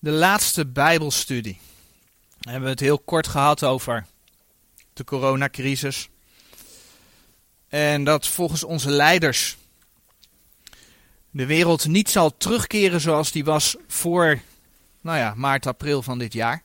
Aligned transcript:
de 0.00 0.10
laatste 0.10 0.66
Bijbelstudie. 0.66 1.60
We 2.38 2.50
hebben 2.50 2.70
het 2.70 2.80
heel 2.80 2.98
kort 2.98 3.26
gehad 3.26 3.64
over 3.64 4.06
de 4.92 5.04
coronacrisis. 5.04 6.08
En 7.68 8.04
dat 8.04 8.26
volgens 8.26 8.64
onze 8.64 8.90
leiders 8.90 9.56
de 11.30 11.46
wereld 11.46 11.86
niet 11.86 12.10
zal 12.10 12.36
terugkeren 12.36 13.00
zoals 13.00 13.32
die 13.32 13.44
was 13.44 13.76
voor 13.86 14.40
nou 15.00 15.18
ja, 15.18 15.34
maart, 15.36 15.66
april 15.66 16.02
van 16.02 16.18
dit 16.18 16.32
jaar. 16.32 16.62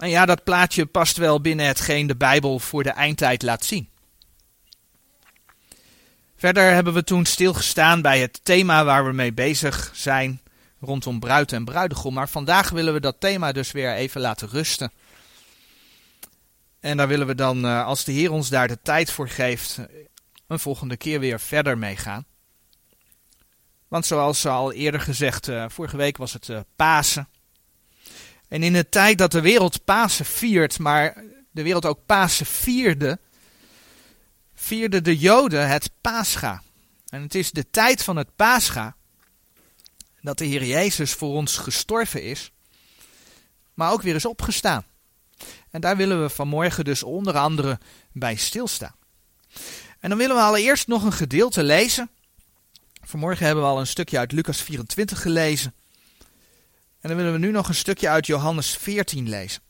En 0.00 0.08
ja, 0.08 0.26
dat 0.26 0.44
plaatje 0.44 0.86
past 0.86 1.16
wel 1.16 1.40
binnen 1.40 1.66
hetgeen 1.66 2.06
de 2.06 2.16
Bijbel 2.16 2.58
voor 2.58 2.82
de 2.82 2.90
eindtijd 2.90 3.42
laat 3.42 3.64
zien. 3.64 3.88
Verder 6.36 6.72
hebben 6.72 6.92
we 6.92 7.04
toen 7.04 7.24
stilgestaan 7.24 8.02
bij 8.02 8.20
het 8.20 8.40
thema 8.42 8.84
waar 8.84 9.04
we 9.04 9.12
mee 9.12 9.32
bezig 9.32 9.90
zijn 9.94 10.40
rondom 10.80 11.20
bruid 11.20 11.52
en 11.52 11.64
bruidegom. 11.64 12.14
Maar 12.14 12.28
vandaag 12.28 12.70
willen 12.70 12.92
we 12.92 13.00
dat 13.00 13.20
thema 13.20 13.52
dus 13.52 13.72
weer 13.72 13.94
even 13.94 14.20
laten 14.20 14.48
rusten. 14.48 14.92
En 16.80 16.96
daar 16.96 17.08
willen 17.08 17.26
we 17.26 17.34
dan, 17.34 17.64
eh, 17.64 17.86
als 17.86 18.04
de 18.04 18.12
Heer 18.12 18.32
ons 18.32 18.48
daar 18.48 18.68
de 18.68 18.78
tijd 18.82 19.10
voor 19.10 19.28
geeft, 19.28 19.78
een 20.46 20.58
volgende 20.58 20.96
keer 20.96 21.20
weer 21.20 21.40
verder 21.40 21.78
mee 21.78 21.96
gaan. 21.96 22.24
Want 23.88 24.06
zoals 24.06 24.46
al 24.46 24.72
eerder 24.72 25.00
gezegd, 25.00 25.48
uh, 25.48 25.64
vorige 25.68 25.96
week 25.96 26.16
was 26.16 26.32
het 26.32 26.48
uh, 26.48 26.60
Pasen. 26.76 27.28
En 28.48 28.62
in 28.62 28.72
de 28.72 28.88
tijd 28.88 29.18
dat 29.18 29.32
de 29.32 29.40
wereld 29.40 29.84
Pasen 29.84 30.24
viert, 30.24 30.78
maar 30.78 31.24
de 31.50 31.62
wereld 31.62 31.86
ook 31.86 32.06
Pasen 32.06 32.46
vierde, 32.46 33.18
vierden 34.54 35.04
de 35.04 35.18
Joden 35.18 35.68
het 35.68 35.90
Pascha. 36.00 36.62
En 37.08 37.22
het 37.22 37.34
is 37.34 37.50
de 37.50 37.70
tijd 37.70 38.02
van 38.02 38.16
het 38.16 38.36
Pascha 38.36 38.96
dat 40.22 40.38
de 40.38 40.44
Heer 40.44 40.64
Jezus 40.64 41.12
voor 41.12 41.34
ons 41.34 41.56
gestorven 41.56 42.22
is, 42.22 42.52
maar 43.74 43.92
ook 43.92 44.02
weer 44.02 44.14
is 44.14 44.24
opgestaan. 44.24 44.84
En 45.70 45.80
daar 45.80 45.96
willen 45.96 46.22
we 46.22 46.28
vanmorgen 46.28 46.84
dus 46.84 47.02
onder 47.02 47.38
andere 47.38 47.78
bij 48.12 48.36
stilstaan. 48.36 48.94
En 50.00 50.08
dan 50.08 50.18
willen 50.18 50.36
we 50.36 50.42
allereerst 50.42 50.86
nog 50.86 51.02
een 51.02 51.12
gedeelte 51.12 51.62
lezen. 51.62 52.10
Vanmorgen 53.02 53.46
hebben 53.46 53.64
we 53.64 53.70
al 53.70 53.80
een 53.80 53.86
stukje 53.86 54.18
uit 54.18 54.32
Lucas 54.32 54.62
24 54.62 55.22
gelezen. 55.22 55.74
En 57.00 57.08
dan 57.08 57.16
willen 57.16 57.32
we 57.32 57.38
nu 57.38 57.50
nog 57.50 57.68
een 57.68 57.74
stukje 57.74 58.08
uit 58.08 58.26
Johannes 58.26 58.76
14 58.76 59.28
lezen. 59.28 59.62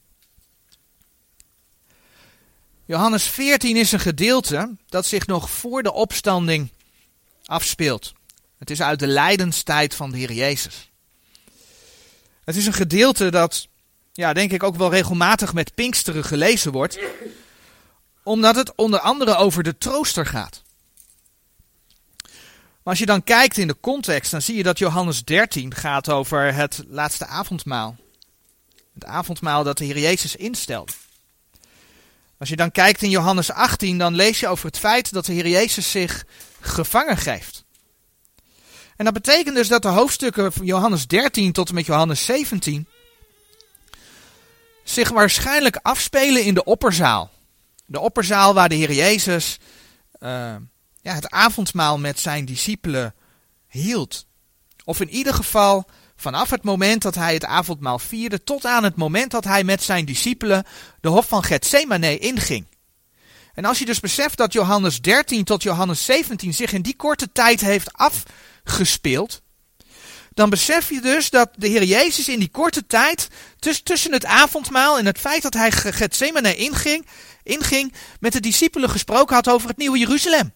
Johannes 2.84 3.24
14 3.24 3.76
is 3.76 3.92
een 3.92 4.00
gedeelte 4.00 4.76
dat 4.88 5.06
zich 5.06 5.26
nog 5.26 5.50
voor 5.50 5.82
de 5.82 5.92
opstanding 5.92 6.72
afspeelt. 7.44 8.12
Het 8.60 8.70
is 8.70 8.82
uit 8.82 8.98
de 8.98 9.06
lijdenstijd 9.06 9.94
van 9.94 10.10
de 10.10 10.18
Heer 10.18 10.32
Jezus. 10.32 10.90
Het 12.44 12.56
is 12.56 12.66
een 12.66 12.72
gedeelte 12.72 13.30
dat, 13.30 13.68
ja, 14.12 14.32
denk 14.32 14.52
ik 14.52 14.62
ook 14.62 14.76
wel 14.76 14.90
regelmatig 14.90 15.52
met 15.52 15.74
Pinksteren 15.74 16.24
gelezen 16.24 16.72
wordt, 16.72 16.98
omdat 18.22 18.56
het 18.56 18.74
onder 18.74 19.00
andere 19.00 19.36
over 19.36 19.62
de 19.62 19.78
trooster 19.78 20.26
gaat. 20.26 20.62
Maar 22.82 22.92
als 22.92 22.98
je 22.98 23.06
dan 23.06 23.24
kijkt 23.24 23.56
in 23.56 23.66
de 23.66 23.80
context, 23.80 24.30
dan 24.30 24.42
zie 24.42 24.56
je 24.56 24.62
dat 24.62 24.78
Johannes 24.78 25.24
13 25.24 25.74
gaat 25.74 26.08
over 26.08 26.54
het 26.54 26.84
laatste 26.88 27.26
avondmaal. 27.26 27.96
Het 28.94 29.04
avondmaal 29.04 29.64
dat 29.64 29.78
de 29.78 29.84
Heer 29.84 29.98
Jezus 29.98 30.36
instelde. 30.36 30.92
Als 32.38 32.48
je 32.48 32.56
dan 32.56 32.70
kijkt 32.70 33.02
in 33.02 33.10
Johannes 33.10 33.50
18, 33.50 33.98
dan 33.98 34.14
lees 34.14 34.40
je 34.40 34.48
over 34.48 34.66
het 34.66 34.78
feit 34.78 35.12
dat 35.12 35.26
de 35.26 35.32
Heer 35.32 35.48
Jezus 35.48 35.90
zich 35.90 36.24
gevangen 36.60 37.16
geeft. 37.16 37.59
En 39.00 39.06
dat 39.06 39.14
betekent 39.14 39.56
dus 39.56 39.68
dat 39.68 39.82
de 39.82 39.88
hoofdstukken 39.88 40.52
van 40.52 40.66
Johannes 40.66 41.06
13 41.06 41.52
tot 41.52 41.68
en 41.68 41.74
met 41.74 41.86
Johannes 41.86 42.24
17 42.24 42.86
zich 44.84 45.08
waarschijnlijk 45.08 45.78
afspelen 45.82 46.44
in 46.44 46.54
de 46.54 46.64
opperzaal. 46.64 47.30
De 47.86 48.00
opperzaal 48.00 48.54
waar 48.54 48.68
de 48.68 48.74
Heer 48.74 48.92
Jezus 48.92 49.58
uh, 50.18 50.54
ja, 51.00 51.14
het 51.14 51.30
avondmaal 51.30 51.98
met 51.98 52.20
zijn 52.20 52.44
discipelen 52.44 53.14
hield. 53.68 54.26
Of 54.84 55.00
in 55.00 55.10
ieder 55.10 55.34
geval 55.34 55.88
vanaf 56.16 56.50
het 56.50 56.62
moment 56.62 57.02
dat 57.02 57.14
hij 57.14 57.34
het 57.34 57.44
avondmaal 57.44 57.98
vierde 57.98 58.42
tot 58.42 58.64
aan 58.64 58.84
het 58.84 58.96
moment 58.96 59.30
dat 59.30 59.44
hij 59.44 59.64
met 59.64 59.82
zijn 59.82 60.04
discipelen 60.04 60.64
de 61.00 61.08
hof 61.08 61.28
van 61.28 61.44
Gethsemane 61.44 62.18
inging. 62.18 62.66
En 63.54 63.64
als 63.64 63.78
je 63.78 63.84
dus 63.84 64.00
beseft 64.00 64.36
dat 64.36 64.52
Johannes 64.52 65.00
13 65.00 65.44
tot 65.44 65.62
Johannes 65.62 66.04
17 66.04 66.54
zich 66.54 66.72
in 66.72 66.82
die 66.82 66.96
korte 66.96 67.32
tijd 67.32 67.60
heeft 67.60 67.92
afgespeeld, 67.92 68.48
dan 70.34 70.50
besef 70.50 70.88
je 70.88 71.00
dus 71.00 71.30
dat 71.30 71.50
de 71.56 71.68
Heer 71.68 71.84
Jezus 71.84 72.28
in 72.28 72.38
die 72.38 72.50
korte 72.50 72.86
tijd 72.86 73.28
tussen 73.82 74.12
het 74.12 74.24
avondmaal 74.24 74.98
en 74.98 75.06
het 75.06 75.18
feit 75.18 75.42
dat 75.42 75.54
hij 75.54 75.72
Gethsemane 75.72 76.56
inging, 76.56 77.06
inging, 77.42 77.94
met 78.20 78.32
de 78.32 78.40
discipelen 78.40 78.90
gesproken 78.90 79.34
had 79.34 79.48
over 79.48 79.68
het 79.68 79.76
nieuwe 79.76 79.98
Jeruzalem. 79.98 80.52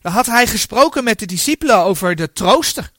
Dan 0.00 0.12
had 0.12 0.26
hij 0.26 0.46
gesproken 0.46 1.04
met 1.04 1.18
de 1.18 1.26
discipelen 1.26 1.76
over 1.76 2.16
de 2.16 2.32
trooster. 2.32 2.92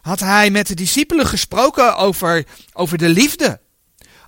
Had 0.00 0.20
hij 0.20 0.50
met 0.50 0.66
de 0.66 0.74
discipelen 0.74 1.26
gesproken 1.26 1.96
over, 1.96 2.46
over 2.72 2.98
de 2.98 3.08
liefde. 3.08 3.60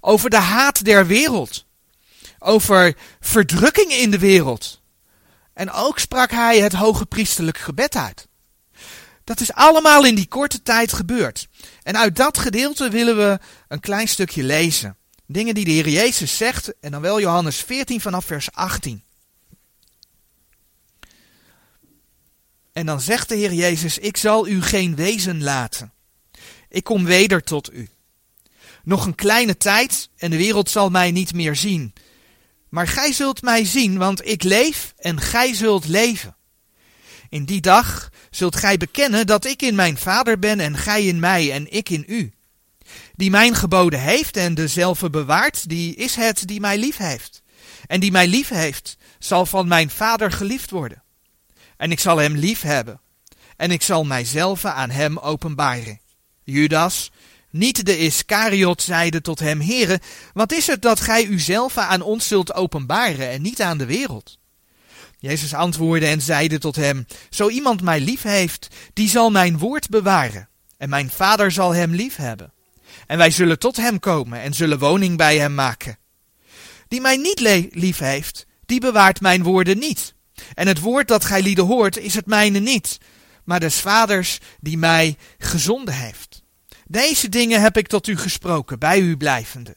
Over 0.01 0.31
de 0.31 0.37
haat 0.37 0.85
der 0.85 1.07
wereld. 1.07 1.67
Over 2.39 2.97
verdrukking 3.21 3.93
in 3.93 4.11
de 4.11 4.19
wereld. 4.19 4.81
En 5.55 5.71
ook 5.71 5.99
sprak 5.99 6.31
hij 6.31 6.59
het 6.59 6.73
hoge 6.73 7.07
priesterlijk 7.07 7.59
gebed 7.59 7.97
uit. 7.97 8.31
Dat 9.33 9.41
is 9.41 9.53
allemaal 9.53 10.05
in 10.05 10.15
die 10.15 10.29
korte 10.29 10.63
tijd 10.63 10.93
gebeurd. 10.93 11.49
En 11.83 11.97
uit 11.97 12.17
dat 12.17 12.39
gedeelte 12.39 12.89
willen 12.89 13.17
we 13.17 13.39
een 13.69 13.81
klein 13.81 14.09
stukje 14.09 14.43
lezen. 14.43 14.97
Dingen 15.27 15.55
die 15.55 15.65
de 15.65 15.71
Heer 15.71 15.89
Jezus 15.89 16.37
zegt, 16.37 16.73
en 16.81 16.91
dan 16.91 17.01
wel 17.01 17.21
Johannes 17.21 17.57
14 17.57 18.01
vanaf 18.01 18.25
vers 18.25 18.53
18. 18.53 19.05
En 22.73 22.87
dan 22.87 23.01
zegt 23.01 23.29
de 23.29 23.35
Heer 23.35 23.53
Jezus, 23.53 23.99
ik 23.99 24.17
zal 24.17 24.49
u 24.49 24.63
geen 24.63 24.97
wezen 24.97 25.43
laten. 25.43 25.93
Ik 26.69 26.85
kom 26.85 27.05
weder 27.05 27.43
tot 27.43 27.73
u. 27.73 27.89
Nog 28.83 29.07
een 29.07 29.15
kleine 29.15 29.57
tijd 29.57 30.09
en 30.17 30.31
de 30.31 30.37
wereld 30.37 30.71
zal 30.71 30.91
mij 30.91 31.11
niet 31.11 31.35
meer 31.35 31.57
zien. 31.57 31.93
Maar 32.69 32.89
gij 32.89 33.13
zult 33.13 33.43
mij 33.43 33.65
zien, 33.65 33.99
want 33.99 34.27
ik 34.27 34.43
leef 34.43 34.95
en 34.97 35.21
gij 35.21 35.55
zult 35.55 35.89
leven. 35.89 36.37
In 37.33 37.45
die 37.45 37.61
dag 37.61 38.11
zult 38.31 38.57
gij 38.57 38.77
bekennen 38.77 39.27
dat 39.27 39.45
ik 39.45 39.63
in 39.63 39.75
mijn 39.75 39.97
Vader 39.97 40.39
ben 40.39 40.61
en 40.61 40.77
gij 40.77 41.05
in 41.05 41.21
mij 41.21 41.53
en 41.53 41.73
ik 41.73 41.89
in 41.89 42.05
u. 42.07 42.33
Die 43.15 43.31
mijn 43.31 43.55
geboden 43.55 44.01
heeft 44.01 44.37
en 44.37 44.55
dezelfde 44.55 45.11
bewaart, 45.11 45.69
die 45.69 45.95
is 45.95 46.15
het 46.15 46.47
die 46.47 46.61
mij 46.61 46.79
lief 46.79 46.97
heeft. 46.97 47.43
En 47.87 48.01
die 48.01 48.11
mij 48.11 48.27
lief 48.27 48.49
heeft, 48.49 48.97
zal 49.19 49.47
van 49.47 49.69
mijn 49.69 49.91
Vader 49.91 50.33
geliefd 50.33 50.71
worden 50.71 51.03
en 51.83 51.91
ik 51.91 52.01
zal 52.01 52.17
hem 52.17 52.37
lief 52.37 52.61
hebben. 52.61 53.01
En 53.57 53.71
ik 53.71 53.83
zal 53.83 54.05
mijzelf 54.05 54.65
aan 54.65 54.91
hem 54.91 55.19
openbaren. 55.19 56.01
Judas, 56.43 57.11
niet 57.51 57.87
de 57.87 57.99
Iscariot, 57.99 58.83
zeide 58.83 59.21
tot 59.21 59.39
hem, 59.39 59.61
Heere, 59.61 60.01
wat 60.33 60.53
is 60.53 60.67
het 60.67 60.83
dat 60.83 61.01
gij 61.01 61.25
uzelf 61.25 61.77
aan 61.77 62.03
ons 62.03 62.29
zult 62.29 62.55
openbaren 62.55 63.29
en 63.29 63.43
niet 63.43 63.63
aan 63.63 63.79
de 63.79 63.87
wereld? 63.87 64.39
Jezus 65.23 65.55
antwoordde 65.55 66.07
en 66.07 66.21
zeide 66.21 66.59
tot 66.59 66.77
hem, 66.77 67.07
Zo 67.31 67.49
iemand 67.49 67.83
mij 67.83 68.01
lief 68.01 68.23
heeft, 68.23 68.69
die 68.93 69.09
zal 69.09 69.31
mijn 69.31 69.59
woord 69.59 69.89
bewaren, 69.89 70.49
en 70.77 70.89
mijn 70.89 71.11
vader 71.11 71.51
zal 71.51 71.75
hem 71.75 71.95
lief 71.95 72.17
hebben. 72.17 72.53
En 73.07 73.19
wij 73.19 73.31
zullen 73.31 73.59
tot 73.59 73.77
hem 73.77 73.99
komen 73.99 74.41
en 74.41 74.55
zullen 74.55 74.79
woning 74.79 75.17
bij 75.17 75.39
hem 75.39 75.55
maken. 75.55 75.99
Die 76.89 77.01
mij 77.01 77.17
niet 77.17 77.41
lief 77.75 77.99
heeft, 77.99 78.47
die 78.67 78.81
bewaart 78.81 79.21
mijn 79.21 79.43
woorden 79.43 79.79
niet. 79.79 80.15
En 80.55 80.67
het 80.67 80.81
woord 80.81 81.09
dat 81.09 81.25
gij 81.25 81.43
lieden 81.43 81.65
hoort, 81.65 81.97
is 81.97 82.15
het 82.15 82.27
mijne 82.27 82.59
niet, 82.59 82.99
maar 83.45 83.61
des 83.61 83.81
vaders 83.81 84.39
die 84.61 84.79
mij 84.79 85.17
gezonden 85.39 85.95
heeft. 85.95 86.43
Deze 86.87 87.29
dingen 87.29 87.61
heb 87.61 87.77
ik 87.77 87.87
tot 87.87 88.07
u 88.07 88.17
gesproken, 88.17 88.79
bij 88.79 89.01
u 89.01 89.17
blijvende. 89.17 89.77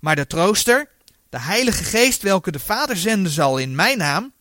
Maar 0.00 0.16
de 0.16 0.26
trooster, 0.26 0.88
de 1.28 1.40
heilige 1.40 1.84
geest, 1.84 2.22
welke 2.22 2.50
de 2.50 2.60
vader 2.60 2.96
zenden 2.96 3.32
zal 3.32 3.58
in 3.58 3.74
mijn 3.74 3.98
naam, 3.98 4.34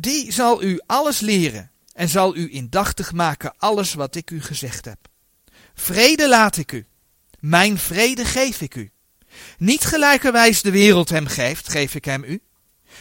die 0.00 0.32
zal 0.32 0.62
u 0.62 0.80
alles 0.86 1.20
leren 1.20 1.70
en 1.92 2.08
zal 2.08 2.36
u 2.36 2.52
indachtig 2.52 3.12
maken 3.12 3.54
alles 3.58 3.94
wat 3.94 4.14
ik 4.14 4.30
u 4.30 4.42
gezegd 4.42 4.84
heb. 4.84 4.98
Vrede 5.74 6.28
laat 6.28 6.56
ik 6.56 6.72
u, 6.72 6.86
mijn 7.38 7.78
vrede 7.78 8.24
geef 8.24 8.60
ik 8.60 8.74
u. 8.74 8.90
Niet 9.58 9.84
gelijkerwijs 9.84 10.62
de 10.62 10.70
wereld 10.70 11.08
hem 11.08 11.26
geeft, 11.26 11.68
geef 11.68 11.94
ik 11.94 12.04
hem 12.04 12.24
u. 12.24 12.40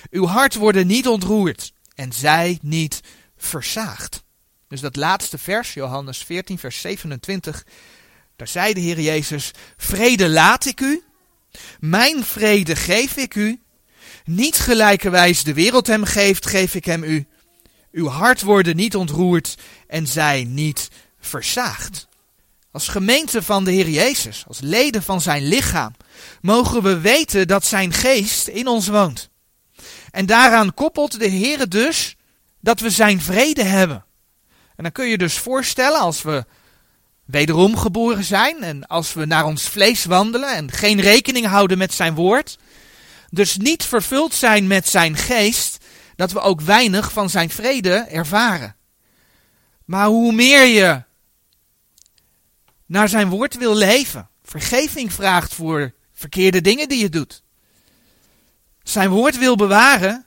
Uw 0.10 0.26
hart 0.26 0.56
worden 0.56 0.88
niet 0.88 1.08
ontroerd 1.08 1.74
en 1.96 2.12
zij 2.14 2.60
niet 2.62 3.02
versaagd. 3.38 4.24
Dus 4.68 4.82
dat 4.82 4.96
laatste 4.96 5.38
vers, 5.38 5.74
Johannes 5.74 6.18
14, 6.24 6.58
vers 6.58 6.82
27, 6.82 7.66
daar 8.36 8.48
zei 8.48 8.74
de 8.74 8.80
Heer 8.80 9.00
Jezus, 9.00 9.52
vrede 9.78 10.30
laat 10.30 10.66
ik 10.66 10.82
u, 10.82 11.04
mijn 11.80 12.24
vrede 12.24 12.76
geef 12.76 13.18
ik 13.18 13.36
u, 13.36 13.62
niet 14.30 14.60
gelijkerwijs 14.60 15.44
de 15.44 15.54
wereld 15.54 15.88
hem 15.88 16.04
geeft, 16.04 16.46
geef 16.46 16.76
ik 16.76 16.86
hem 16.86 17.04
u. 17.04 17.28
Uw 17.92 18.08
hart 18.08 18.42
worden 18.42 18.76
niet 18.76 18.96
ontroerd 18.96 19.56
en 19.88 20.08
zij 20.08 20.44
niet 20.44 20.90
versaagt. 21.20 22.08
Als 22.72 22.88
gemeente 22.88 23.44
van 23.44 23.64
de 23.64 23.72
Heer 23.72 23.90
Jezus, 23.90 24.44
als 24.48 24.60
leden 24.60 25.04
van 25.04 25.22
zijn 25.22 25.48
lichaam, 25.48 25.96
mogen 26.42 26.84
we 26.84 27.00
weten 27.00 27.48
dat 27.48 27.66
zijn 27.66 27.94
geest 27.94 28.48
in 28.48 28.68
ons 28.68 28.88
woont. 28.88 29.30
En 30.12 30.26
daaraan 30.26 30.74
koppelt 30.74 31.20
de 31.20 31.28
Heer 31.28 31.70
dus 31.70 32.16
dat 32.60 32.80
we 32.80 32.90
zijn 32.90 33.22
vrede 33.22 33.64
hebben. 33.64 34.06
En 34.76 34.84
dan 34.84 34.92
kun 34.92 35.08
je 35.08 35.18
dus 35.18 35.38
voorstellen 35.38 36.00
als 36.00 36.22
we 36.22 36.46
wederom 37.26 37.78
geboren 37.78 38.24
zijn 38.24 38.64
en 38.64 38.88
als 38.88 39.14
we 39.14 39.26
naar 39.26 39.46
ons 39.46 39.64
vlees 39.64 40.06
wandelen 40.06 40.56
en 40.56 40.72
geen 40.72 41.02
rekening 41.02 41.46
houden 41.46 41.78
met 41.78 41.94
zijn 41.94 42.16
woord, 42.16 42.58
dus 43.30 43.58
niet 43.58 43.84
vervuld 43.84 44.34
zijn 44.34 44.68
met 44.68 44.88
zijn 44.88 45.18
geest, 45.18 45.86
dat 46.16 46.32
we 46.32 46.40
ook 46.40 46.62
weinig 46.62 47.12
van 47.12 47.30
zijn 47.30 47.50
vrede 47.50 47.94
ervaren. 47.94 48.76
Maar 49.86 50.08
hoe 50.08 50.32
meer 50.32 50.66
je 50.66 51.04
naar 52.86 53.10
zijn 53.10 53.30
woord 53.30 53.58
wil 53.58 53.76
leven, 53.76 54.30
vergeving 54.44 55.14
vraagt 55.14 55.54
voor 55.54 55.94
verkeerde 56.14 56.62
dingen 56.62 56.90
die 56.90 57.00
je 57.00 57.10
doet, 57.10 57.44
zijn 58.84 59.10
woord 59.10 59.38
wil 59.38 59.56
bewaren, 59.56 60.26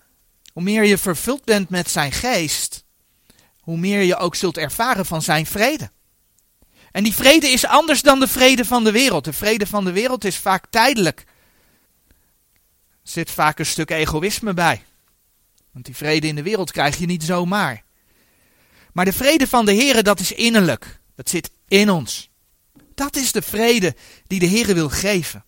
hoe 0.53 0.63
meer 0.63 0.85
je 0.85 0.99
vervuld 0.99 1.45
bent 1.45 1.69
met 1.69 1.91
zijn 1.91 2.13
geest, 2.13 2.85
hoe 3.61 3.77
meer 3.77 4.03
je 4.03 4.17
ook 4.17 4.35
zult 4.35 4.57
ervaren 4.57 5.07
van 5.07 5.23
zijn 5.23 5.47
vrede. 5.47 5.91
En 6.93 7.05
die 7.05 7.15
vrede 7.15 7.49
is 7.49 7.67
anders 7.67 8.03
dan 8.03 8.21
de 8.21 8.29
vrede 8.29 8.65
van 8.65 8.85
de 8.85 8.93
wereld. 8.93 9.25
De 9.25 9.33
vrede 9.33 9.67
van 9.67 9.85
de 9.85 9.93
wereld 9.93 10.25
is 10.25 10.37
vaak 10.37 10.67
tijdelijk. 10.71 11.25
Zit 13.03 13.31
vaak 13.31 13.59
een 13.59 13.67
stuk 13.67 13.91
egoïsme 13.91 14.55
bij. 14.55 14.83
Want 15.73 15.85
die 15.85 15.97
vrede 15.97 16.27
in 16.27 16.35
de 16.35 16.43
wereld 16.43 16.71
krijg 16.71 16.97
je 16.97 17.07
niet 17.07 17.23
zomaar. 17.23 17.83
Maar 18.93 19.05
de 19.05 19.13
vrede 19.13 19.49
van 19.49 19.65
de 19.65 19.73
Heer, 19.73 20.03
dat 20.03 20.21
is 20.21 20.33
innerlijk. 20.33 21.01
Dat 21.15 21.29
zit 21.29 21.51
in 21.69 21.91
ons. 21.91 22.31
Dat 22.95 23.17
is 23.17 23.33
de 23.33 23.43
vrede 23.43 23.97
die 24.27 24.39
de 24.39 24.47
Heer 24.47 24.75
wil 24.75 24.89
geven. 24.89 25.45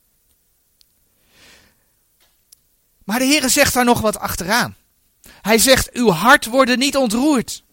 Maar 3.04 3.18
de 3.18 3.24
Heer 3.24 3.50
zegt 3.50 3.74
daar 3.74 3.84
nog 3.84 4.00
wat 4.00 4.18
achteraan. 4.18 4.76
Hij 5.42 5.58
zegt, 5.58 5.92
uw 5.92 6.10
hart 6.10 6.46
wordt 6.46 6.76
niet 6.76 6.96
ontroerd. 6.96 7.64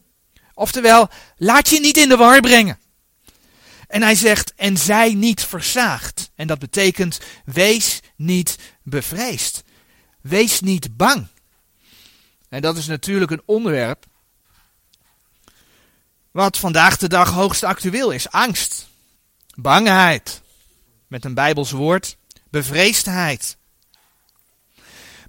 Oftewel, 0.54 1.10
laat 1.38 1.69
je 1.69 1.80
niet 1.80 1.98
in 1.98 2.10
de 2.10 2.18
war 2.18 2.39
brengen. 2.39 2.80
En 3.88 4.01
hij 4.01 4.16
zegt, 4.16 4.54
en 4.56 4.77
zij 4.77 5.13
niet 5.13 5.44
versaagd. 5.44 6.31
En 6.36 6.48
dat 6.48 6.60
betekent, 6.60 7.19
wees 7.45 8.00
niet 8.16 8.57
bevreesd. 8.84 9.63
Wees 10.22 10.62
niet 10.62 10.98
bang. 10.98 11.28
En 12.50 12.62
dat 12.62 12.78
is 12.78 12.88
natuurlijk 12.88 13.32
een 13.32 13.42
onderwerp 13.46 14.06
wat 16.32 16.58
vandaag 16.58 16.98
de 16.98 17.08
dag 17.08 17.30
hoogst 17.30 17.64
actueel 17.64 18.12
is. 18.12 18.30
Angst, 18.30 18.88
bangheid, 19.56 20.42
met 21.08 21.26
een 21.26 21.34
Bijbels 21.34 21.72
woord, 21.72 22.18
bevreesdheid. 22.50 23.58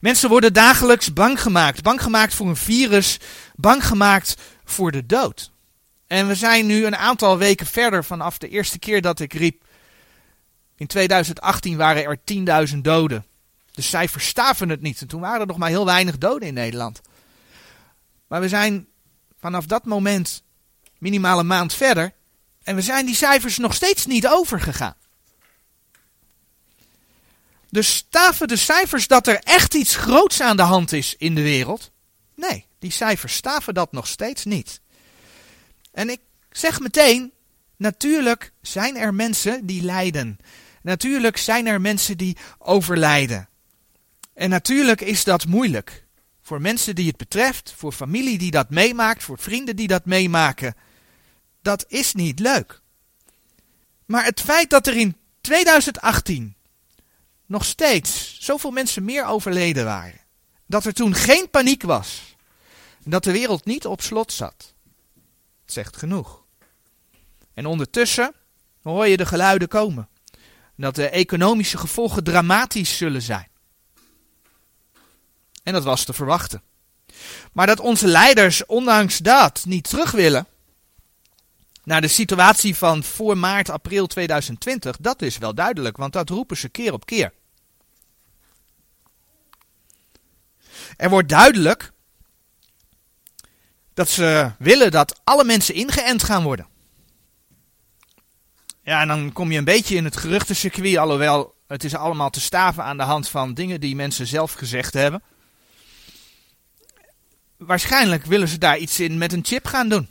Mensen 0.01 0.29
worden 0.29 0.53
dagelijks 0.53 1.13
bang 1.13 1.43
gemaakt. 1.43 1.83
Bang 1.83 2.03
gemaakt 2.03 2.35
voor 2.35 2.49
een 2.49 2.57
virus, 2.57 3.19
bang 3.55 3.87
gemaakt 3.87 4.37
voor 4.65 4.93
de 4.93 5.07
dood. 5.07 5.51
En 6.07 6.29
we 6.29 6.35
zijn 6.35 6.67
nu 6.67 6.87
een 6.87 6.97
aantal 6.97 7.39
weken 7.39 7.67
verder 7.67 8.05
vanaf 8.05 8.39
de 8.39 8.49
eerste 8.49 8.79
keer 8.79 9.01
dat 9.01 9.21
ik 9.21 9.33
riep. 9.33 9.65
In 10.77 10.87
2018 10.87 11.77
waren 11.77 12.05
er 12.05 12.69
10.000 12.73 12.79
doden. 12.79 13.25
De 13.73 13.83
cijfers 13.83 14.27
staven 14.27 14.69
het 14.69 14.83
niet. 14.83 15.01
En 15.01 15.07
toen 15.07 15.21
waren 15.21 15.41
er 15.41 15.47
nog 15.47 15.57
maar 15.57 15.69
heel 15.69 15.85
weinig 15.85 16.19
doden 16.19 16.49
in 16.49 16.55
Nederland. 16.55 17.01
Maar 18.29 18.41
we 18.41 18.49
zijn 18.49 18.87
vanaf 19.39 19.67
dat 19.67 19.85
moment 19.85 20.43
minimaal 20.99 21.39
een 21.39 21.47
maand 21.47 21.75
verder. 21.75 22.13
En 22.63 22.75
we 22.75 22.83
zijn 22.83 23.07
die 23.07 23.15
cijfers 23.15 23.59
nog 23.59 23.75
steeds 23.75 24.07
niet 24.07 24.29
overgegaan. 24.29 24.97
Dus 27.71 27.95
staven 27.95 28.49
de 28.49 28.57
cijfers 28.57 29.07
dat 29.07 29.27
er 29.27 29.39
echt 29.39 29.75
iets 29.75 29.97
groots 29.97 30.41
aan 30.41 30.57
de 30.57 30.63
hand 30.63 30.93
is 30.93 31.15
in 31.19 31.35
de 31.35 31.43
wereld? 31.43 31.91
Nee, 32.35 32.67
die 32.79 32.91
cijfers 32.91 33.35
staven 33.35 33.75
dat 33.75 33.93
nog 33.93 34.07
steeds 34.07 34.45
niet. 34.45 34.81
En 35.93 36.11
ik 36.11 36.21
zeg 36.51 36.81
meteen, 36.81 37.33
natuurlijk 37.77 38.53
zijn 38.63 38.97
er 38.97 39.15
mensen 39.15 39.67
die 39.67 39.83
lijden. 39.83 40.39
Natuurlijk 40.83 41.37
zijn 41.37 41.67
er 41.67 41.81
mensen 41.81 42.17
die 42.17 42.37
overlijden. 42.59 43.49
En 44.35 44.51
natuurlijk 44.51 45.01
is 45.01 45.25
dat 45.25 45.47
moeilijk. 45.47 46.07
Voor 46.43 46.61
mensen 46.61 46.95
die 46.95 47.07
het 47.07 47.17
betreft, 47.17 47.73
voor 47.77 47.93
familie 47.93 48.39
die 48.39 48.51
dat 48.51 48.71
meemaakt, 48.71 49.23
voor 49.23 49.39
vrienden 49.39 49.77
die 49.77 49.87
dat 49.87 50.05
meemaken. 50.05 50.75
Dat 51.63 51.85
is 51.89 52.15
niet 52.15 52.39
leuk. 52.39 52.81
Maar 54.05 54.25
het 54.25 54.41
feit 54.41 54.71
dat 54.71 54.87
er 54.87 54.97
in 54.97 55.17
2018 55.41 56.55
nog 57.47 57.65
steeds 57.65 58.37
zoveel 58.41 58.71
mensen 58.71 59.05
meer 59.05 59.27
overleden 59.27 59.85
waren. 59.85 60.21
Dat 60.67 60.85
er 60.85 60.93
toen 60.93 61.15
geen 61.15 61.51
paniek 61.51 61.83
was. 61.83 62.37
Dat 63.05 63.25
de 63.25 63.33
wereld 63.33 63.65
niet 63.65 63.87
op 63.87 64.03
slot 64.03 64.33
zat. 64.33 64.75
zegt 65.65 65.97
genoeg. 65.97 66.45
En 67.55 67.67
ondertussen 67.67 68.35
hoor 68.83 69.07
je 69.07 69.17
de 69.17 69.27
geluiden 69.27 69.69
komen. 69.69 70.09
Dat 70.77 70.95
de 70.95 71.09
economische 71.09 71.79
gevolgen 71.79 72.25
dramatisch 72.25 72.97
zullen 72.97 73.23
zijn. 73.23 73.49
En 75.63 75.73
dat 75.73 75.85
was 75.85 76.05
te 76.05 76.13
verwachten. 76.13 76.63
Maar 77.53 77.67
dat 77.67 77.81
onze 77.81 78.07
leiders 78.07 78.67
ondanks 78.67 79.19
dat 79.19 79.65
niet 79.67 79.89
terug 79.89 80.11
willen 80.11 80.47
naar 81.85 82.01
de 82.01 82.09
situatie 82.09 82.77
van 82.77 83.03
voor 83.05 83.39
maart, 83.39 83.71
april 83.71 84.07
2020, 84.07 84.97
dat 84.97 85.23
is 85.23 85.39
wel 85.39 85.55
duidelijk, 85.55 85.97
want 85.97 86.13
dat 86.13 86.29
roepen 86.29 86.57
ze 86.57 86.69
keer 86.69 86.93
op 86.93 87.07
keer. 87.07 87.33
Er 90.97 91.11
wordt 91.11 91.29
duidelijk 91.29 91.93
dat 93.95 94.09
ze 94.09 94.53
willen 94.59 94.91
dat 94.91 95.21
alle 95.25 95.45
mensen 95.45 95.75
ingeënt 95.75 96.23
gaan 96.23 96.43
worden. 96.43 96.67
Ja, 98.83 99.01
en 99.01 99.09
dan 99.09 99.33
kom 99.33 99.53
je 99.53 99.59
een 99.59 99.65
beetje 99.65 99.97
in 99.97 100.05
het 100.05 100.17
geruchtencircuit, 100.17 100.97
alhoewel 100.97 101.55
het 101.67 101.85
is 101.85 101.95
allemaal 101.95 102.31
te 102.31 102.41
staven 102.41 102.85
aan 102.85 102.97
de 102.97 103.03
hand 103.03 103.29
van 103.29 103.55
dingen 103.55 103.81
die 103.81 103.97
mensen 103.97 104.27
zelf 104.27 104.53
gezegd 104.53 104.95
hebben. 104.95 105.23
Waarschijnlijk 107.67 108.25
willen 108.25 108.49
ze 108.49 108.59
daar 108.59 108.79
iets 108.79 109.01
in 109.01 109.19
met 109.19 109.33
een 109.33 109.45
chip 109.45 109.67
gaan 109.67 109.89
doen. 109.89 110.09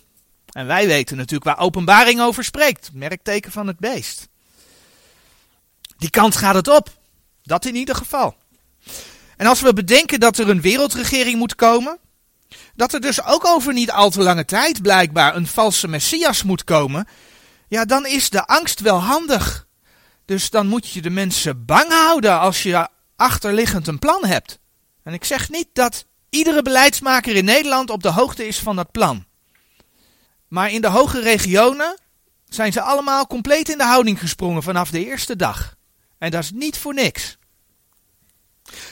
En 0.52 0.68
wij 0.68 0.88
weten 0.88 1.18
natuurlijk 1.18 1.44
waar 1.44 1.66
openbaring 1.66 2.22
over 2.22 2.44
spreekt. 2.44 2.90
Merkteken 2.94 3.52
van 3.52 3.68
het 3.68 3.80
beest. 3.80 4.28
Die 5.98 6.10
kant 6.10 6.36
gaat 6.36 6.56
het 6.56 6.68
op. 6.68 6.90
Dat 7.44 7.66
in 7.66 7.76
ieder 7.76 7.96
geval. 7.96 8.36
En 9.38 9.48
als 9.48 9.62
we 9.62 9.74
bedenken 9.74 10.20
dat 10.20 10.38
er 10.38 10.50
een 10.50 10.62
wereldregering 10.62 11.38
moet 11.38 11.56
komen, 11.56 12.00
dat 12.76 12.94
er 12.94 13.02
dus 13.02 13.24
ook 13.24 13.46
over 13.46 13.74
niet 13.74 13.92
al 13.92 14.10
te 14.10 14.22
lange 14.22 14.46
tijd 14.46 14.82
blijkbaar 14.82 15.36
een 15.36 15.48
valse 15.48 15.88
messias 15.88 16.44
moet 16.44 16.64
komen, 16.64 17.08
ja, 17.68 17.86
dan 17.86 18.06
is 18.06 18.30
de 18.30 18.46
angst 18.48 18.80
wel 18.80 19.02
handig. 19.02 19.68
Dus 20.26 20.50
dan 20.50 20.68
moet 20.68 20.90
je 20.90 21.02
de 21.02 21.10
mensen 21.10 21.66
bang 21.66 21.92
houden 21.92 22.40
als 22.40 22.64
je 22.64 22.88
achterliggend 23.16 23.88
een 23.88 24.00
plan 24.00 24.26
hebt. 24.26 24.60
En 25.04 25.14
ik 25.14 25.24
zeg 25.24 25.50
niet 25.50 25.68
dat 25.74 26.06
iedere 26.32 26.62
beleidsmaker 26.62 27.36
in 27.36 27.46
Nederland 27.46 27.90
op 27.90 28.04
de 28.04 28.12
hoogte 28.12 28.48
is 28.48 28.60
van 28.60 28.76
dat 28.76 28.92
plan. 28.92 29.26
Maar 30.48 30.72
in 30.72 30.82
de 30.82 30.88
hoge 30.88 31.22
regionen 31.22 32.00
zijn 32.50 32.72
ze 32.72 32.82
allemaal 32.82 33.28
compleet 33.28 33.70
in 33.70 33.78
de 33.78 33.84
houding 33.84 34.20
gesprongen 34.20 34.64
vanaf 34.64 34.90
de 34.90 35.06
eerste 35.06 35.36
dag. 35.36 35.76
En 36.18 36.32
dat 36.32 36.44
is 36.44 36.52
niet 36.52 36.78
voor 36.78 36.94
niks. 36.94 37.38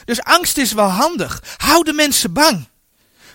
Dus 0.04 0.22
angst 0.22 0.58
is 0.58 0.72
wel 0.72 0.88
handig. 0.88 1.42
Hou 1.56 1.84
de 1.84 1.92
mensen 1.92 2.32
bang. 2.32 2.68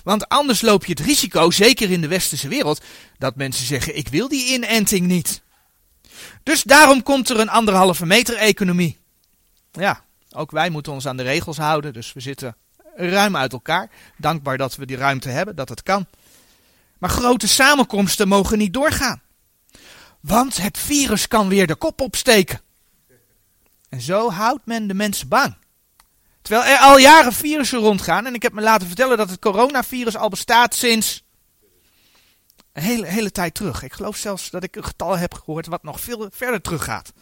Want 0.03 0.27
anders 0.29 0.61
loop 0.61 0.85
je 0.85 0.91
het 0.91 0.99
risico, 0.99 1.51
zeker 1.51 1.91
in 1.91 2.01
de 2.01 2.07
westerse 2.07 2.47
wereld, 2.47 2.81
dat 3.17 3.35
mensen 3.35 3.65
zeggen: 3.65 3.97
Ik 3.97 4.07
wil 4.07 4.27
die 4.27 4.53
inenting 4.53 5.07
niet. 5.07 5.41
Dus 6.43 6.63
daarom 6.63 7.03
komt 7.03 7.29
er 7.29 7.39
een 7.39 7.49
anderhalve 7.49 8.05
meter 8.05 8.35
economie. 8.35 8.99
Ja, 9.71 10.03
ook 10.31 10.51
wij 10.51 10.69
moeten 10.69 10.93
ons 10.93 11.07
aan 11.07 11.17
de 11.17 11.23
regels 11.23 11.57
houden, 11.57 11.93
dus 11.93 12.13
we 12.13 12.19
zitten 12.19 12.57
ruim 12.95 13.35
uit 13.35 13.53
elkaar. 13.53 13.89
Dankbaar 14.17 14.57
dat 14.57 14.75
we 14.75 14.85
die 14.85 14.97
ruimte 14.97 15.29
hebben, 15.29 15.55
dat 15.55 15.69
het 15.69 15.83
kan. 15.83 16.05
Maar 16.97 17.09
grote 17.09 17.47
samenkomsten 17.47 18.27
mogen 18.27 18.57
niet 18.57 18.73
doorgaan. 18.73 19.21
Want 20.19 20.57
het 20.57 20.77
virus 20.77 21.27
kan 21.27 21.47
weer 21.47 21.67
de 21.67 21.75
kop 21.75 22.01
opsteken. 22.01 22.61
En 23.89 24.01
zo 24.01 24.31
houdt 24.31 24.65
men 24.65 24.87
de 24.87 24.93
mensen 24.93 25.27
bang. 25.27 25.57
Terwijl 26.41 26.65
er 26.65 26.77
al 26.77 26.97
jaren 26.97 27.33
virussen 27.33 27.79
rondgaan. 27.79 28.25
En 28.25 28.33
ik 28.33 28.41
heb 28.41 28.53
me 28.53 28.61
laten 28.61 28.87
vertellen 28.87 29.17
dat 29.17 29.29
het 29.29 29.39
coronavirus 29.39 30.15
al 30.15 30.29
bestaat 30.29 30.75
sinds 30.75 31.23
een 32.73 32.83
hele, 32.83 33.05
hele 33.05 33.31
tijd 33.31 33.53
terug. 33.53 33.83
Ik 33.83 33.93
geloof 33.93 34.17
zelfs 34.17 34.49
dat 34.49 34.63
ik 34.63 34.75
een 34.75 34.83
getal 34.83 35.17
heb 35.17 35.33
gehoord 35.33 35.67
wat 35.67 35.83
nog 35.83 35.99
veel 35.99 36.29
verder 36.31 36.61
terug 36.61 36.83
gaat. 36.83 37.13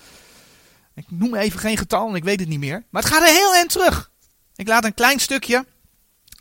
Ik 0.95 1.05
noem 1.09 1.35
even 1.35 1.59
geen 1.59 1.77
getal, 1.77 2.09
en 2.09 2.15
ik 2.15 2.23
weet 2.23 2.39
het 2.39 2.49
niet 2.49 2.59
meer. 2.59 2.83
Maar 2.89 3.01
het 3.01 3.11
gaat 3.11 3.21
er 3.21 3.27
heel 3.27 3.53
eind 3.53 3.69
terug. 3.69 4.11
Ik 4.55 4.67
laat 4.67 4.85
een 4.85 4.93
klein 4.93 5.19
stukje 5.19 5.65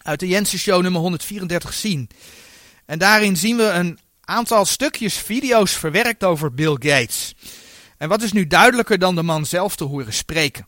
uit 0.02 0.20
de 0.20 0.26
Jensen 0.26 0.58
Show 0.58 0.82
nummer 0.82 1.00
134 1.00 1.72
zien. 1.72 2.10
En 2.86 2.98
daarin 2.98 3.36
zien 3.36 3.56
we 3.56 3.62
een 3.62 3.98
aantal 4.20 4.64
stukjes 4.64 5.16
video's 5.16 5.72
verwerkt 5.72 6.24
over 6.24 6.54
Bill 6.54 6.76
Gates. 6.78 7.34
En 7.98 8.08
wat 8.08 8.22
is 8.22 8.32
nu 8.32 8.46
duidelijker 8.46 8.98
dan 8.98 9.14
de 9.14 9.22
man 9.22 9.46
zelf 9.46 9.76
te 9.76 9.84
horen 9.84 10.12
spreken? 10.12 10.66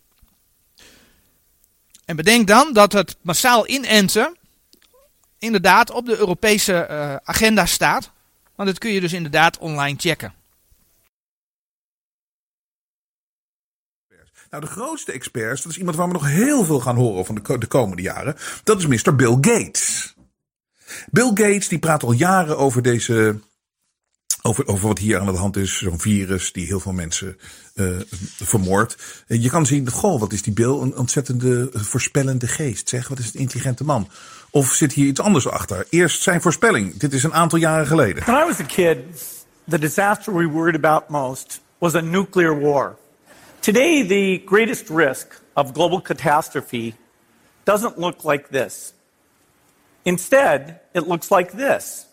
En 2.04 2.16
bedenk 2.16 2.46
dan 2.46 2.72
dat 2.72 2.92
het 2.92 3.16
massaal 3.22 3.68
inenten 3.68 4.36
inderdaad 5.38 5.90
op 5.90 6.06
de 6.06 6.16
Europese 6.16 6.86
uh, 6.90 7.16
agenda 7.24 7.66
staat. 7.66 8.10
Want 8.54 8.68
dat 8.68 8.78
kun 8.78 8.90
je 8.90 9.00
dus 9.00 9.12
inderdaad 9.12 9.58
online 9.58 9.98
checken. 9.98 10.34
Nou, 14.54 14.66
de 14.66 14.72
grootste 14.72 15.12
experts, 15.12 15.62
dat 15.62 15.72
is 15.72 15.78
iemand 15.78 15.96
waar 15.96 16.06
we 16.06 16.12
nog 16.12 16.26
heel 16.28 16.64
veel 16.64 16.80
gaan 16.80 16.96
horen 16.96 17.24
van 17.24 17.34
de, 17.34 17.58
de 17.58 17.66
komende 17.66 18.02
jaren. 18.02 18.36
Dat 18.64 18.78
is 18.78 18.86
Mr. 18.86 19.14
Bill 19.14 19.36
Gates. 19.40 20.14
Bill 21.10 21.26
Gates 21.26 21.68
die 21.68 21.78
praat 21.78 22.02
al 22.02 22.12
jaren 22.12 22.58
over 22.58 22.82
deze. 22.82 23.38
Over, 24.42 24.66
over 24.66 24.88
wat 24.88 24.98
hier 24.98 25.18
aan 25.18 25.26
de 25.26 25.32
hand 25.32 25.56
is. 25.56 25.78
Zo'n 25.78 26.00
virus 26.00 26.52
die 26.52 26.66
heel 26.66 26.80
veel 26.80 26.92
mensen 26.92 27.38
uh, 27.74 27.96
vermoordt. 28.42 29.24
Je 29.26 29.50
kan 29.50 29.66
zien, 29.66 29.90
goh, 29.90 30.20
wat 30.20 30.32
is 30.32 30.42
die 30.42 30.52
Bill 30.52 30.80
een 30.80 30.96
ontzettende 30.96 31.70
voorspellende 31.72 32.46
geest. 32.46 32.88
Zeg, 32.88 33.08
wat 33.08 33.18
is 33.18 33.34
een 33.34 33.40
intelligente 33.40 33.84
man. 33.84 34.08
Of 34.50 34.72
zit 34.72 34.92
hier 34.92 35.06
iets 35.06 35.20
anders 35.20 35.48
achter? 35.48 35.86
Eerst 35.90 36.22
zijn 36.22 36.40
voorspelling. 36.40 36.96
Dit 36.96 37.12
is 37.12 37.22
een 37.22 37.34
aantal 37.34 37.58
jaren 37.58 37.86
geleden. 37.86 38.24
When 38.24 38.42
I 38.42 38.46
was 38.46 38.60
a 38.60 38.64
kid, 38.64 38.98
the 39.68 39.78
disaster 39.78 40.34
we 40.34 40.48
worried 40.48 40.84
about 40.84 41.08
most 41.08 41.60
was 41.78 41.94
a 41.94 42.00
nuclear 42.00 42.60
war. 42.60 42.96
Today, 43.64 44.02
the 44.02 44.36
greatest 44.44 44.90
risk 44.90 45.40
of 45.56 45.72
global 45.72 45.98
catastrophe 45.98 46.96
doesn't 47.64 47.98
look 47.98 48.22
like 48.22 48.50
this. 48.50 48.92
Instead, 50.04 50.80
it 50.92 51.08
looks 51.08 51.30
like 51.30 51.52
this. 51.52 52.04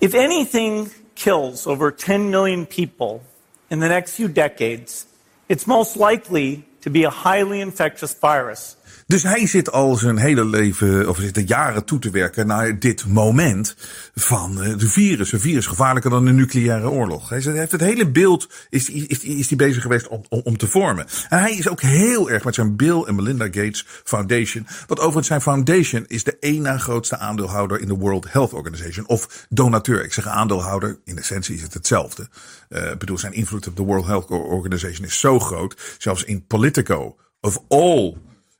If 0.00 0.16
anything 0.16 0.90
kills 1.14 1.64
over 1.64 1.92
10 1.92 2.28
million 2.28 2.66
people 2.66 3.22
in 3.70 3.78
the 3.78 3.88
next 3.88 4.16
few 4.16 4.26
decades, 4.26 5.06
it's 5.48 5.64
most 5.64 5.96
likely 5.96 6.64
to 6.80 6.90
be 6.90 7.04
a 7.04 7.10
highly 7.10 7.60
infectious 7.60 8.14
virus 8.14 8.74
Dus 9.06 9.22
hij 9.22 9.46
zit 9.46 9.72
al 9.72 9.96
zijn 9.96 10.16
hele 10.16 10.44
leven, 10.44 11.08
of 11.08 11.18
zit 11.18 11.36
er 11.36 11.42
jaren 11.42 11.84
toe 11.84 11.98
te 11.98 12.10
werken 12.10 12.46
naar 12.46 12.78
dit 12.78 13.06
moment 13.06 13.76
van 14.14 14.62
eh, 14.62 14.78
de 14.78 14.88
virus. 14.88 15.32
Een 15.32 15.40
virus 15.40 15.66
gevaarlijker 15.66 16.10
dan 16.10 16.26
een 16.26 16.34
nucleaire 16.34 16.90
oorlog. 16.90 17.28
Hij 17.28 17.40
heeft 17.40 17.72
het 17.72 17.80
hele 17.80 18.10
beeld, 18.10 18.48
is, 18.68 18.90
is, 18.90 19.18
is 19.20 19.48
hij 19.48 19.56
bezig 19.56 19.82
geweest 19.82 20.08
om, 20.08 20.24
om, 20.28 20.56
te 20.56 20.66
vormen. 20.66 21.06
En 21.28 21.38
hij 21.38 21.54
is 21.54 21.68
ook 21.68 21.80
heel 21.80 22.30
erg 22.30 22.44
met 22.44 22.54
zijn 22.54 22.76
Bill 22.76 23.02
en 23.02 23.14
Melinda 23.14 23.44
Gates 23.44 23.84
Foundation. 24.04 24.66
Wat 24.86 24.98
overigens 24.98 25.26
zijn 25.26 25.40
foundation 25.40 26.04
is 26.06 26.24
de 26.24 26.36
één 26.40 26.80
grootste 26.80 27.18
aandeelhouder 27.18 27.80
in 27.80 27.88
de 27.88 27.94
World 27.94 28.32
Health 28.32 28.52
Organization. 28.52 29.06
Of 29.08 29.46
donateur. 29.48 30.04
Ik 30.04 30.12
zeg 30.12 30.26
aandeelhouder, 30.26 30.98
in 31.04 31.18
essentie 31.18 31.54
is 31.54 31.62
het 31.62 31.74
hetzelfde. 31.74 32.28
Uh, 32.68 32.90
ik 32.90 32.98
bedoel, 32.98 33.18
zijn 33.18 33.32
invloed 33.32 33.66
op 33.66 33.76
de 33.76 33.82
World 33.82 34.06
Health 34.06 34.30
Organization 34.30 35.06
is 35.06 35.18
zo 35.18 35.38
groot. 35.38 35.96
Zelfs 35.98 36.24
in 36.24 36.46
Politico, 36.46 37.16
of 37.40 37.62
all 37.68 38.16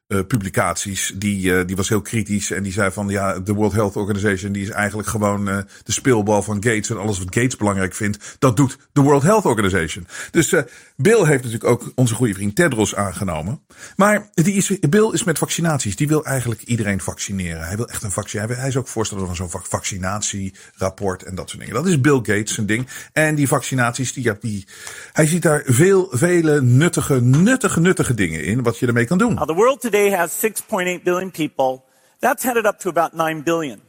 uh, 0.09 0.21
publicaties, 0.27 1.13
die, 1.17 1.47
uh, 1.47 1.67
die 1.67 1.77
was 1.77 1.89
heel 1.89 2.03
kritisch. 2.03 2.51
En 2.51 2.63
die 2.63 2.73
zei 2.73 2.91
van 2.91 3.09
ja, 3.09 3.39
de 3.39 3.53
World 3.53 3.73
Health 3.73 3.97
Organization 3.97 4.53
die 4.53 4.63
is 4.63 4.71
eigenlijk 4.71 5.09
gewoon 5.09 5.49
uh, 5.49 5.59
de 5.83 5.93
speelbal 5.93 6.43
van 6.43 6.63
Gates. 6.63 6.91
En 6.91 6.99
alles 6.99 7.19
wat 7.19 7.35
Gates 7.35 7.57
belangrijk 7.57 7.95
vindt, 7.95 8.37
dat 8.39 8.57
doet 8.57 8.79
de 8.93 9.01
World 9.01 9.23
Health 9.23 9.45
Organization. 9.45 10.07
Dus 10.31 10.55
Bill 10.97 11.25
heeft 11.25 11.45
natuurlijk 11.45 11.65
ook 11.65 11.93
onze 11.95 12.15
goede 12.15 12.35
vriend 12.35 12.55
Tedros 12.55 12.95
aangenomen. 12.95 13.61
Maar 13.97 14.31
die 14.35 14.55
is, 14.55 14.79
Bill 14.79 15.11
is 15.13 15.25
met 15.25 15.39
vaccinaties. 15.39 15.97
Die 15.97 16.09
wil 16.09 16.25
eigenlijk 16.25 16.63
iedereen 16.63 17.01
vaccineren. 17.01 17.67
Hij 17.67 17.77
wil 17.77 17.89
echt 17.89 18.03
een 18.03 18.11
vaccin. 18.11 18.49
Hij 18.49 18.69
is 18.69 18.77
ook 18.77 18.89
voorstander 18.89 19.27
van 19.27 19.37
zo'n 19.37 19.63
vaccinatierapport 19.63 21.23
en 21.23 21.35
dat 21.35 21.49
soort 21.49 21.61
dingen. 21.61 21.75
Dat 21.75 21.87
is 21.87 22.01
Bill 22.01 22.17
Gates 22.23 22.55
zijn 22.55 22.67
ding. 22.67 22.87
En 23.13 23.35
die 23.35 23.49
vaccinaties, 23.49 24.13
die, 24.13 24.25
ja, 24.25 24.37
die, 24.41 24.67
hij 25.13 25.27
ziet 25.27 25.43
daar 25.43 25.63
veel, 25.67 26.09
vele 26.11 26.63
nuttige, 26.63 27.21
nuttige, 27.21 27.81
nuttige 27.81 28.15
dingen 28.15 28.45
in. 28.45 28.63
Wat 28.63 28.79
je 28.79 28.87
ermee 28.87 29.05
kan 29.05 29.19
doen. 29.19 29.37
world 29.55 29.81
today 29.97 30.11
has 30.11 30.31
6.8 30.33 31.05
billion 31.05 31.31
people. 31.31 31.83
That's 32.21 32.45
headed 32.45 32.67
up 32.67 32.81
to 32.81 32.91
about 32.91 33.15
9 33.15 33.41
billion. 33.41 33.81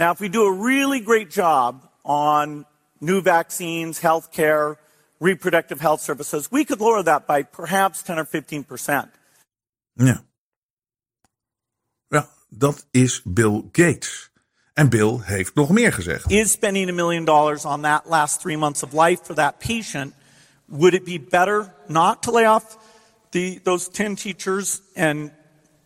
Now, 0.00 0.10
if 0.12 0.18
we 0.18 0.30
do 0.30 0.44
a 0.44 0.52
really 0.52 1.00
great 1.00 1.30
job 1.30 1.86
on 2.04 2.64
new 3.00 3.20
vaccines, 3.20 4.00
healthcare, 4.00 4.76
reproductive 5.20 5.78
health 5.78 6.00
services, 6.00 6.50
we 6.50 6.64
could 6.64 6.80
lower 6.80 7.02
that 7.02 7.26
by 7.26 7.42
perhaps 7.42 8.02
10 8.02 8.18
or 8.18 8.24
15 8.24 8.64
percent. 8.64 9.10
Ja. 9.94 10.24
Ja, 12.08 12.28
dat 12.48 12.86
is 12.90 13.20
Bill 13.24 13.68
Gates. 13.72 14.30
En 14.74 14.88
Bill 14.88 15.20
heeft 15.20 15.54
nog 15.54 15.70
meer 15.70 15.92
gezegd. 15.92 16.30
Is 16.30 16.50
spending 16.52 16.88
a 16.88 16.92
million 16.92 17.24
dollars 17.24 17.64
on 17.64 17.82
that 17.82 18.08
last 18.08 18.40
three 18.40 18.56
months 18.56 18.82
of 18.82 18.92
life 18.92 19.20
for 19.22 19.34
that 19.34 19.58
patient, 19.58 20.14
would 20.64 20.94
it 20.94 21.04
be 21.04 21.18
better 21.18 21.74
not 21.88 22.22
to 22.22 22.30
lay 22.30 22.46
off 22.46 22.78
the, 23.32 23.60
those 23.64 23.90
10 23.90 24.16
teachers 24.16 24.80
and 24.96 25.30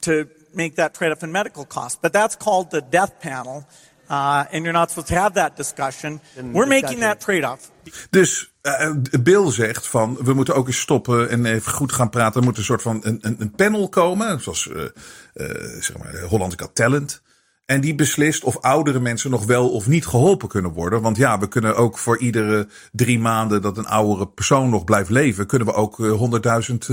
to 0.06 0.25
make 0.52 0.75
that 0.75 0.94
trade-off 0.94 1.22
in 1.22 1.30
medical 1.30 1.66
costs. 1.66 1.98
But 2.00 2.12
that's 2.12 2.36
called 2.36 2.70
the 2.70 2.82
death 2.90 3.12
panel. 3.18 3.66
Uh, 4.08 4.44
and 4.52 4.62
you're 4.64 4.72
not 4.72 4.88
supposed 4.90 5.08
to 5.08 5.14
have 5.14 5.34
that 5.34 5.56
discussion. 5.56 6.20
We're 6.52 6.66
making 6.66 7.00
that 7.00 7.20
trade-off. 7.20 7.70
Dus 8.10 8.52
uh, 8.62 8.92
Bill 9.22 9.50
zegt 9.50 9.86
van 9.86 10.18
we 10.20 10.32
moeten 10.34 10.54
ook 10.54 10.66
eens 10.66 10.80
stoppen 10.80 11.28
en 11.28 11.46
even 11.46 11.72
goed 11.72 11.92
gaan 11.92 12.10
praten. 12.10 12.40
Er 12.40 12.46
moet 12.46 12.56
een 12.56 12.64
soort 12.64 12.82
van 12.82 13.00
een, 13.02 13.18
een, 13.20 13.36
een 13.38 13.50
panel 13.50 13.88
komen, 13.88 14.40
zoals 14.40 14.66
uh, 14.66 14.82
zeg 15.80 15.98
maar 15.98 16.20
Holland 16.28 16.54
Got 16.60 16.75
Talent. 16.75 17.22
En 17.64 17.80
die 17.80 17.94
beslist 17.94 18.44
of 18.44 18.58
oudere 18.60 19.00
mensen 19.00 19.30
nog 19.30 19.44
wel 19.44 19.68
of 19.70 19.86
niet 19.86 20.06
geholpen 20.06 20.48
kunnen 20.48 20.72
worden. 20.72 21.02
Want 21.02 21.16
ja, 21.16 21.38
we 21.38 21.48
kunnen 21.48 21.76
ook 21.76 21.98
voor 21.98 22.18
iedere 22.18 22.68
drie 22.92 23.18
maanden 23.18 23.62
dat 23.62 23.78
een 23.78 23.86
oudere 23.86 24.28
persoon 24.28 24.70
nog 24.70 24.84
blijft 24.84 25.10
leven, 25.10 25.46
kunnen 25.46 25.68
we 25.68 25.75
ook 25.75 25.96
honderdduizend 25.96 26.88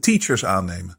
teachers 0.00 0.44
aannemen 0.44 0.98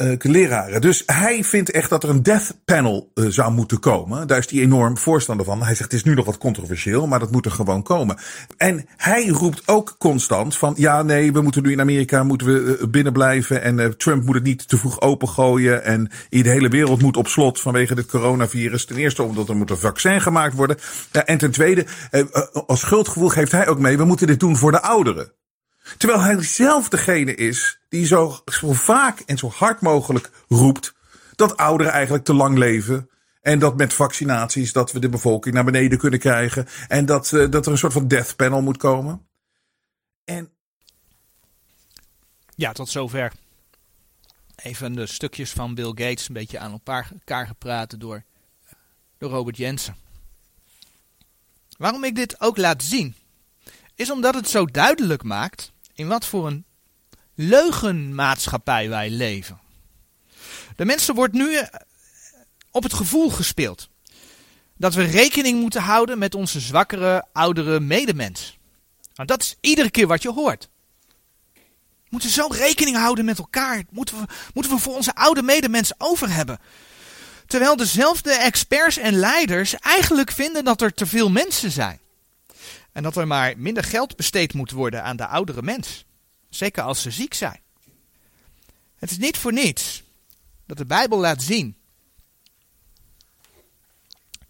uh, 0.00 0.16
leraren. 0.18 0.80
Dus 0.80 1.02
hij 1.06 1.44
vindt 1.44 1.70
echt 1.70 1.90
dat 1.90 2.02
er 2.02 2.08
een 2.08 2.22
death 2.22 2.56
panel 2.64 3.10
uh, 3.14 3.26
zou 3.28 3.52
moeten 3.52 3.80
komen. 3.80 4.26
Daar 4.26 4.38
is 4.38 4.50
hij 4.50 4.60
enorm 4.60 4.98
voorstander 4.98 5.46
van. 5.46 5.62
Hij 5.62 5.74
zegt 5.74 5.90
het 5.90 5.92
is 5.92 6.04
nu 6.04 6.14
nog 6.14 6.24
wat 6.24 6.38
controversieel, 6.38 7.06
maar 7.06 7.18
dat 7.18 7.30
moet 7.30 7.44
er 7.44 7.50
gewoon 7.50 7.82
komen. 7.82 8.18
En 8.56 8.86
hij 8.96 9.26
roept 9.26 9.68
ook 9.68 9.94
constant 9.98 10.56
van 10.56 10.74
ja 10.76 11.02
nee, 11.02 11.32
we 11.32 11.40
moeten 11.40 11.62
nu 11.62 11.72
in 11.72 11.80
Amerika 11.80 12.22
moeten 12.22 12.46
we 12.46 12.78
uh, 12.80 12.88
binnen 12.88 13.12
blijven 13.12 13.62
en 13.62 13.96
Trump 13.96 14.24
moet 14.24 14.34
het 14.34 14.44
niet 14.44 14.68
te 14.68 14.78
vroeg 14.78 15.00
opengooien 15.00 15.84
en 15.84 16.10
de 16.28 16.48
hele 16.48 16.68
wereld 16.68 17.02
moet 17.02 17.16
op 17.16 17.28
slot 17.28 17.60
vanwege 17.60 17.94
dit 17.94 18.06
coronavirus. 18.06 18.84
Ten 18.84 18.96
eerste 18.96 19.22
omdat 19.22 19.48
er 19.48 19.56
moet 19.56 19.70
een 19.70 19.76
vaccin 19.76 20.20
gemaakt 20.20 20.54
worden. 20.54 20.76
En 21.24 21.38
ten 21.38 21.50
tweede, 21.50 21.86
als 22.66 22.80
schuldgevoel 22.80 23.28
geeft 23.28 23.52
hij 23.52 23.68
ook 23.68 23.78
mee, 23.78 23.96
we 23.96 24.04
moeten 24.04 24.26
dit 24.26 24.40
doen 24.40 24.56
voor 24.56 24.70
de 24.70 24.82
ouderen. 24.82 25.32
Terwijl 25.96 26.20
hij 26.20 26.42
zelf 26.42 26.88
degene 26.88 27.34
is 27.34 27.80
die 27.88 28.06
zo, 28.06 28.42
zo 28.44 28.72
vaak 28.72 29.20
en 29.20 29.38
zo 29.38 29.48
hard 29.48 29.80
mogelijk 29.80 30.30
roept 30.48 30.94
dat 31.36 31.56
ouderen 31.56 31.92
eigenlijk 31.92 32.24
te 32.24 32.34
lang 32.34 32.58
leven. 32.58 33.10
En 33.42 33.58
dat 33.58 33.76
met 33.76 33.94
vaccinaties 33.94 34.72
dat 34.72 34.92
we 34.92 34.98
de 34.98 35.08
bevolking 35.08 35.54
naar 35.54 35.64
beneden 35.64 35.98
kunnen 35.98 36.18
krijgen. 36.18 36.66
En 36.88 37.06
dat, 37.06 37.32
uh, 37.32 37.50
dat 37.50 37.66
er 37.66 37.72
een 37.72 37.78
soort 37.78 37.92
van 37.92 38.08
death 38.08 38.36
panel 38.36 38.62
moet 38.62 38.76
komen. 38.76 39.26
En. 40.24 40.52
Ja, 42.54 42.72
tot 42.72 42.88
zover. 42.88 43.32
Even 44.56 44.92
de 44.92 45.06
stukjes 45.06 45.50
van 45.50 45.74
Bill 45.74 45.88
Gates 45.88 46.28
een 46.28 46.34
beetje 46.34 46.58
aan 46.58 46.80
elkaar 46.84 47.46
gepraat 47.46 48.00
door, 48.00 48.24
door 49.18 49.30
Robert 49.30 49.56
Jensen. 49.56 49.96
Waarom 51.78 52.04
ik 52.04 52.14
dit 52.14 52.40
ook 52.40 52.56
laat 52.56 52.82
zien, 52.82 53.14
is 53.94 54.10
omdat 54.10 54.34
het 54.34 54.48
zo 54.48 54.64
duidelijk 54.64 55.22
maakt 55.22 55.72
in 56.00 56.08
wat 56.08 56.26
voor 56.26 56.46
een 56.46 56.64
leugenmaatschappij 57.34 58.88
wij 58.88 59.10
leven. 59.10 59.60
De 60.76 60.84
mensen 60.84 61.14
wordt 61.14 61.34
nu 61.34 61.56
eh, 61.56 61.80
op 62.70 62.82
het 62.82 62.92
gevoel 62.92 63.30
gespeeld 63.30 63.88
dat 64.76 64.94
we 64.94 65.02
rekening 65.02 65.60
moeten 65.60 65.82
houden 65.82 66.18
met 66.18 66.34
onze 66.34 66.60
zwakkere, 66.60 67.26
oudere 67.32 67.80
medemens. 67.80 68.58
Want 69.14 69.28
dat 69.28 69.42
is 69.42 69.56
iedere 69.60 69.90
keer 69.90 70.06
wat 70.06 70.22
je 70.22 70.32
hoort. 70.32 70.68
We 71.54 72.08
moeten 72.08 72.30
zo 72.30 72.46
rekening 72.50 72.96
houden 72.96 73.24
met 73.24 73.38
elkaar. 73.38 73.82
Moeten 73.90 74.20
we, 74.20 74.26
moeten 74.54 74.72
we 74.72 74.78
voor 74.78 74.94
onze 74.94 75.14
oude 75.14 75.42
medemens 75.42 75.92
over 75.98 76.30
hebben. 76.30 76.58
Terwijl 77.46 77.76
dezelfde 77.76 78.32
experts 78.32 78.96
en 78.96 79.14
leiders 79.14 79.74
eigenlijk 79.74 80.30
vinden 80.30 80.64
dat 80.64 80.80
er 80.80 80.94
te 80.94 81.06
veel 81.06 81.30
mensen 81.30 81.70
zijn. 81.70 81.99
En 82.92 83.02
dat 83.02 83.16
er 83.16 83.26
maar 83.26 83.58
minder 83.58 83.84
geld 83.84 84.16
besteed 84.16 84.54
moet 84.54 84.70
worden 84.70 85.02
aan 85.02 85.16
de 85.16 85.26
oudere 85.26 85.62
mens. 85.62 86.04
Zeker 86.48 86.82
als 86.82 87.02
ze 87.02 87.10
ziek 87.10 87.34
zijn. 87.34 87.60
Het 88.96 89.10
is 89.10 89.18
niet 89.18 89.38
voor 89.38 89.52
niets 89.52 90.02
dat 90.66 90.76
de 90.76 90.86
Bijbel 90.86 91.18
laat 91.18 91.42
zien 91.42 91.76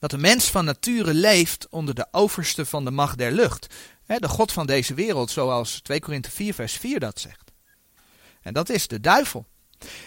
dat 0.00 0.11
de 0.11 0.18
mens 0.18 0.50
van 0.50 0.64
nature 0.64 1.14
leeft 1.14 1.66
onder 1.68 1.94
de 1.94 2.06
overste 2.11 2.66
van 2.66 2.85
de 2.85 2.90
macht 2.90 3.18
der 3.18 3.32
lucht. 3.32 3.75
De 4.06 4.28
God 4.28 4.52
van 4.52 4.66
deze 4.66 4.94
wereld, 4.94 5.30
zoals 5.30 5.80
2 5.82 6.00
Korinthe 6.00 6.30
4, 6.30 6.54
vers 6.54 6.73
4 6.73 7.00
dat 7.00 7.20
zegt. 7.20 7.52
En 8.42 8.52
dat 8.52 8.68
is 8.68 8.87
de 8.87 9.00
duivel. 9.00 9.47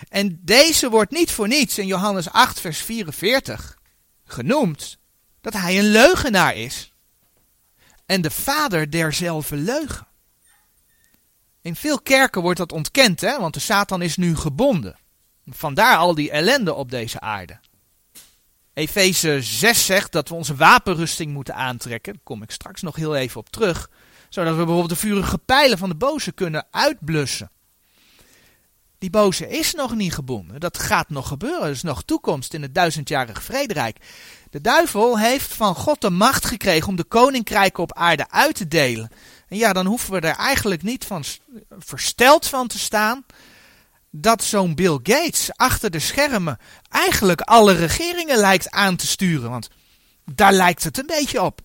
En 0.09 0.39
deze 0.41 0.89
wordt 0.89 1.11
niet 1.11 1.31
voor 1.31 1.47
niets 1.47 1.77
in 1.77 1.87
Johannes 1.87 2.29
8, 2.29 2.59
vers 2.59 2.79
44 2.79 3.77
genoemd 4.25 4.97
dat 5.41 5.53
hij 5.53 5.79
een 5.79 5.91
leugenaar 5.91 6.55
is 6.55 6.92
en 8.05 8.21
de 8.21 8.31
vader 8.31 8.91
derzelfde 8.91 9.55
leugen. 9.55 10.07
In 11.61 11.75
veel 11.75 12.01
kerken 12.01 12.41
wordt 12.41 12.57
dat 12.57 12.71
ontkend, 12.71 13.21
hè? 13.21 13.39
want 13.39 13.53
de 13.53 13.59
Satan 13.59 14.01
is 14.01 14.17
nu 14.17 14.35
gebonden. 14.35 14.95
Vandaar 15.45 15.97
al 15.97 16.15
die 16.15 16.31
ellende 16.31 16.73
op 16.73 16.91
deze 16.91 17.19
aarde. 17.19 17.59
Efeze 18.73 19.41
6 19.41 19.85
zegt 19.85 20.11
dat 20.11 20.29
we 20.29 20.35
onze 20.35 20.55
wapenrusting 20.55 21.33
moeten 21.33 21.55
aantrekken. 21.55 22.13
Daar 22.13 22.23
kom 22.23 22.43
ik 22.43 22.51
straks 22.51 22.81
nog 22.81 22.95
heel 22.95 23.15
even 23.15 23.39
op 23.39 23.49
terug. 23.49 23.89
Zodat 24.29 24.51
we 24.51 24.57
bijvoorbeeld 24.57 24.89
de 24.89 24.95
vurige 24.95 25.37
pijlen 25.37 25.77
van 25.77 25.89
de 25.89 25.95
boze 25.95 26.31
kunnen 26.31 26.67
uitblussen. 26.71 27.51
Die 29.03 29.11
boze 29.11 29.47
is 29.47 29.73
nog 29.73 29.95
niet 29.95 30.13
gebonden. 30.13 30.59
Dat 30.59 30.79
gaat 30.79 31.09
nog 31.09 31.27
gebeuren. 31.27 31.63
Er 31.63 31.69
is 31.69 31.81
nog 31.81 32.03
toekomst 32.03 32.53
in 32.53 32.61
het 32.61 32.75
duizendjarige 32.75 33.41
vrederijk. 33.41 33.97
De 34.49 34.61
duivel 34.61 35.19
heeft 35.19 35.53
van 35.53 35.75
God 35.75 36.01
de 36.01 36.09
macht 36.09 36.45
gekregen 36.45 36.87
om 36.87 36.95
de 36.95 37.03
koninkrijken 37.03 37.83
op 37.83 37.93
aarde 37.93 38.29
uit 38.29 38.55
te 38.55 38.67
delen. 38.67 39.09
En 39.47 39.57
ja, 39.57 39.73
dan 39.73 39.85
hoeven 39.85 40.11
we 40.11 40.19
er 40.19 40.35
eigenlijk 40.35 40.83
niet 40.83 41.05
van 41.05 41.23
versteld 41.79 42.47
van 42.47 42.67
te 42.67 42.79
staan 42.79 43.25
dat 44.09 44.43
zo'n 44.43 44.75
Bill 44.75 44.99
Gates 45.03 45.49
achter 45.55 45.91
de 45.91 45.99
schermen 45.99 46.57
eigenlijk 46.89 47.41
alle 47.41 47.73
regeringen 47.73 48.37
lijkt 48.37 48.69
aan 48.69 48.95
te 48.95 49.07
sturen. 49.07 49.49
Want 49.49 49.69
daar 50.25 50.53
lijkt 50.53 50.83
het 50.83 50.97
een 50.97 51.07
beetje 51.07 51.41
op. 51.41 51.61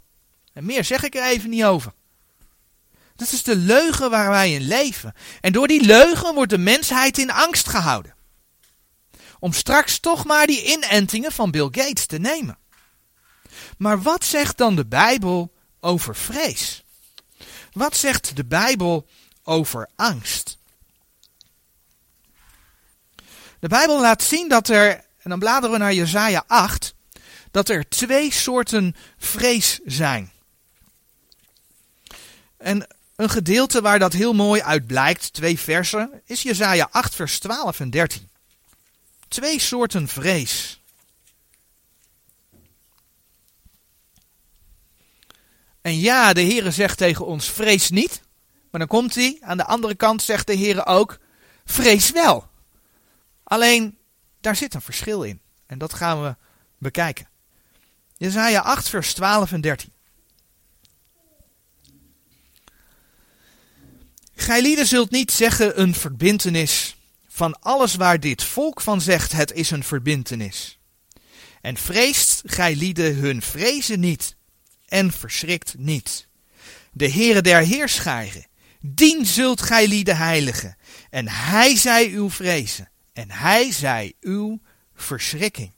En 0.52 0.64
meer 0.64 0.84
zeg 0.84 1.04
ik 1.04 1.14
er 1.14 1.24
even 1.24 1.50
niet 1.50 1.64
over. 1.64 1.92
Dat 3.18 3.32
is 3.32 3.42
de 3.42 3.56
leugen 3.56 4.10
waar 4.10 4.30
wij 4.30 4.52
in 4.52 4.62
leven. 4.62 5.14
En 5.40 5.52
door 5.52 5.68
die 5.68 5.84
leugen 5.84 6.34
wordt 6.34 6.50
de 6.50 6.58
mensheid 6.58 7.18
in 7.18 7.30
angst 7.30 7.68
gehouden. 7.68 8.14
Om 9.38 9.52
straks 9.52 9.98
toch 9.98 10.24
maar 10.24 10.46
die 10.46 10.64
inentingen 10.64 11.32
van 11.32 11.50
Bill 11.50 11.68
Gates 11.70 12.06
te 12.06 12.18
nemen. 12.18 12.58
Maar 13.78 14.02
wat 14.02 14.24
zegt 14.24 14.58
dan 14.58 14.76
de 14.76 14.86
Bijbel 14.86 15.54
over 15.80 16.16
vrees? 16.16 16.84
Wat 17.72 17.96
zegt 17.96 18.36
de 18.36 18.44
Bijbel 18.44 19.06
over 19.42 19.88
angst? 19.96 20.58
De 23.60 23.68
Bijbel 23.68 24.00
laat 24.00 24.22
zien 24.22 24.48
dat 24.48 24.68
er, 24.68 24.90
en 25.18 25.30
dan 25.30 25.38
bladeren 25.38 25.70
we 25.70 25.78
naar 25.78 25.94
Jesaja 25.94 26.44
8, 26.46 26.94
dat 27.50 27.68
er 27.68 27.88
twee 27.88 28.32
soorten 28.32 28.96
vrees 29.16 29.80
zijn. 29.84 30.32
En 32.56 32.86
een 33.18 33.30
gedeelte 33.30 33.80
waar 33.80 33.98
dat 33.98 34.12
heel 34.12 34.32
mooi 34.32 34.62
uit 34.62 34.86
blijkt, 34.86 35.32
twee 35.32 35.58
versen, 35.58 36.22
is 36.24 36.42
Jesaja 36.42 36.88
8 36.90 37.14
vers 37.14 37.38
12 37.38 37.80
en 37.80 37.90
13. 37.90 38.28
Twee 39.28 39.60
soorten 39.60 40.08
vrees. 40.08 40.82
En 45.80 45.98
ja, 45.98 46.32
de 46.32 46.42
Heere 46.42 46.70
zegt 46.70 46.98
tegen 46.98 47.26
ons, 47.26 47.50
vrees 47.50 47.90
niet. 47.90 48.20
Maar 48.70 48.80
dan 48.80 48.88
komt 48.88 49.14
hij, 49.14 49.38
aan 49.40 49.56
de 49.56 49.64
andere 49.64 49.94
kant 49.94 50.22
zegt 50.22 50.46
de 50.46 50.56
Heere 50.56 50.86
ook, 50.86 51.18
vrees 51.64 52.10
wel. 52.10 52.48
Alleen, 53.44 53.98
daar 54.40 54.56
zit 54.56 54.74
een 54.74 54.80
verschil 54.80 55.22
in. 55.22 55.40
En 55.66 55.78
dat 55.78 55.94
gaan 55.94 56.22
we 56.22 56.36
bekijken. 56.78 57.28
Jezaja 58.16 58.60
8 58.60 58.88
vers 58.88 59.14
12 59.14 59.52
en 59.52 59.60
13. 59.60 59.92
Gijlieden 64.40 64.86
zult 64.86 65.10
niet 65.10 65.32
zeggen 65.32 65.80
een 65.80 65.94
verbintenis 65.94 66.96
van 67.28 67.60
alles 67.60 67.94
waar 67.94 68.20
dit 68.20 68.44
volk 68.44 68.80
van 68.80 69.00
zegt 69.00 69.32
het 69.32 69.52
is 69.52 69.70
een 69.70 69.84
verbintenis. 69.84 70.78
En 71.60 71.76
vreest 71.76 72.42
gijlieden 72.44 73.16
hun 73.16 73.42
vrezen 73.42 74.00
niet 74.00 74.36
en 74.86 75.12
verschrikt 75.12 75.74
niet. 75.78 76.28
De 76.92 77.10
Heere 77.10 77.40
der 77.40 77.60
Heerscharen, 77.60 78.46
dien 78.80 79.26
zult 79.26 79.62
gij 79.62 79.88
lieden 79.88 80.16
heiligen, 80.16 80.76
en 81.10 81.28
hij 81.28 81.76
zij 81.76 82.08
uw 82.08 82.30
vrezen, 82.30 82.90
en 83.12 83.30
hij 83.30 83.72
zij 83.72 84.12
uw 84.20 84.60
verschrikking. 84.94 85.72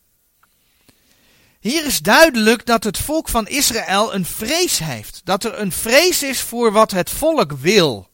Hier 1.60 1.86
is 1.86 1.98
duidelijk 1.98 2.66
dat 2.66 2.84
het 2.84 2.98
volk 2.98 3.28
van 3.28 3.48
Israël 3.48 4.14
een 4.14 4.24
vrees 4.24 4.78
heeft. 4.78 5.20
Dat 5.24 5.44
er 5.44 5.58
een 5.58 5.72
vrees 5.72 6.22
is 6.22 6.40
voor 6.40 6.72
wat 6.72 6.90
het 6.90 7.10
volk 7.10 7.52
wil. 7.52 8.09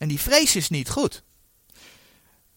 En 0.00 0.08
die 0.08 0.20
vrees 0.20 0.56
is 0.56 0.68
niet 0.68 0.88
goed. 0.88 1.22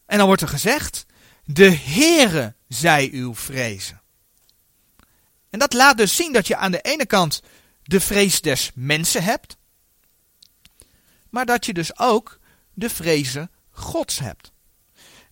En 0.05 0.17
dan 0.17 0.27
wordt 0.27 0.41
er 0.41 0.47
gezegd, 0.47 1.05
de 1.43 1.71
Heere 1.71 2.55
zij 2.67 3.09
uw 3.11 3.35
vrezen. 3.35 4.01
En 5.49 5.59
dat 5.59 5.73
laat 5.73 5.97
dus 5.97 6.15
zien 6.15 6.33
dat 6.33 6.47
je 6.47 6.55
aan 6.55 6.71
de 6.71 6.81
ene 6.81 7.05
kant 7.05 7.41
de 7.83 7.99
vrees 7.99 8.41
des 8.41 8.71
mensen 8.75 9.23
hebt, 9.23 9.57
maar 11.29 11.45
dat 11.45 11.65
je 11.65 11.73
dus 11.73 11.99
ook 11.99 12.39
de 12.73 12.89
vrezen 12.89 13.51
Gods 13.71 14.19
hebt. 14.19 14.51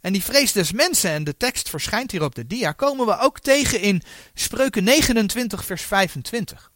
En 0.01 0.13
die 0.13 0.23
vrees 0.23 0.51
des 0.51 0.71
mensen, 0.71 1.11
en 1.11 1.23
de 1.23 1.37
tekst 1.37 1.69
verschijnt 1.69 2.11
hier 2.11 2.23
op 2.23 2.35
de 2.35 2.47
dia, 2.47 2.71
komen 2.71 3.05
we 3.05 3.17
ook 3.17 3.39
tegen 3.39 3.79
in 3.79 4.01
Spreuken 4.33 4.83
29, 4.83 5.65
vers 5.65 5.81
25. 5.81 6.71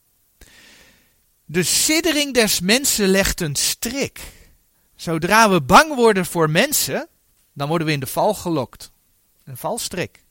De 1.45 1.63
siddering 1.63 2.33
des 2.33 2.59
mensen 2.59 3.07
legt 3.07 3.41
een 3.41 3.55
strik. 3.55 4.19
Zodra 4.95 5.49
we 5.49 5.61
bang 5.61 5.95
worden 5.95 6.25
voor 6.25 6.49
mensen, 6.49 7.07
dan 7.53 7.67
worden 7.67 7.87
we 7.87 7.93
in 7.93 7.99
de 7.99 8.07
val 8.07 8.33
gelokt. 8.33 8.91
Een 9.43 9.57
valstrik. 9.57 10.23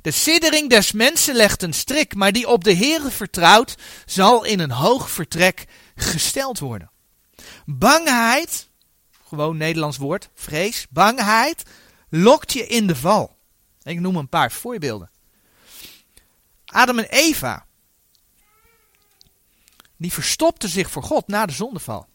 De 0.00 0.10
siddering 0.10 0.70
des 0.70 0.92
mensen 0.92 1.34
legt 1.34 1.62
een 1.62 1.72
strik, 1.72 2.14
maar 2.14 2.32
die 2.32 2.48
op 2.48 2.64
de 2.64 2.74
Heere 2.74 3.10
vertrouwt, 3.10 3.76
zal 4.06 4.44
in 4.44 4.60
een 4.60 4.70
hoog 4.70 5.10
vertrek 5.10 5.66
gesteld 5.94 6.58
worden. 6.58 6.90
Bangheid, 7.64 8.68
gewoon 9.26 9.56
Nederlands 9.56 9.96
woord, 9.96 10.28
vrees, 10.34 10.86
bangheid, 10.90 11.62
lokt 12.08 12.52
je 12.52 12.66
in 12.66 12.86
de 12.86 12.96
val. 12.96 13.36
Ik 13.82 14.00
noem 14.00 14.16
een 14.16 14.28
paar 14.28 14.52
voorbeelden. 14.52 15.10
Adam 16.64 16.98
en 16.98 17.08
Eva, 17.08 17.66
die 19.96 20.12
verstopten 20.12 20.68
zich 20.68 20.90
voor 20.90 21.02
God 21.02 21.26
na 21.28 21.46
de 21.46 21.52
zondeval. 21.52 22.08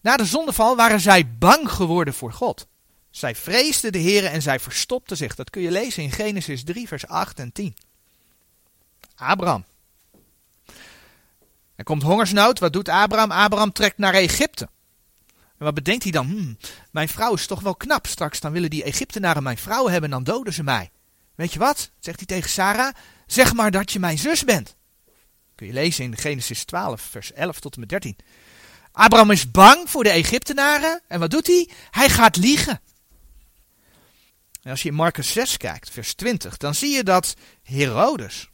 Na 0.00 0.16
de 0.16 0.24
zondeval 0.24 0.76
waren 0.76 1.00
zij 1.00 1.36
bang 1.38 1.70
geworden 1.70 2.14
voor 2.14 2.32
God. 2.32 2.66
Zij 3.10 3.34
vreesden 3.34 3.92
de 3.92 3.98
Heer 3.98 4.24
en 4.24 4.42
zij 4.42 4.60
verstopten 4.60 5.16
zich. 5.16 5.34
Dat 5.34 5.50
kun 5.50 5.62
je 5.62 5.70
lezen 5.70 6.02
in 6.02 6.12
Genesis 6.12 6.64
3, 6.64 6.88
vers 6.88 7.06
8 7.06 7.38
en 7.38 7.52
10. 7.52 7.76
Abraham. 9.14 9.64
Er 11.74 11.84
komt 11.84 12.02
hongersnood. 12.02 12.58
Wat 12.58 12.72
doet 12.72 12.88
Abraham? 12.88 13.30
Abraham 13.30 13.72
trekt 13.72 13.98
naar 13.98 14.14
Egypte. 14.14 14.68
En 15.58 15.64
wat 15.64 15.74
bedenkt 15.74 16.02
hij 16.02 16.12
dan? 16.12 16.26
Hmm, 16.26 16.58
mijn 16.90 17.08
vrouw 17.08 17.34
is 17.34 17.46
toch 17.46 17.60
wel 17.60 17.74
knap. 17.74 18.06
Straks 18.06 18.40
dan 18.40 18.52
willen 18.52 18.70
die 18.70 18.84
Egyptenaren 18.84 19.42
mijn 19.42 19.58
vrouw 19.58 19.88
hebben 19.88 20.10
en 20.10 20.10
dan 20.10 20.34
doden 20.34 20.52
ze 20.52 20.62
mij. 20.62 20.90
Weet 21.34 21.52
je 21.52 21.58
wat? 21.58 21.90
Zegt 21.98 22.18
hij 22.18 22.26
tegen 22.26 22.50
Sarah. 22.50 22.94
Zeg 23.26 23.54
maar 23.54 23.70
dat 23.70 23.92
je 23.92 23.98
mijn 23.98 24.18
zus 24.18 24.44
bent. 24.44 24.76
Kun 25.54 25.66
je 25.66 25.72
lezen 25.72 26.04
in 26.04 26.16
Genesis 26.16 26.64
12, 26.64 27.00
vers 27.00 27.32
11 27.32 27.60
tot 27.60 27.74
en 27.74 27.80
met 27.80 27.88
13. 27.88 28.16
Abraham 29.00 29.30
is 29.30 29.50
bang 29.50 29.90
voor 29.90 30.04
de 30.04 30.10
Egyptenaren. 30.10 31.02
En 31.08 31.20
wat 31.20 31.30
doet 31.30 31.46
hij? 31.46 31.68
Hij 31.90 32.08
gaat 32.08 32.36
liegen. 32.36 32.80
En 34.62 34.70
als 34.70 34.82
je 34.82 34.88
in 34.88 34.94
Marcus 34.94 35.32
6 35.32 35.56
kijkt, 35.56 35.90
vers 35.90 36.14
20, 36.14 36.56
dan 36.56 36.74
zie 36.74 36.90
je 36.90 37.04
dat 37.04 37.34
Herodes. 37.62 38.48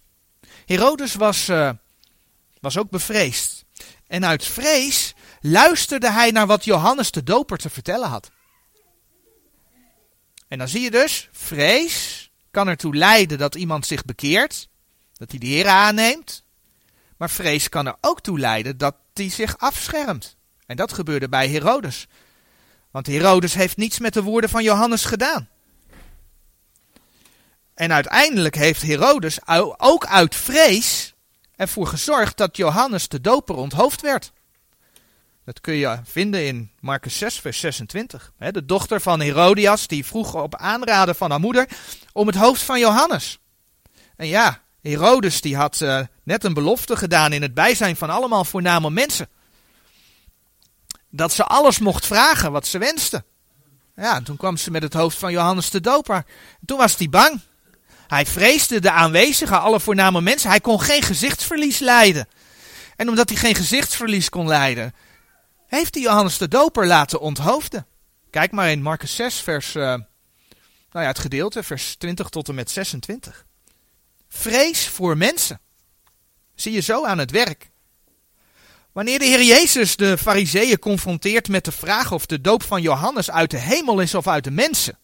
Herodes 0.66 1.14
was, 1.14 1.48
uh, 1.48 1.70
was 2.60 2.78
ook 2.78 2.90
bevreesd. 2.90 3.64
En 4.06 4.26
uit 4.26 4.44
vrees 4.44 5.14
luisterde 5.40 6.10
hij 6.10 6.30
naar 6.30 6.46
wat 6.46 6.64
Johannes 6.64 7.10
de 7.10 7.22
Doper 7.22 7.58
te 7.58 7.70
vertellen 7.70 8.08
had. 8.08 8.30
En 10.48 10.58
dan 10.58 10.68
zie 10.68 10.80
je 10.80 10.90
dus, 10.90 11.28
vrees 11.32 12.30
kan 12.50 12.68
ertoe 12.68 12.96
leiden 12.96 13.38
dat 13.38 13.54
iemand 13.54 13.86
zich 13.86 14.04
bekeert, 14.04 14.68
dat 15.12 15.30
hij 15.30 15.38
de 15.38 15.46
Heer 15.46 15.68
aanneemt. 15.68 16.44
Maar 17.16 17.30
vrees 17.30 17.68
kan 17.68 17.86
er 17.86 17.96
ook 18.00 18.20
toe 18.20 18.38
leiden 18.38 18.78
dat 18.78 18.94
hij 19.12 19.30
zich 19.30 19.58
afschermt. 19.58 20.35
En 20.66 20.76
dat 20.76 20.92
gebeurde 20.92 21.28
bij 21.28 21.48
Herodes. 21.48 22.06
Want 22.90 23.06
Herodes 23.06 23.54
heeft 23.54 23.76
niets 23.76 23.98
met 23.98 24.14
de 24.14 24.22
woorden 24.22 24.50
van 24.50 24.62
Johannes 24.62 25.04
gedaan. 25.04 25.48
En 27.74 27.92
uiteindelijk 27.92 28.54
heeft 28.54 28.82
Herodes 28.82 29.38
ook 29.76 30.06
uit 30.06 30.34
vrees 30.34 31.14
ervoor 31.56 31.86
gezorgd 31.86 32.36
dat 32.36 32.56
Johannes 32.56 33.08
de 33.08 33.20
doper 33.20 33.54
onthoofd 33.54 34.00
werd. 34.00 34.32
Dat 35.44 35.60
kun 35.60 35.74
je 35.74 35.98
vinden 36.04 36.46
in 36.46 36.70
Marcus 36.80 37.18
6, 37.18 37.40
vers 37.40 37.60
26. 37.60 38.32
De 38.38 38.64
dochter 38.64 39.00
van 39.00 39.20
Herodias, 39.20 39.86
die 39.86 40.06
vroeg 40.06 40.34
op 40.34 40.56
aanraden 40.56 41.14
van 41.14 41.30
haar 41.30 41.40
moeder 41.40 41.68
om 42.12 42.26
het 42.26 42.36
hoofd 42.36 42.62
van 42.62 42.78
Johannes. 42.78 43.38
En 44.16 44.26
ja, 44.26 44.62
Herodes 44.82 45.40
die 45.40 45.56
had 45.56 45.80
uh, 45.80 46.00
net 46.22 46.44
een 46.44 46.54
belofte 46.54 46.96
gedaan 46.96 47.32
in 47.32 47.42
het 47.42 47.54
bijzijn 47.54 47.96
van 47.96 48.10
allemaal 48.10 48.44
voorname 48.44 48.90
mensen. 48.90 49.28
Dat 51.16 51.32
ze 51.32 51.44
alles 51.44 51.78
mocht 51.78 52.06
vragen 52.06 52.52
wat 52.52 52.66
ze 52.66 52.78
wenste. 52.78 53.24
Ja, 53.94 54.20
toen 54.20 54.36
kwam 54.36 54.56
ze 54.56 54.70
met 54.70 54.82
het 54.82 54.92
hoofd 54.92 55.18
van 55.18 55.32
Johannes 55.32 55.70
de 55.70 55.80
Doper. 55.80 56.24
Toen 56.64 56.78
was 56.78 56.96
hij 56.96 57.08
bang. 57.08 57.40
Hij 58.06 58.26
vreesde 58.26 58.80
de 58.80 58.90
aanwezigen, 58.90 59.60
alle 59.60 59.80
voorname 59.80 60.20
mensen. 60.20 60.50
Hij 60.50 60.60
kon 60.60 60.80
geen 60.80 61.02
gezichtsverlies 61.02 61.78
lijden. 61.78 62.28
En 62.96 63.08
omdat 63.08 63.28
hij 63.28 63.38
geen 63.38 63.54
gezichtsverlies 63.54 64.28
kon 64.28 64.48
lijden, 64.48 64.94
heeft 65.66 65.94
hij 65.94 66.02
Johannes 66.02 66.38
de 66.38 66.48
Doper 66.48 66.86
laten 66.86 67.20
onthoofden. 67.20 67.86
Kijk 68.30 68.52
maar 68.52 68.70
in 68.70 68.82
Marcus 68.82 69.16
6, 69.16 69.40
vers, 69.40 69.74
uh, 69.74 69.82
nou 69.82 70.04
ja, 70.90 71.06
het 71.06 71.18
gedeelte, 71.18 71.62
vers 71.62 71.94
20 71.94 72.28
tot 72.28 72.48
en 72.48 72.54
met 72.54 72.70
26. 72.70 73.44
Vrees 74.28 74.88
voor 74.88 75.16
mensen. 75.16 75.60
Zie 76.54 76.72
je 76.72 76.80
zo 76.80 77.04
aan 77.04 77.18
het 77.18 77.30
werk. 77.30 77.70
Wanneer 78.96 79.18
de 79.18 79.24
Heer 79.24 79.42
Jezus 79.42 79.96
de 79.96 80.18
Fariseeën 80.18 80.78
confronteert 80.78 81.48
met 81.48 81.64
de 81.64 81.72
vraag 81.72 82.12
of 82.12 82.26
de 82.26 82.40
doop 82.40 82.62
van 82.62 82.82
Johannes 82.82 83.30
uit 83.30 83.50
de 83.50 83.58
hemel 83.58 84.00
is 84.00 84.14
of 84.14 84.26
uit 84.26 84.44
de 84.44 84.50
mensen, 84.50 84.98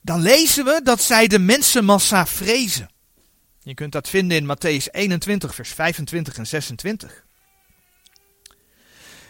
dan 0.00 0.20
lezen 0.20 0.64
we 0.64 0.80
dat 0.84 1.02
zij 1.02 1.26
de 1.26 1.38
mensenmassa 1.38 2.26
vrezen. 2.26 2.90
Je 3.62 3.74
kunt 3.74 3.92
dat 3.92 4.08
vinden 4.08 4.36
in 4.36 4.56
Matthäus 4.56 4.90
21, 4.90 5.54
vers 5.54 5.70
25 5.70 6.36
en 6.36 6.46
26. 6.46 7.24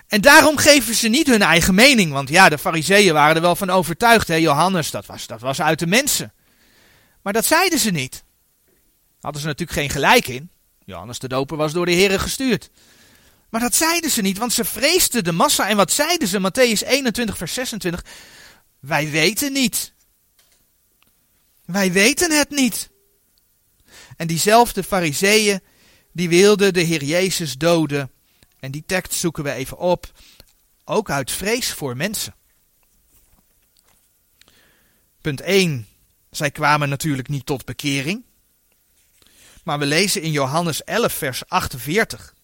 En 0.06 0.20
daarom 0.20 0.56
geven 0.56 0.94
ze 0.94 1.08
niet 1.08 1.26
hun 1.26 1.42
eigen 1.42 1.74
mening, 1.74 2.12
want 2.12 2.28
ja, 2.28 2.48
de 2.48 2.58
fariseeën 2.58 3.12
waren 3.12 3.36
er 3.36 3.42
wel 3.42 3.56
van 3.56 3.70
overtuigd. 3.70 4.28
Hè? 4.28 4.34
Johannes, 4.34 4.90
dat 4.90 5.06
was, 5.06 5.26
dat 5.26 5.40
was 5.40 5.60
uit 5.60 5.78
de 5.78 5.86
mensen. 5.86 6.32
Maar 7.22 7.32
dat 7.32 7.44
zeiden 7.44 7.78
ze 7.78 7.90
niet. 7.90 8.24
Hadden 9.20 9.40
ze 9.40 9.46
natuurlijk 9.46 9.78
geen 9.78 9.90
gelijk 9.90 10.26
in. 10.26 10.51
Johannes 10.92 11.18
de 11.18 11.28
Doper 11.28 11.56
was 11.56 11.72
door 11.72 11.86
de 11.86 11.92
Heren 11.92 12.20
gestuurd. 12.20 12.70
Maar 13.48 13.60
dat 13.60 13.74
zeiden 13.74 14.10
ze 14.10 14.22
niet, 14.22 14.38
want 14.38 14.52
ze 14.52 14.64
vreesden 14.64 15.24
de 15.24 15.32
massa. 15.32 15.68
En 15.68 15.76
wat 15.76 15.92
zeiden 15.92 16.28
ze? 16.28 16.38
Matthäus 16.38 16.86
21, 16.86 17.36
vers 17.36 17.54
26. 17.54 18.04
Wij 18.80 19.10
weten 19.10 19.52
niet. 19.52 19.92
Wij 21.64 21.92
weten 21.92 22.30
het 22.30 22.50
niet. 22.50 22.90
En 24.16 24.26
diezelfde 24.26 24.82
fariseeën, 24.82 25.60
die 26.12 26.28
wilden 26.28 26.72
de 26.72 26.80
Heer 26.80 27.04
Jezus 27.04 27.58
doden. 27.58 28.10
En 28.60 28.70
die 28.70 28.84
tekst 28.86 29.12
zoeken 29.12 29.44
we 29.44 29.52
even 29.52 29.78
op. 29.78 30.12
Ook 30.84 31.10
uit 31.10 31.30
vrees 31.30 31.72
voor 31.72 31.96
mensen. 31.96 32.34
Punt 35.20 35.40
1. 35.40 35.86
Zij 36.30 36.50
kwamen 36.50 36.88
natuurlijk 36.88 37.28
niet 37.28 37.46
tot 37.46 37.64
bekering. 37.64 38.24
Maar 39.62 39.78
we 39.78 39.86
lezen 39.86 40.22
in 40.22 40.30
Johannes 40.30 40.84
11, 40.84 41.12
vers 41.12 41.48
48. 41.48 42.34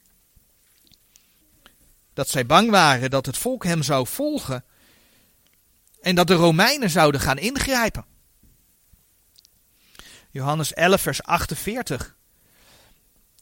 Dat 2.15 2.29
zij 2.29 2.47
bang 2.47 2.71
waren 2.71 3.11
dat 3.11 3.27
het 3.27 3.39
volk 3.39 3.65
hem 3.65 3.83
zou 3.83 4.07
volgen. 4.07 4.65
En 6.01 6.15
dat 6.15 6.27
de 6.27 6.35
Romeinen 6.35 6.91
zouden 6.91 7.21
gaan 7.21 7.39
ingrijpen. 7.39 8.05
Johannes 10.31 10.73
11, 10.73 11.01
vers 11.01 11.23
48. 11.23 12.17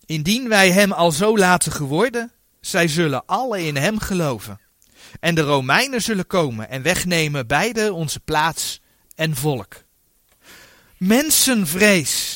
Indien 0.06 0.48
wij 0.48 0.72
hem 0.72 0.92
al 0.92 1.12
zo 1.12 1.38
laten 1.38 1.72
geworden, 1.72 2.32
zij 2.60 2.88
zullen 2.88 3.26
alle 3.26 3.62
in 3.62 3.76
hem 3.76 3.98
geloven. 3.98 4.60
En 5.20 5.34
de 5.34 5.40
Romeinen 5.40 6.02
zullen 6.02 6.26
komen 6.26 6.68
en 6.68 6.82
wegnemen 6.82 7.46
beide 7.46 7.92
onze 7.92 8.20
plaats 8.20 8.80
en 9.14 9.36
volk. 9.36 9.74
Mensenvrees. 10.96 12.35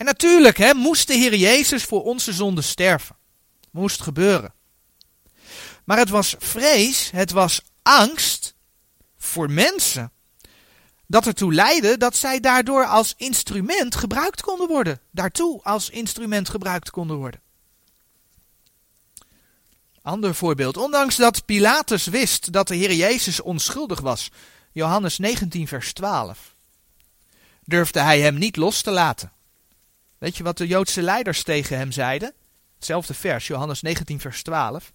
En 0.00 0.06
natuurlijk 0.06 0.56
hè, 0.56 0.74
moest 0.74 1.06
de 1.06 1.14
Heer 1.14 1.34
Jezus 1.34 1.84
voor 1.84 2.02
onze 2.04 2.32
zonde 2.32 2.62
sterven. 2.62 3.16
Moest 3.70 4.02
gebeuren. 4.02 4.54
Maar 5.84 5.98
het 5.98 6.08
was 6.08 6.34
vrees, 6.38 7.10
het 7.10 7.30
was 7.30 7.60
angst 7.82 8.54
voor 9.18 9.50
mensen 9.50 10.12
dat 11.06 11.26
ertoe 11.26 11.54
leidde 11.54 11.96
dat 11.96 12.16
zij 12.16 12.40
daardoor 12.40 12.86
als 12.86 13.14
instrument 13.16 13.94
gebruikt 13.94 14.40
konden 14.40 14.68
worden. 14.68 15.00
Daartoe 15.10 15.62
als 15.62 15.90
instrument 15.90 16.48
gebruikt 16.48 16.90
konden 16.90 17.16
worden. 17.16 17.40
Ander 20.02 20.34
voorbeeld. 20.34 20.76
Ondanks 20.76 21.16
dat 21.16 21.44
Pilatus 21.44 22.06
wist 22.06 22.52
dat 22.52 22.68
de 22.68 22.74
Heer 22.76 22.92
Jezus 22.92 23.40
onschuldig 23.40 24.00
was, 24.00 24.30
Johannes 24.72 25.18
19, 25.18 25.68
vers 25.68 25.92
12, 25.92 26.54
durfde 27.64 28.00
hij 28.00 28.20
hem 28.20 28.38
niet 28.38 28.56
los 28.56 28.82
te 28.82 28.90
laten. 28.90 29.32
Weet 30.20 30.36
je 30.36 30.42
wat 30.42 30.58
de 30.58 30.66
Joodse 30.66 31.02
leiders 31.02 31.42
tegen 31.42 31.76
hem 31.76 31.92
zeiden? 31.92 32.32
Hetzelfde 32.74 33.14
vers, 33.14 33.46
Johannes 33.46 33.82
19, 33.82 34.20
vers 34.20 34.42
12. 34.42 34.92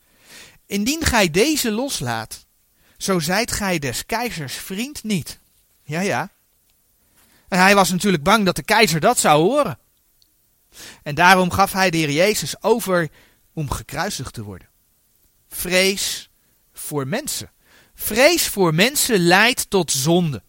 Indien 0.65 1.03
gij 1.03 1.31
deze 1.31 1.71
loslaat, 1.71 2.45
zo 2.97 3.19
zijt 3.19 3.51
gij 3.51 3.79
des 3.79 4.05
keizers 4.05 4.53
vriend 4.53 5.03
niet. 5.03 5.39
Ja, 5.83 5.99
ja. 5.99 6.29
En 7.47 7.59
hij 7.59 7.75
was 7.75 7.91
natuurlijk 7.91 8.23
bang 8.23 8.45
dat 8.45 8.55
de 8.55 8.63
keizer 8.63 8.99
dat 8.99 9.19
zou 9.19 9.41
horen. 9.43 9.79
En 11.03 11.15
daarom 11.15 11.51
gaf 11.51 11.71
hij 11.71 11.89
de 11.89 11.97
Heer 11.97 12.11
Jezus 12.11 12.63
over 12.63 13.09
om 13.53 13.71
gekruisigd 13.71 14.33
te 14.33 14.43
worden. 14.43 14.69
Vrees 15.47 16.29
voor 16.73 17.07
mensen. 17.07 17.51
Vrees 17.93 18.47
voor 18.47 18.73
mensen 18.73 19.19
leidt 19.19 19.69
tot 19.69 19.91
zonde. 19.91 20.43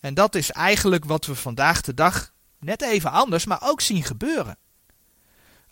En 0.00 0.14
dat 0.14 0.34
is 0.34 0.50
eigenlijk 0.50 1.04
wat 1.04 1.26
we 1.26 1.34
vandaag 1.34 1.80
de 1.80 1.94
dag 1.94 2.32
net 2.60 2.82
even 2.82 3.10
anders, 3.10 3.44
maar 3.44 3.62
ook 3.62 3.80
zien 3.80 4.02
gebeuren. 4.02 4.58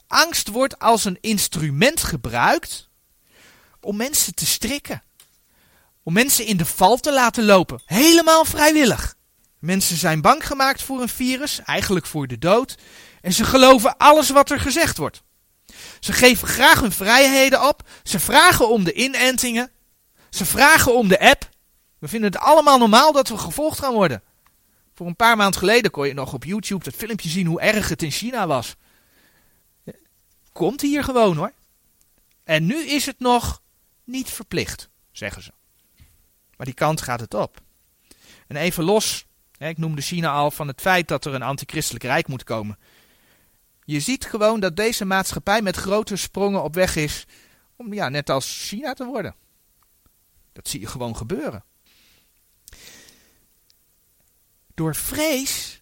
Angst 0.06 0.48
wordt 0.48 0.78
als 0.78 1.04
een 1.04 1.18
instrument 1.20 2.02
gebruikt 2.02 2.88
om 3.80 3.96
mensen 3.96 4.34
te 4.34 4.46
strikken. 4.46 5.02
Om 6.02 6.12
mensen 6.12 6.46
in 6.46 6.56
de 6.56 6.66
val 6.66 6.96
te 6.96 7.12
laten 7.12 7.44
lopen. 7.44 7.82
Helemaal 7.84 8.44
vrijwillig. 8.44 9.14
Mensen 9.58 9.96
zijn 9.96 10.20
bang 10.20 10.46
gemaakt 10.46 10.82
voor 10.82 11.00
een 11.00 11.08
virus, 11.08 11.60
eigenlijk 11.64 12.06
voor 12.06 12.26
de 12.26 12.38
dood. 12.38 12.76
En 13.20 13.32
ze 13.32 13.44
geloven 13.44 13.96
alles 13.96 14.30
wat 14.30 14.50
er 14.50 14.60
gezegd 14.60 14.96
wordt. 14.96 15.22
Ze 16.00 16.12
geven 16.12 16.48
graag 16.48 16.80
hun 16.80 16.92
vrijheden 16.92 17.68
op. 17.68 17.82
Ze 18.02 18.20
vragen 18.20 18.68
om 18.68 18.84
de 18.84 18.92
inentingen. 18.92 19.70
Ze 20.30 20.44
vragen 20.44 20.94
om 20.94 21.08
de 21.08 21.20
app. 21.20 21.48
We 21.98 22.08
vinden 22.08 22.32
het 22.32 22.40
allemaal 22.40 22.78
normaal 22.78 23.12
dat 23.12 23.28
we 23.28 23.38
gevolgd 23.38 23.78
gaan 23.78 23.92
worden. 23.92 24.22
Voor 24.96 25.06
een 25.06 25.16
paar 25.16 25.36
maanden 25.36 25.58
geleden 25.58 25.90
kon 25.90 26.06
je 26.06 26.14
nog 26.14 26.32
op 26.32 26.44
YouTube 26.44 26.84
dat 26.84 26.94
filmpje 26.94 27.28
zien 27.28 27.46
hoe 27.46 27.60
erg 27.60 27.88
het 27.88 28.02
in 28.02 28.10
China 28.10 28.46
was. 28.46 28.76
Komt 30.52 30.80
hier 30.80 31.04
gewoon 31.04 31.36
hoor. 31.36 31.52
En 32.44 32.66
nu 32.66 32.86
is 32.86 33.06
het 33.06 33.18
nog 33.18 33.62
niet 34.04 34.30
verplicht, 34.30 34.88
zeggen 35.12 35.42
ze. 35.42 35.52
Maar 36.56 36.66
die 36.66 36.74
kant 36.74 37.00
gaat 37.00 37.20
het 37.20 37.34
op. 37.34 37.60
En 38.46 38.56
even 38.56 38.84
los, 38.84 39.26
ik 39.58 39.78
noemde 39.78 40.02
China 40.02 40.32
al 40.32 40.50
van 40.50 40.68
het 40.68 40.80
feit 40.80 41.08
dat 41.08 41.24
er 41.24 41.34
een 41.34 41.42
antichristelijk 41.42 42.04
rijk 42.04 42.26
moet 42.28 42.44
komen. 42.44 42.78
Je 43.84 44.00
ziet 44.00 44.24
gewoon 44.24 44.60
dat 44.60 44.76
deze 44.76 45.04
maatschappij 45.04 45.62
met 45.62 45.76
grote 45.76 46.16
sprongen 46.16 46.62
op 46.62 46.74
weg 46.74 46.96
is 46.96 47.26
om 47.76 47.92
ja, 47.92 48.08
net 48.08 48.30
als 48.30 48.68
China 48.68 48.92
te 48.92 49.04
worden. 49.04 49.34
Dat 50.52 50.68
zie 50.68 50.80
je 50.80 50.86
gewoon 50.86 51.16
gebeuren. 51.16 51.64
Door 54.76 54.94
vrees 54.94 55.80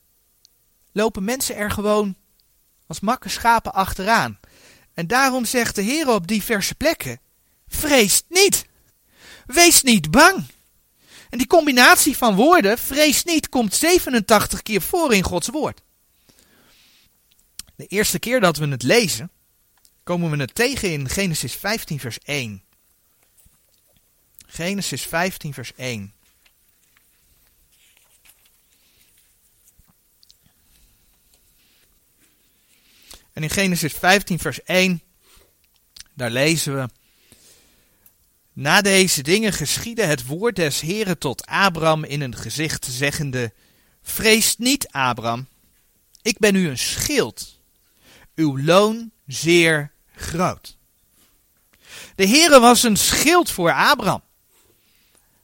lopen 0.92 1.24
mensen 1.24 1.56
er 1.56 1.70
gewoon 1.70 2.16
als 2.86 3.00
makke 3.00 3.28
schapen 3.28 3.72
achteraan. 3.72 4.38
En 4.92 5.06
daarom 5.06 5.44
zegt 5.44 5.74
de 5.74 5.82
Heer 5.82 6.08
op 6.08 6.26
diverse 6.26 6.74
plekken: 6.74 7.20
vrees 7.68 8.22
niet. 8.28 8.66
Wees 9.46 9.82
niet 9.82 10.10
bang. 10.10 10.44
En 11.30 11.38
die 11.38 11.46
combinatie 11.46 12.16
van 12.16 12.34
woorden, 12.34 12.78
vrees 12.78 13.24
niet, 13.24 13.48
komt 13.48 13.74
87 13.74 14.62
keer 14.62 14.82
voor 14.82 15.14
in 15.14 15.22
Gods 15.22 15.48
woord. 15.48 15.80
De 17.76 17.86
eerste 17.86 18.18
keer 18.18 18.40
dat 18.40 18.56
we 18.56 18.68
het 18.68 18.82
lezen, 18.82 19.30
komen 20.02 20.30
we 20.30 20.36
het 20.36 20.54
tegen 20.54 20.92
in 20.92 21.08
Genesis 21.08 21.54
15, 21.54 22.00
vers 22.00 22.18
1. 22.18 22.62
Genesis 24.46 25.02
15, 25.02 25.54
vers 25.54 25.72
1. 25.74 26.14
En 33.34 33.42
in 33.42 33.50
Genesis 33.50 33.92
15, 33.92 34.38
vers 34.38 34.62
1, 34.62 35.02
daar 36.14 36.30
lezen 36.30 36.74
we. 36.74 36.88
Na 38.52 38.80
deze 38.80 39.22
dingen 39.22 39.52
geschiedde 39.52 40.04
het 40.04 40.26
woord 40.26 40.56
des 40.56 40.80
Heren 40.80 41.18
tot 41.18 41.46
Abram 41.46 42.04
in 42.04 42.20
een 42.20 42.36
gezicht, 42.36 42.86
zeggende: 42.90 43.52
Vrees 44.02 44.56
niet, 44.56 44.88
Abram, 44.88 45.48
ik 46.22 46.38
ben 46.38 46.54
u 46.54 46.68
een 46.68 46.78
schild, 46.78 47.60
uw 48.34 48.58
loon 48.58 49.10
zeer 49.26 49.92
groot. 50.14 50.76
De 52.14 52.28
Heere 52.28 52.60
was 52.60 52.82
een 52.82 52.96
schild 52.96 53.50
voor 53.50 53.72
Abram. 53.72 54.22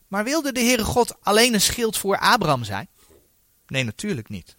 Maar 0.09 0.25
wilde 0.25 0.53
de 0.53 0.61
Heere 0.61 0.85
God 0.85 1.15
alleen 1.21 1.55
een 1.55 1.61
schild 1.61 1.99
voor 1.99 2.19
Abram 2.19 2.65
zijn? 2.65 2.89
Nee, 3.67 3.85
natuurlijk 3.85 4.29
niet. 4.29 4.57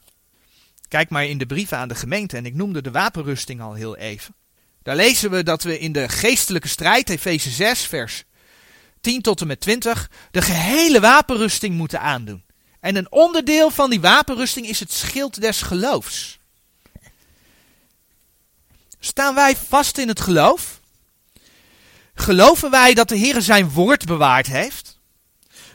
Kijk 0.91 1.09
maar 1.09 1.25
in 1.25 1.37
de 1.37 1.45
brieven 1.45 1.77
aan 1.77 1.87
de 1.87 1.95
gemeente 1.95 2.37
en 2.37 2.45
ik 2.45 2.53
noemde 2.53 2.81
de 2.81 2.91
wapenrusting 2.91 3.61
al 3.61 3.73
heel 3.73 3.97
even. 3.97 4.35
Daar 4.83 4.95
lezen 4.95 5.31
we 5.31 5.43
dat 5.43 5.63
we 5.63 5.79
in 5.79 5.91
de 5.91 6.09
geestelijke 6.09 6.67
strijd, 6.67 7.09
Efeze 7.09 7.49
6, 7.49 7.81
vers 7.81 8.23
10 9.01 9.21
tot 9.21 9.41
en 9.41 9.47
met 9.47 9.59
20, 9.59 10.09
de 10.31 10.41
gehele 10.41 10.99
wapenrusting 10.99 11.75
moeten 11.75 12.01
aandoen. 12.01 12.43
En 12.79 12.95
een 12.95 13.11
onderdeel 13.11 13.69
van 13.69 13.89
die 13.89 14.01
wapenrusting 14.01 14.67
is 14.67 14.79
het 14.79 14.91
schild 14.91 15.41
des 15.41 15.61
geloofs. 15.61 16.39
Staan 18.99 19.35
wij 19.35 19.55
vast 19.55 19.97
in 19.97 20.07
het 20.07 20.19
geloof? 20.19 20.79
Geloven 22.13 22.71
wij 22.71 22.93
dat 22.93 23.09
de 23.09 23.15
Heer 23.15 23.41
zijn 23.41 23.69
woord 23.69 24.05
bewaard 24.05 24.47
heeft? 24.47 24.99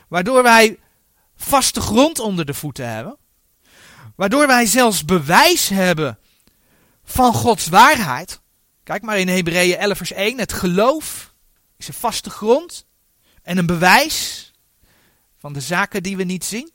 Waardoor 0.08 0.42
wij 0.42 0.78
vaste 1.36 1.80
grond 1.80 2.18
onder 2.18 2.46
de 2.46 2.54
voeten 2.54 2.88
hebben? 2.88 3.18
Waardoor 4.16 4.46
wij 4.46 4.66
zelfs 4.66 5.04
bewijs 5.04 5.68
hebben 5.68 6.18
van 7.04 7.34
Gods 7.34 7.68
waarheid? 7.68 8.40
Kijk 8.82 9.02
maar 9.02 9.18
in 9.18 9.28
Hebreeën 9.28 9.78
11 9.78 9.96
vers 9.96 10.12
1. 10.12 10.38
Het 10.38 10.52
geloof 10.52 11.34
is 11.76 11.88
een 11.88 11.94
vaste 11.94 12.30
grond 12.30 12.86
en 13.42 13.58
een 13.58 13.66
bewijs 13.66 14.50
van 15.38 15.52
de 15.52 15.60
zaken 15.60 16.02
die 16.02 16.16
we 16.16 16.22
niet 16.22 16.44
zien. 16.44 16.72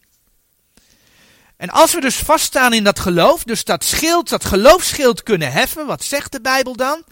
En 1.57 1.69
als 1.69 1.93
we 1.93 2.01
dus 2.01 2.15
vaststaan 2.15 2.73
in 2.73 2.83
dat 2.83 2.99
geloof, 2.99 3.43
dus 3.43 3.63
dat 3.63 3.83
schild, 3.83 4.29
dat 4.29 4.45
geloofschild 4.45 5.23
kunnen 5.23 5.51
heffen, 5.51 5.85
wat 5.85 6.03
zegt 6.03 6.31
de 6.31 6.41
Bijbel 6.41 6.75
dan? 6.75 7.03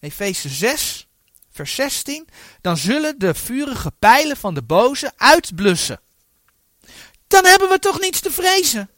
Efeze 0.00 0.48
6, 0.48 1.08
vers 1.50 1.74
16. 1.74 2.28
Dan 2.60 2.76
zullen 2.76 3.18
de 3.18 3.34
vurige 3.34 3.92
pijlen 3.98 4.36
van 4.36 4.54
de 4.54 4.62
boze 4.62 5.12
uitblussen. 5.16 6.00
Dan 7.26 7.44
hebben 7.44 7.68
we 7.68 7.78
toch 7.78 8.00
niets 8.00 8.20
te 8.20 8.30
vrezen. 8.30 8.90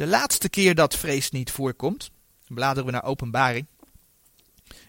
De 0.00 0.06
laatste 0.06 0.48
keer 0.48 0.74
dat 0.74 0.96
vrees 0.96 1.30
niet 1.30 1.50
voorkomt, 1.50 2.10
bladeren 2.46 2.84
we 2.84 2.90
naar 2.90 3.04
Openbaring. 3.04 3.66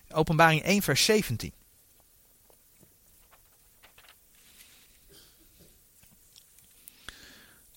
Openbaring 0.10 0.64
1, 0.64 0.82
vers 0.82 1.06
17. 1.06 1.54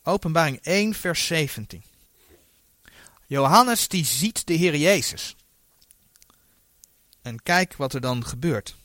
Openbaring 0.02 0.58
1, 0.62 0.94
vers 0.94 1.26
17. 1.26 1.82
Johannes 3.26 3.88
die 3.88 4.04
ziet 4.04 4.46
de 4.46 4.54
Heer 4.54 4.76
Jezus. 4.76 5.36
En 7.22 7.42
kijk 7.42 7.76
wat 7.76 7.94
er 7.94 8.00
dan 8.00 8.26
gebeurt. 8.26 8.76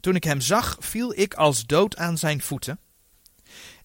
Toen 0.00 0.14
ik 0.14 0.24
hem 0.24 0.40
zag, 0.40 0.76
viel 0.80 1.18
ik 1.18 1.34
als 1.34 1.66
dood 1.66 1.96
aan 1.96 2.18
zijn 2.18 2.42
voeten. 2.42 2.78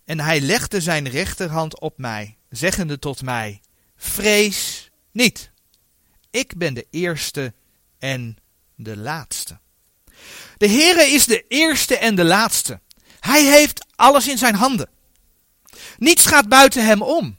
En 0.05 0.19
hij 0.19 0.41
legde 0.41 0.81
zijn 0.81 1.09
rechterhand 1.09 1.79
op 1.79 1.97
mij, 1.97 2.37
zeggende 2.49 2.99
tot 2.99 3.21
mij: 3.21 3.61
Vrees 3.97 4.89
niet. 5.11 5.51
Ik 6.31 6.57
ben 6.57 6.73
de 6.73 6.87
eerste 6.91 7.53
en 7.99 8.37
de 8.75 8.97
laatste. 8.97 9.59
De 10.57 10.69
Heere 10.69 11.05
is 11.05 11.25
de 11.25 11.45
eerste 11.47 11.97
en 11.97 12.15
de 12.15 12.23
laatste. 12.23 12.79
Hij 13.19 13.43
heeft 13.45 13.85
alles 13.95 14.27
in 14.27 14.37
zijn 14.37 14.55
handen. 14.55 14.89
Niets 15.97 16.25
gaat 16.25 16.47
buiten 16.47 16.85
hem 16.85 17.01
om. 17.01 17.37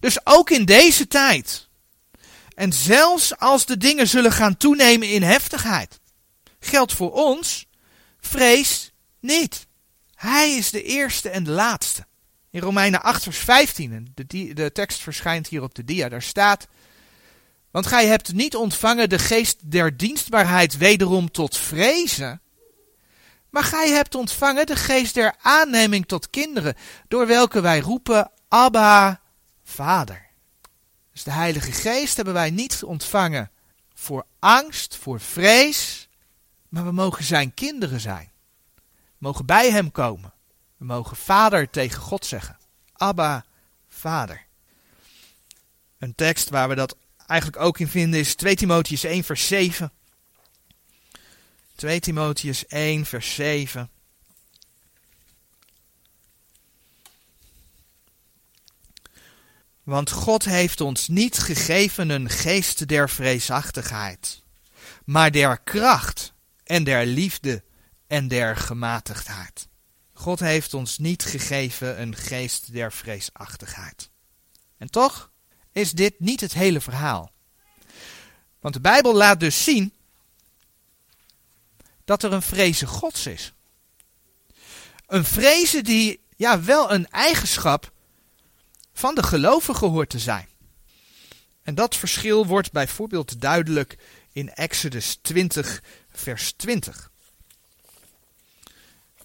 Dus 0.00 0.26
ook 0.26 0.50
in 0.50 0.64
deze 0.64 1.06
tijd. 1.06 1.68
En 2.54 2.72
zelfs 2.72 3.38
als 3.38 3.66
de 3.66 3.76
dingen 3.76 4.08
zullen 4.08 4.32
gaan 4.32 4.56
toenemen 4.56 5.08
in 5.08 5.22
heftigheid, 5.22 6.00
geldt 6.60 6.92
voor 6.92 7.12
ons, 7.12 7.66
vrees 8.20 8.92
niet. 9.20 9.66
Hij 10.24 10.56
is 10.56 10.70
de 10.70 10.82
eerste 10.82 11.28
en 11.28 11.44
de 11.44 11.50
laatste. 11.50 12.06
In 12.50 12.60
Romeinen 12.60 13.02
8 13.02 13.22
vers 13.22 13.38
15, 13.38 14.12
de, 14.14 14.52
de 14.54 14.72
tekst 14.72 15.00
verschijnt 15.00 15.48
hier 15.48 15.62
op 15.62 15.74
de 15.74 15.84
dia, 15.84 16.08
daar 16.08 16.22
staat, 16.22 16.66
want 17.70 17.86
gij 17.86 18.06
hebt 18.06 18.32
niet 18.32 18.56
ontvangen 18.56 19.08
de 19.08 19.18
geest 19.18 19.70
der 19.70 19.96
dienstbaarheid 19.96 20.76
wederom 20.76 21.30
tot 21.30 21.56
vrezen, 21.56 22.40
maar 23.50 23.64
gij 23.64 23.90
hebt 23.90 24.14
ontvangen 24.14 24.66
de 24.66 24.76
geest 24.76 25.14
der 25.14 25.34
aanneming 25.42 26.06
tot 26.06 26.30
kinderen, 26.30 26.74
door 27.08 27.26
welke 27.26 27.60
wij 27.60 27.80
roepen, 27.80 28.30
Abba, 28.48 29.20
Vader. 29.64 30.26
Dus 31.12 31.22
de 31.22 31.32
Heilige 31.32 31.72
Geest 31.72 32.16
hebben 32.16 32.34
wij 32.34 32.50
niet 32.50 32.82
ontvangen 32.84 33.50
voor 33.94 34.26
angst, 34.38 34.96
voor 34.96 35.20
vrees, 35.20 36.08
maar 36.68 36.84
we 36.84 36.92
mogen 36.92 37.24
zijn 37.24 37.54
kinderen 37.54 38.00
zijn. 38.00 38.32
Mogen 39.24 39.46
bij 39.46 39.70
Hem 39.70 39.90
komen. 39.90 40.32
We 40.76 40.84
mogen 40.84 41.16
Vader 41.16 41.70
tegen 41.70 42.00
God 42.00 42.26
zeggen. 42.26 42.58
Abba, 42.92 43.44
Vader. 43.88 44.44
Een 45.98 46.14
tekst 46.14 46.48
waar 46.48 46.68
we 46.68 46.74
dat 46.74 46.96
eigenlijk 47.26 47.62
ook 47.62 47.78
in 47.78 47.88
vinden 47.88 48.20
is 48.20 48.34
2 48.34 48.56
Timotheus 48.56 49.04
1 49.04 49.24
vers 49.24 49.46
7. 49.46 49.92
2 51.74 52.00
Timotheus 52.00 52.66
1 52.66 53.06
vers 53.06 53.34
7. 53.34 53.90
Want 59.82 60.10
God 60.10 60.44
heeft 60.44 60.80
ons 60.80 61.08
niet 61.08 61.38
gegeven 61.38 62.08
een 62.08 62.30
geest 62.30 62.88
der 62.88 63.10
vreesachtigheid, 63.10 64.42
maar 65.04 65.30
der 65.30 65.58
kracht 65.58 66.32
en 66.64 66.84
der 66.84 67.06
liefde 67.06 67.62
en 68.14 68.28
der 68.28 68.56
gematigdheid. 68.56 69.68
God 70.12 70.40
heeft 70.40 70.74
ons 70.74 70.98
niet 70.98 71.24
gegeven 71.24 72.00
een 72.00 72.16
geest 72.16 72.72
der 72.72 72.92
vreesachtigheid. 72.92 74.10
En 74.76 74.90
toch 74.90 75.30
is 75.72 75.92
dit 75.92 76.20
niet 76.20 76.40
het 76.40 76.52
hele 76.52 76.80
verhaal. 76.80 77.32
Want 78.60 78.74
de 78.74 78.80
Bijbel 78.80 79.14
laat 79.14 79.40
dus 79.40 79.64
zien 79.64 79.92
dat 82.04 82.22
er 82.22 82.32
een 82.32 82.42
vrezen 82.42 82.88
Gods 82.88 83.26
is. 83.26 83.52
Een 85.06 85.24
vrezen 85.24 85.84
die 85.84 86.20
ja 86.36 86.62
wel 86.62 86.92
een 86.92 87.10
eigenschap 87.10 87.92
van 88.92 89.14
de 89.14 89.22
gelovigen 89.22 89.88
hoort 89.88 90.10
te 90.10 90.18
zijn. 90.18 90.48
En 91.62 91.74
dat 91.74 91.96
verschil 91.96 92.46
wordt 92.46 92.72
bijvoorbeeld 92.72 93.40
duidelijk 93.40 93.98
in 94.32 94.50
Exodus 94.50 95.18
20, 95.22 95.82
vers 96.10 96.52
20. 96.52 97.12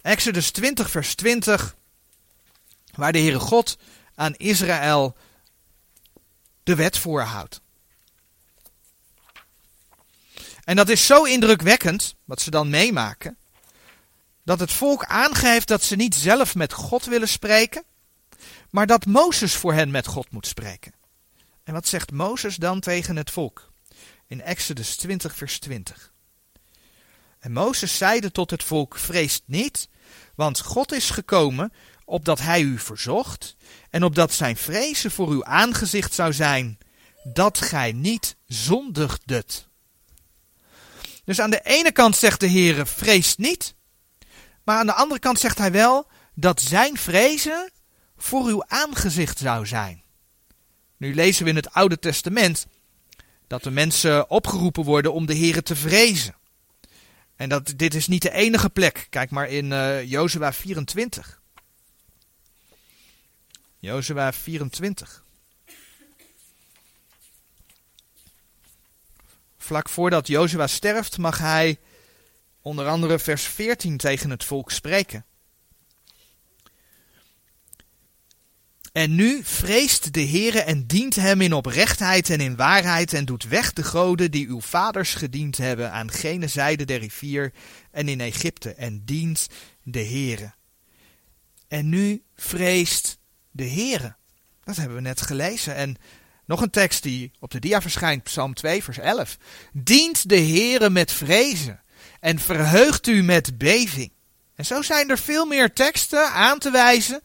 Exodus 0.02 0.50
20, 0.50 0.90
vers 0.90 1.14
20, 1.14 1.76
waar 2.94 3.12
de 3.12 3.18
Heere 3.18 3.38
God 3.38 3.78
aan 4.14 4.34
Israël 4.34 5.16
de 6.62 6.74
wet 6.74 6.98
voorhoudt. 6.98 7.60
En 10.64 10.76
dat 10.76 10.88
is 10.88 11.06
zo 11.06 11.24
indrukwekkend, 11.24 12.14
wat 12.24 12.40
ze 12.40 12.50
dan 12.50 12.70
meemaken, 12.70 13.38
dat 14.42 14.60
het 14.60 14.72
volk 14.72 15.04
aangeeft 15.04 15.68
dat 15.68 15.82
ze 15.82 15.96
niet 15.96 16.14
zelf 16.14 16.54
met 16.54 16.72
God 16.72 17.04
willen 17.04 17.28
spreken, 17.28 17.84
maar 18.70 18.86
dat 18.86 19.06
Mozes 19.06 19.54
voor 19.54 19.72
hen 19.72 19.90
met 19.90 20.06
God 20.06 20.30
moet 20.30 20.46
spreken. 20.46 20.92
En 21.64 21.72
wat 21.72 21.88
zegt 21.88 22.12
Mozes 22.12 22.56
dan 22.56 22.80
tegen 22.80 23.16
het 23.16 23.30
volk? 23.30 23.72
In 24.26 24.40
Exodus 24.40 24.96
20, 24.96 25.36
vers 25.36 25.58
20. 25.58 26.12
En 27.40 27.52
Mozes 27.52 27.96
zeide 27.96 28.32
tot 28.32 28.50
het 28.50 28.64
volk: 28.64 28.96
Vreest 28.98 29.42
niet, 29.46 29.88
want 30.34 30.60
God 30.60 30.92
is 30.92 31.10
gekomen 31.10 31.72
opdat 32.04 32.40
hij 32.40 32.62
u 32.62 32.78
verzocht 32.78 33.56
en 33.90 34.04
opdat 34.04 34.32
zijn 34.32 34.56
vrezen 34.56 35.10
voor 35.10 35.28
uw 35.28 35.44
aangezicht 35.44 36.14
zou 36.14 36.32
zijn, 36.32 36.78
dat 37.32 37.58
gij 37.58 37.92
niet 37.92 38.36
zondigdet. 38.46 39.68
Dus 41.24 41.40
aan 41.40 41.50
de 41.50 41.60
ene 41.62 41.92
kant 41.92 42.16
zegt 42.16 42.40
de 42.40 42.46
Heer, 42.46 42.86
vrees 42.86 43.36
niet. 43.36 43.74
Maar 44.64 44.78
aan 44.78 44.86
de 44.86 44.92
andere 44.92 45.20
kant 45.20 45.38
zegt 45.38 45.58
hij 45.58 45.72
wel 45.72 46.06
dat 46.34 46.60
zijn 46.60 46.96
vrezen 46.96 47.70
voor 48.16 48.44
uw 48.44 48.64
aangezicht 48.66 49.38
zou 49.38 49.66
zijn. 49.66 50.02
Nu 50.96 51.14
lezen 51.14 51.44
we 51.44 51.50
in 51.50 51.56
het 51.56 51.72
Oude 51.72 51.98
Testament 51.98 52.66
dat 53.46 53.62
de 53.62 53.70
mensen 53.70 54.30
opgeroepen 54.30 54.84
worden 54.84 55.12
om 55.12 55.26
de 55.26 55.34
Heer 55.34 55.62
te 55.62 55.76
vrezen. 55.76 56.34
En 57.40 57.48
dat, 57.48 57.72
dit 57.76 57.94
is 57.94 58.06
niet 58.06 58.22
de 58.22 58.32
enige 58.32 58.70
plek. 58.70 59.06
Kijk 59.10 59.30
maar 59.30 59.48
in 59.48 59.70
uh, 59.70 60.04
Jozua 60.04 60.52
24. 60.52 61.40
Jozua 63.78 64.32
24. 64.32 65.24
Vlak 69.56 69.88
voordat 69.88 70.26
Jozua 70.26 70.66
sterft 70.66 71.18
mag 71.18 71.38
hij 71.38 71.78
onder 72.60 72.86
andere 72.86 73.18
vers 73.18 73.42
14 73.42 73.96
tegen 73.96 74.30
het 74.30 74.44
volk 74.44 74.70
spreken. 74.70 75.24
En 78.92 79.14
nu 79.14 79.40
vreest 79.44 80.12
de 80.12 80.26
Heere 80.26 80.60
en 80.60 80.86
dient 80.86 81.14
hem 81.14 81.40
in 81.40 81.52
oprechtheid 81.52 82.30
en 82.30 82.40
in 82.40 82.56
waarheid 82.56 83.12
en 83.12 83.24
doet 83.24 83.48
weg 83.48 83.72
de 83.72 83.82
goden 83.82 84.30
die 84.30 84.48
uw 84.48 84.60
vaders 84.60 85.14
gediend 85.14 85.56
hebben 85.56 85.92
aan 85.92 86.10
gene 86.10 86.48
zijde 86.48 86.84
der 86.84 86.98
rivier 86.98 87.52
en 87.90 88.08
in 88.08 88.20
Egypte 88.20 88.74
en 88.74 89.02
dient 89.04 89.46
de 89.82 90.04
Heere. 90.04 90.54
En 91.68 91.88
nu 91.88 92.22
vreest 92.36 93.18
de 93.50 93.68
Heere. 93.68 94.16
Dat 94.64 94.76
hebben 94.76 94.96
we 94.96 95.02
net 95.02 95.20
gelezen. 95.20 95.74
En 95.74 95.96
nog 96.44 96.60
een 96.60 96.70
tekst 96.70 97.02
die 97.02 97.32
op 97.38 97.50
de 97.50 97.58
dia 97.58 97.80
verschijnt, 97.80 98.22
Psalm 98.22 98.54
2, 98.54 98.82
vers 98.82 98.98
11. 98.98 99.36
Dient 99.72 100.28
de 100.28 100.40
Heere 100.40 100.90
met 100.90 101.12
vrezen 101.12 101.82
en 102.20 102.38
verheugt 102.38 103.06
u 103.06 103.22
met 103.22 103.58
beving. 103.58 104.12
En 104.54 104.66
zo 104.66 104.82
zijn 104.82 105.10
er 105.10 105.18
veel 105.18 105.46
meer 105.46 105.72
teksten 105.72 106.30
aan 106.32 106.58
te 106.58 106.70
wijzen 106.70 107.22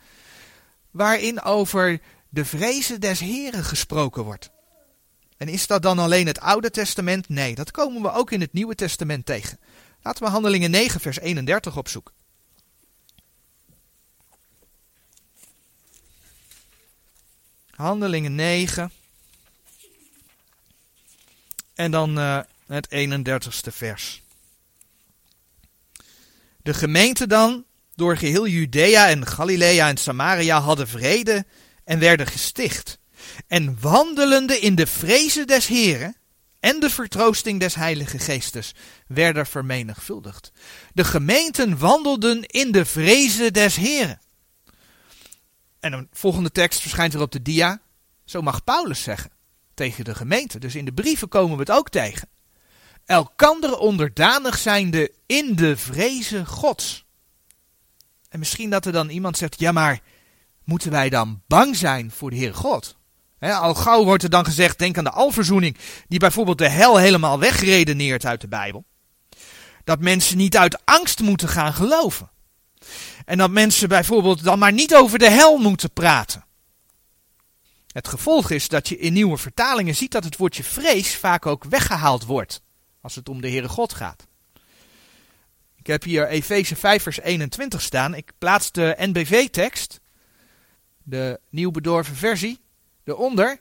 waarin 0.96 1.42
over 1.42 2.00
de 2.30 2.46
vrezen 2.46 3.02
des 3.02 3.20
Heren 3.20 3.64
gesproken 3.64 4.24
wordt. 4.24 4.50
En 5.38 5.48
is 5.48 5.68
dat 5.68 5.82
dan 5.82 6.00
alleen 6.00 6.28
het 6.28 6.40
Oude 6.40 6.72
Testament? 6.72 7.30
Nee, 7.30 7.56
dat 7.56 7.72
komen 7.72 8.02
we 8.02 8.12
ook 8.12 8.32
in 8.32 8.42
het 8.42 8.54
Nieuwe 8.54 8.76
Testament 8.76 9.26
tegen. 9.26 9.60
Laten 10.02 10.24
we 10.24 10.30
Handelingen 10.30 10.72
9, 10.72 11.00
vers 11.00 11.20
31 11.20 11.78
opzoeken. 11.78 12.14
Handelingen 17.70 18.36
9. 18.36 18.92
En 21.74 21.92
dan 21.92 22.18
uh, 22.18 22.40
het 22.68 22.88
31ste 22.88 23.74
vers. 23.74 24.22
De 26.62 26.74
gemeente 26.74 27.28
dan, 27.28 27.66
door 27.96 28.18
geheel 28.18 28.48
Judea 28.48 29.10
en 29.10 29.28
Galilea 29.28 29.88
en 29.88 29.98
Samaria, 29.98 30.62
hadden 30.62 30.88
vrede 30.88 31.46
en 31.84 32.00
werden 32.00 32.28
gesticht. 32.28 32.98
En 33.48 33.78
wandelende 33.80 34.60
in 34.60 34.76
de 34.76 34.88
vrezen 34.88 35.48
des 35.48 35.68
Heren 35.68 36.16
en 36.60 36.80
de 36.80 36.90
vertroosting 36.90 37.60
des 37.60 37.76
Heilige 37.76 38.20
Geestes 38.20 38.72
werden 39.08 39.46
vermenigvuldigd. 39.46 40.52
De 40.94 41.04
gemeenten 41.04 41.78
wandelden 41.78 42.44
in 42.44 42.72
de 42.72 42.86
vrezen 42.86 43.54
des 43.54 43.76
Heren. 43.76 44.20
En 45.80 45.94
een 45.94 46.08
volgende 46.12 46.52
tekst 46.52 46.82
verschijnt 46.82 47.14
er 47.14 47.22
op 47.22 47.32
de 47.32 47.42
dia. 47.42 47.82
Zo 48.26 48.42
mag 48.42 48.64
Paulus 48.64 49.04
zeggen 49.04 49.32
tegen 49.74 50.04
de 50.04 50.16
gemeente. 50.16 50.60
Dus 50.60 50.76
in 50.76 50.86
de 50.86 50.94
brieven 50.94 51.28
komen 51.28 51.56
we 51.56 51.60
het 51.60 51.72
ook 51.72 51.90
tegen. 51.90 52.30
Elkander 53.06 53.78
onderdanig 53.78 54.58
zijnde 54.58 55.14
in 55.26 55.56
de 55.56 55.78
vrezen 55.78 56.46
Gods. 56.46 57.05
En 58.36 58.42
misschien 58.42 58.70
dat 58.70 58.86
er 58.86 58.92
dan 58.92 59.10
iemand 59.10 59.38
zegt: 59.38 59.60
ja, 59.60 59.72
maar 59.72 60.00
moeten 60.64 60.92
wij 60.92 61.10
dan 61.10 61.42
bang 61.48 61.76
zijn 61.76 62.12
voor 62.12 62.30
de 62.30 62.36
Heer 62.36 62.54
God? 62.54 62.98
al 63.40 63.76
gauw 63.76 64.04
wordt 64.04 64.24
er 64.24 64.30
dan 64.30 64.46
gezegd: 64.46 64.80
denk 64.80 64.98
aan 64.98 65.04
de 65.04 65.10
alverzoening, 65.10 65.78
die 66.08 66.20
bijvoorbeeld 66.20 66.58
de 66.58 66.70
hel 66.70 66.98
helemaal 66.98 67.40
wegredeneert 67.40 68.26
uit 68.26 68.42
de 68.42 68.48
Bijbel. 68.48 68.86
Dat 69.84 70.00
mensen 70.00 70.38
niet 70.38 70.58
uit 70.58 70.86
angst 70.86 71.20
moeten 71.20 71.50
gaan 71.50 71.74
geloven. 71.74 72.32
En 73.26 73.38
dat 73.38 73.52
mensen 73.52 73.90
bijvoorbeeld 73.90 74.44
dan 74.44 74.60
maar 74.60 74.74
niet 74.74 74.96
over 74.96 75.20
de 75.20 75.30
hel 75.30 75.58
moeten 75.58 75.92
praten. 75.92 76.46
Het 77.92 78.08
gevolg 78.08 78.50
is 78.50 78.68
dat 78.68 78.90
je 78.90 78.98
in 78.98 79.14
nieuwe 79.14 79.38
vertalingen 79.38 79.96
ziet 79.96 80.12
dat 80.12 80.24
het 80.24 80.38
woordje 80.38 80.64
vrees 80.64 81.16
vaak 81.16 81.46
ook 81.46 81.64
weggehaald 81.64 82.26
wordt. 82.26 82.62
Als 83.02 83.16
het 83.16 83.30
om 83.30 83.42
de 83.42 83.50
Heere 83.50 83.70
God 83.70 83.94
gaat. 83.94 84.28
Ik 85.86 85.92
heb 85.92 86.04
hier 86.04 86.28
Efeze 86.28 86.76
5 86.76 87.04
vers 87.04 87.20
21 87.20 87.82
staan. 87.82 88.14
Ik 88.14 88.32
plaats 88.38 88.72
de 88.72 88.96
NBV-tekst. 88.98 90.00
De 91.04 91.40
nieuw 91.50 91.72
bedorven 91.72 92.16
versie. 92.16 92.60
Eronder. 93.04 93.60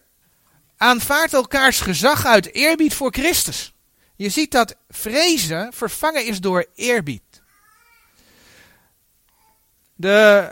Aanvaard 0.76 1.32
elkaars 1.32 1.80
gezag 1.80 2.26
uit 2.26 2.52
eerbied 2.52 2.94
voor 2.94 3.12
Christus. 3.12 3.74
Je 4.16 4.28
ziet 4.28 4.50
dat 4.50 4.76
vrezen 4.88 5.72
vervangen 5.72 6.26
is 6.26 6.40
door 6.40 6.66
eerbied. 6.74 7.42
De 9.94 10.50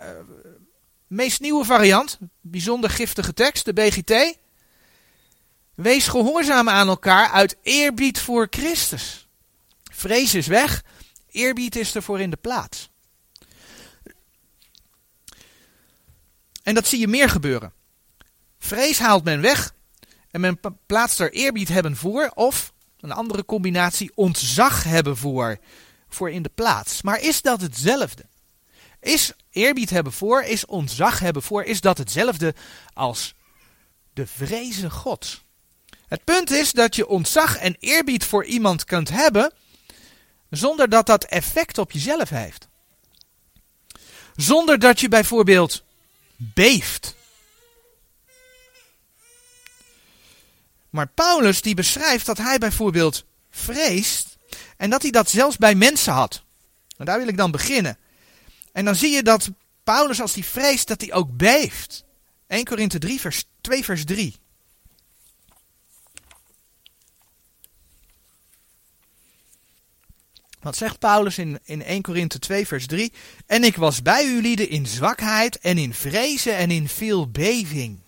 meest 1.06 1.40
nieuwe 1.40 1.64
variant, 1.64 2.18
bijzonder 2.40 2.90
giftige 2.90 3.34
tekst, 3.34 3.64
de 3.64 3.72
BGT. 3.72 4.38
Wees 5.74 6.08
gehoorzaam 6.08 6.68
aan 6.68 6.88
elkaar 6.88 7.30
uit 7.30 7.56
eerbied 7.62 8.20
voor 8.20 8.46
Christus. 8.50 9.28
Vrees 9.90 10.34
is 10.34 10.46
weg, 10.46 10.82
eerbied 11.32 11.76
is 11.76 11.94
ervoor 11.94 12.20
in 12.20 12.30
de 12.30 12.36
plaats. 12.36 12.90
En 16.62 16.74
dat 16.74 16.86
zie 16.86 17.00
je 17.00 17.08
meer 17.08 17.28
gebeuren. 17.28 17.72
Vrees 18.58 18.98
haalt 18.98 19.24
men 19.24 19.40
weg 19.40 19.74
en 20.30 20.40
men 20.40 20.60
plaatst 20.86 21.20
er 21.20 21.32
eerbied 21.32 21.68
hebben 21.68 21.96
voor 21.96 22.30
of 22.34 22.72
een 23.00 23.12
andere 23.12 23.44
combinatie 23.44 24.12
ontzag 24.14 24.84
hebben 24.84 25.16
voor, 25.16 25.58
voor 26.08 26.30
in 26.30 26.42
de 26.42 26.50
plaats. 26.54 27.02
Maar 27.02 27.20
is 27.20 27.42
dat 27.42 27.60
hetzelfde? 27.60 28.24
Is 29.00 29.32
eerbied 29.50 29.90
hebben 29.90 30.12
voor, 30.12 30.42
is 30.42 30.66
ontzag 30.66 31.18
hebben 31.18 31.42
voor, 31.42 31.62
is 31.62 31.80
dat 31.80 31.98
hetzelfde 31.98 32.54
als 32.92 33.34
de 34.12 34.26
vrezen 34.26 34.90
God? 34.90 35.42
Het 36.06 36.24
punt 36.24 36.50
is 36.50 36.72
dat 36.72 36.96
je 36.96 37.06
ontzag 37.06 37.56
en 37.56 37.76
eerbied 37.78 38.24
voor 38.24 38.44
iemand 38.44 38.84
kunt 38.84 39.08
hebben 39.08 39.52
zonder 40.56 40.88
dat 40.88 41.06
dat 41.06 41.24
effect 41.24 41.78
op 41.78 41.92
jezelf 41.92 42.28
heeft. 42.28 42.68
Zonder 44.36 44.78
dat 44.78 45.00
je 45.00 45.08
bijvoorbeeld 45.08 45.84
beeft. 46.36 47.14
Maar 50.90 51.08
Paulus 51.08 51.62
die 51.62 51.74
beschrijft 51.74 52.26
dat 52.26 52.38
hij 52.38 52.58
bijvoorbeeld 52.58 53.24
vreest 53.50 54.36
en 54.76 54.90
dat 54.90 55.02
hij 55.02 55.10
dat 55.10 55.30
zelfs 55.30 55.56
bij 55.56 55.74
mensen 55.74 56.12
had. 56.12 56.42
En 56.96 57.04
daar 57.04 57.18
wil 57.18 57.28
ik 57.28 57.36
dan 57.36 57.50
beginnen. 57.50 57.98
En 58.72 58.84
dan 58.84 58.94
zie 58.94 59.10
je 59.10 59.22
dat 59.22 59.50
Paulus 59.84 60.20
als 60.20 60.34
hij 60.34 60.42
vreest 60.42 60.88
dat 60.88 61.00
hij 61.00 61.12
ook 61.12 61.36
beeft. 61.36 62.04
1 62.46 62.64
Korinthe 62.64 62.98
3 62.98 63.20
vers 63.20 63.44
2 63.60 63.84
vers 63.84 64.04
3. 64.04 64.36
Wat 70.62 70.76
zegt 70.76 70.98
Paulus 70.98 71.38
in, 71.38 71.58
in 71.64 71.82
1 71.82 72.02
Korinthe 72.02 72.38
2 72.38 72.66
vers 72.66 72.86
3? 72.86 73.12
En 73.46 73.64
ik 73.64 73.76
was 73.76 74.02
bij 74.02 74.24
u 74.24 74.40
lieden 74.40 74.68
in 74.68 74.86
zwakheid 74.86 75.58
en 75.58 75.78
in 75.78 75.94
vrezen 75.94 76.56
en 76.56 76.70
in 76.70 76.88
veel 76.88 77.30
beving. 77.30 78.00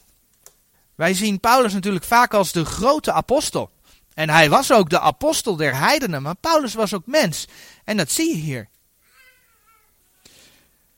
Wij 0.94 1.14
zien 1.14 1.40
Paulus 1.40 1.72
natuurlijk 1.72 2.04
vaak 2.04 2.34
als 2.34 2.52
de 2.52 2.64
grote 2.64 3.12
apostel. 3.12 3.70
En 4.14 4.30
hij 4.30 4.50
was 4.50 4.72
ook 4.72 4.90
de 4.90 5.00
apostel 5.00 5.56
der 5.56 5.76
heidenen, 5.76 6.22
maar 6.22 6.34
Paulus 6.34 6.74
was 6.74 6.94
ook 6.94 7.06
mens. 7.06 7.48
En 7.84 7.96
dat 7.96 8.10
zie 8.10 8.36
je 8.36 8.42
hier. 8.42 8.68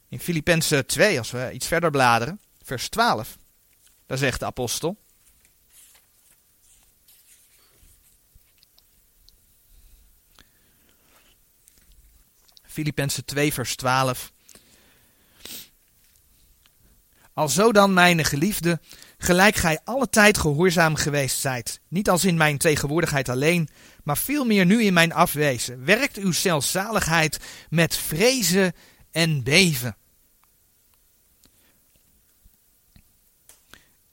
In 0.09 0.21
Filippenzen 0.21 0.87
2, 0.87 1.19
als 1.19 1.31
we 1.31 1.51
iets 1.53 1.66
verder 1.66 1.90
bladeren, 1.90 2.40
vers 2.62 2.88
12, 2.88 3.38
daar 4.07 4.19
zegt 4.19 4.40
de 4.40 4.47
apostel. 4.47 4.97
Filippenzen 12.77 13.25
2, 13.25 13.53
vers 13.53 13.77
12. 13.77 14.33
Alzo 17.33 17.73
dan, 17.73 17.95
mijn 17.95 18.25
geliefde, 18.25 18.81
gelijk 19.19 19.57
gij 19.57 19.81
alle 19.85 20.09
tijd 20.09 20.39
gehoorzaam 20.39 20.95
geweest 20.95 21.39
zijt, 21.39 21.81
niet 21.89 22.11
als 22.11 22.25
in 22.25 22.37
mijn 22.37 22.59
tegenwoordigheid 22.59 23.29
alleen, 23.29 23.69
maar 24.05 24.19
veel 24.19 24.45
meer 24.45 24.67
nu 24.67 24.83
in 24.83 24.93
mijn 24.93 25.12
afwezen, 25.12 25.85
werkt 25.85 26.17
uw 26.17 26.33
zelfzaligheid 26.33 27.39
met 27.69 27.97
vrezen 27.97 28.73
en 29.11 29.43
beven. 29.43 29.97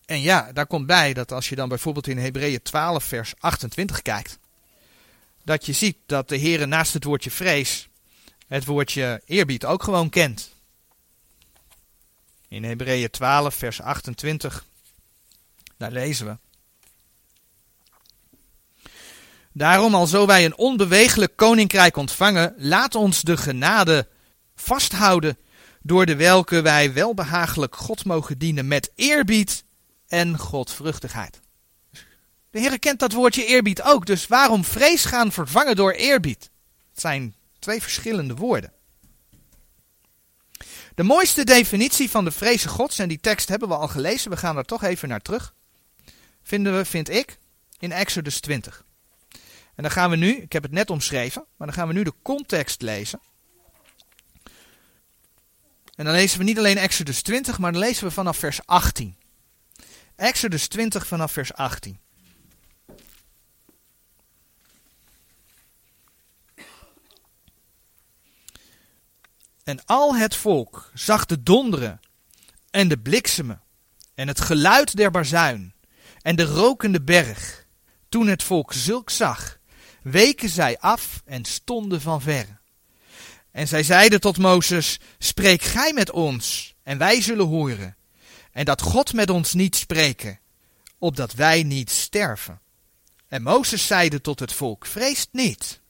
En 0.05 0.21
ja, 0.21 0.51
daar 0.51 0.67
komt 0.67 0.85
bij 0.85 1.13
dat 1.13 1.31
als 1.31 1.49
je 1.49 1.55
dan 1.55 1.69
bijvoorbeeld 1.69 2.07
in 2.07 2.17
Hebreeën 2.17 2.61
12 2.61 3.03
vers 3.03 3.33
28 3.39 4.01
kijkt, 4.01 4.39
dat 5.43 5.65
je 5.65 5.73
ziet 5.73 5.97
dat 6.05 6.29
de 6.29 6.37
Heer 6.37 6.67
naast 6.67 6.93
het 6.93 7.03
woordje 7.03 7.31
vrees 7.31 7.87
het 8.53 8.65
woordje 8.65 9.21
eerbied 9.25 9.65
ook 9.65 9.83
gewoon 9.83 10.09
kent. 10.09 10.51
In 12.47 12.63
Hebreeën 12.63 13.09
12 13.09 13.55
vers 13.55 13.81
28, 13.81 14.65
daar 15.77 15.91
lezen 15.91 16.25
we. 16.25 16.37
Daarom, 19.51 19.95
alzo 19.95 20.25
wij 20.25 20.45
een 20.45 20.57
onbewegelijk 20.57 21.35
koninkrijk 21.35 21.97
ontvangen, 21.97 22.53
laat 22.57 22.95
ons 22.95 23.21
de 23.21 23.37
genade 23.37 24.07
vasthouden, 24.55 25.37
door 25.81 26.05
de 26.05 26.15
welke 26.15 26.61
wij 26.61 26.93
welbehagelijk 26.93 27.75
God 27.75 28.05
mogen 28.05 28.37
dienen 28.37 28.67
met 28.67 28.91
eerbied 28.95 29.63
en 30.07 30.37
godvruchtigheid. 30.37 31.41
De 32.49 32.59
Heer 32.59 32.79
kent 32.79 32.99
dat 32.99 33.11
woordje 33.11 33.45
eerbied 33.45 33.81
ook, 33.81 34.05
dus 34.05 34.27
waarom 34.27 34.63
vrees 34.63 35.05
gaan 35.05 35.31
vervangen 35.31 35.75
door 35.75 35.91
eerbied? 35.91 36.49
Het 36.89 37.01
zijn 37.01 37.35
twee 37.63 37.81
verschillende 37.81 38.35
woorden. 38.35 38.73
De 40.95 41.03
mooiste 41.03 41.43
definitie 41.43 42.09
van 42.09 42.23
de 42.23 42.31
vrezen 42.31 42.69
gods, 42.69 42.99
en 42.99 43.07
die 43.07 43.19
tekst 43.19 43.49
hebben 43.49 43.67
we 43.67 43.75
al 43.75 43.87
gelezen, 43.87 44.31
we 44.31 44.37
gaan 44.37 44.57
er 44.57 44.65
toch 44.65 44.83
even 44.83 45.09
naar 45.09 45.21
terug, 45.21 45.53
vinden 46.43 46.77
we, 46.77 46.85
vind 46.85 47.09
ik, 47.09 47.37
in 47.79 47.91
Exodus 47.91 48.39
20. 48.39 48.85
En 49.75 49.83
dan 49.83 49.91
gaan 49.91 50.09
we 50.09 50.15
nu, 50.15 50.35
ik 50.35 50.53
heb 50.53 50.63
het 50.63 50.71
net 50.71 50.89
omschreven, 50.89 51.45
maar 51.57 51.67
dan 51.67 51.75
gaan 51.75 51.87
we 51.87 51.93
nu 51.93 52.03
de 52.03 52.13
context 52.21 52.81
lezen. 52.81 53.21
En 55.95 56.05
dan 56.05 56.13
lezen 56.13 56.37
we 56.37 56.43
niet 56.43 56.57
alleen 56.57 56.77
Exodus 56.77 57.21
20, 57.21 57.59
maar 57.59 57.71
dan 57.71 57.81
lezen 57.81 58.03
we 58.03 58.11
vanaf 58.11 58.37
vers 58.37 58.65
18. 58.65 59.17
Exodus 60.15 60.67
20 60.67 61.07
vanaf 61.07 61.31
vers 61.31 61.53
18. 61.53 61.99
En 69.63 69.85
al 69.85 70.15
het 70.15 70.35
volk 70.35 70.91
zag 70.93 71.25
de 71.25 71.43
donderen 71.43 71.99
en 72.69 72.87
de 72.87 72.97
bliksemen 72.97 73.61
en 74.15 74.27
het 74.27 74.41
geluid 74.41 74.95
der 74.95 75.11
bazuin 75.11 75.73
en 76.21 76.35
de 76.35 76.43
rokende 76.43 77.01
berg. 77.01 77.65
Toen 78.09 78.27
het 78.27 78.43
volk 78.43 78.73
zulk 78.73 79.09
zag, 79.09 79.59
weken 80.01 80.49
zij 80.49 80.79
af 80.79 81.21
en 81.25 81.45
stonden 81.45 82.01
van 82.01 82.21
verre. 82.21 82.57
En 83.51 83.67
zij 83.67 83.83
zeiden 83.83 84.19
tot 84.19 84.37
Mozes, 84.37 84.99
spreek 85.17 85.61
gij 85.61 85.93
met 85.93 86.11
ons, 86.11 86.75
en 86.83 86.97
wij 86.97 87.21
zullen 87.21 87.47
horen. 87.47 87.95
En 88.51 88.65
dat 88.65 88.81
God 88.81 89.13
met 89.13 89.29
ons 89.29 89.53
niet 89.53 89.75
spreken, 89.75 90.39
opdat 90.97 91.33
wij 91.33 91.63
niet 91.63 91.89
sterven. 91.89 92.61
En 93.27 93.41
Mozes 93.41 93.87
zeide 93.87 94.21
tot 94.21 94.39
het 94.39 94.53
volk, 94.53 94.85
vreest 94.85 95.29
niet. 95.31 95.81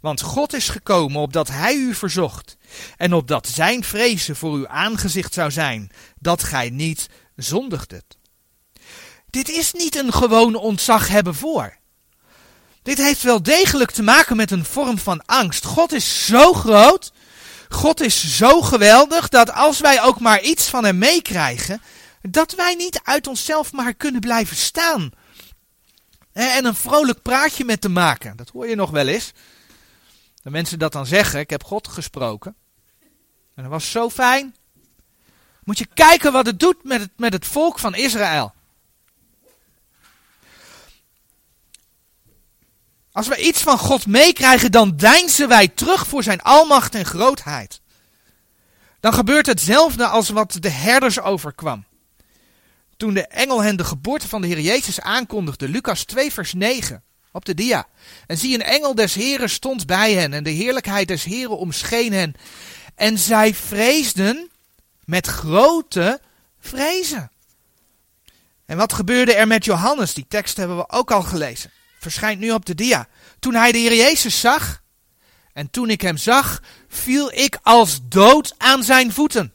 Want 0.00 0.20
God 0.20 0.52
is 0.52 0.68
gekomen 0.68 1.20
opdat 1.20 1.48
hij 1.48 1.74
u 1.74 1.94
verzocht, 1.94 2.56
en 2.96 3.12
opdat 3.14 3.48
zijn 3.48 3.84
vrezen 3.84 4.36
voor 4.36 4.52
uw 4.52 4.68
aangezicht 4.68 5.34
zou 5.34 5.50
zijn, 5.50 5.90
dat 6.18 6.42
gij 6.42 6.70
niet 6.70 7.08
zondigdet. 7.36 8.04
Dit 9.30 9.48
is 9.48 9.72
niet 9.72 9.96
een 9.96 10.12
gewoon 10.12 10.54
ontzag 10.54 11.08
hebben 11.08 11.34
voor. 11.34 11.78
Dit 12.82 12.98
heeft 12.98 13.22
wel 13.22 13.42
degelijk 13.42 13.90
te 13.90 14.02
maken 14.02 14.36
met 14.36 14.50
een 14.50 14.64
vorm 14.64 14.98
van 14.98 15.22
angst. 15.26 15.64
God 15.64 15.92
is 15.92 16.26
zo 16.26 16.52
groot, 16.52 17.12
God 17.68 18.00
is 18.00 18.36
zo 18.36 18.60
geweldig, 18.60 19.28
dat 19.28 19.52
als 19.52 19.80
wij 19.80 20.02
ook 20.02 20.20
maar 20.20 20.40
iets 20.40 20.68
van 20.68 20.84
hem 20.84 20.98
meekrijgen, 20.98 21.82
dat 22.22 22.54
wij 22.54 22.74
niet 22.74 23.00
uit 23.04 23.26
onszelf 23.26 23.72
maar 23.72 23.94
kunnen 23.94 24.20
blijven 24.20 24.56
staan. 24.56 25.10
En 26.32 26.64
een 26.64 26.74
vrolijk 26.74 27.22
praatje 27.22 27.64
met 27.64 27.80
te 27.80 27.88
maken. 27.88 28.36
Dat 28.36 28.50
hoor 28.52 28.68
je 28.68 28.74
nog 28.74 28.90
wel 28.90 29.06
eens. 29.06 29.32
De 30.42 30.50
mensen 30.50 30.78
dat 30.78 30.92
dan 30.92 31.06
zeggen, 31.06 31.40
ik 31.40 31.50
heb 31.50 31.64
God 31.64 31.88
gesproken. 31.88 32.54
En 33.54 33.62
dat 33.62 33.72
was 33.72 33.90
zo 33.90 34.10
fijn. 34.10 34.54
Moet 35.64 35.78
je 35.78 35.86
kijken 35.94 36.32
wat 36.32 36.46
het 36.46 36.60
doet 36.60 36.84
met 36.84 37.00
het, 37.00 37.10
met 37.16 37.32
het 37.32 37.46
volk 37.46 37.78
van 37.78 37.94
Israël. 37.94 38.54
Als 43.12 43.28
we 43.28 43.36
iets 43.36 43.62
van 43.62 43.78
God 43.78 44.06
meekrijgen, 44.06 44.72
dan 44.72 44.96
deinzen 44.96 45.48
wij 45.48 45.68
terug 45.68 46.06
voor 46.06 46.22
zijn 46.22 46.42
almacht 46.42 46.94
en 46.94 47.04
grootheid. 47.04 47.80
Dan 49.00 49.12
gebeurt 49.12 49.46
hetzelfde 49.46 50.06
als 50.06 50.28
wat 50.28 50.56
de 50.60 50.68
herders 50.70 51.20
overkwam. 51.20 51.84
Toen 52.96 53.14
de 53.14 53.26
engel 53.26 53.62
hen 53.62 53.76
de 53.76 53.84
geboorte 53.84 54.28
van 54.28 54.40
de 54.40 54.46
Heer 54.46 54.60
Jezus 54.60 55.00
aankondigde, 55.00 55.68
Lucas 55.68 56.04
2 56.04 56.32
vers 56.32 56.52
9, 56.52 57.02
op 57.32 57.44
de 57.44 57.54
dia. 57.54 57.86
En 58.26 58.38
zie 58.38 58.54
een 58.54 58.62
engel 58.62 58.94
des 58.94 59.14
Heren 59.14 59.50
stond 59.50 59.86
bij 59.86 60.12
hen 60.12 60.32
en 60.32 60.42
de 60.42 60.50
heerlijkheid 60.50 61.08
des 61.08 61.24
Heren 61.24 61.58
omscheen 61.58 62.12
hen. 62.12 62.34
En 62.94 63.18
zij 63.18 63.54
vreesden 63.54 64.50
met 65.04 65.26
grote 65.26 66.20
vrezen. 66.60 67.30
En 68.66 68.76
wat 68.76 68.92
gebeurde 68.92 69.34
er 69.34 69.46
met 69.46 69.64
Johannes? 69.64 70.14
Die 70.14 70.26
tekst 70.28 70.56
hebben 70.56 70.76
we 70.76 70.88
ook 70.88 71.10
al 71.10 71.22
gelezen 71.22 71.70
verschijnt 72.00 72.40
nu 72.40 72.50
op 72.50 72.66
de 72.66 72.74
dia. 72.74 73.08
Toen 73.38 73.54
hij 73.54 73.72
de 73.72 73.78
Heer 73.78 73.94
Jezus 73.94 74.40
zag, 74.40 74.82
en 75.52 75.70
toen 75.70 75.90
ik 75.90 76.00
hem 76.00 76.16
zag, 76.16 76.62
viel 76.88 77.32
ik 77.32 77.58
als 77.62 78.00
dood 78.02 78.54
aan 78.58 78.82
zijn 78.82 79.12
voeten. 79.12 79.52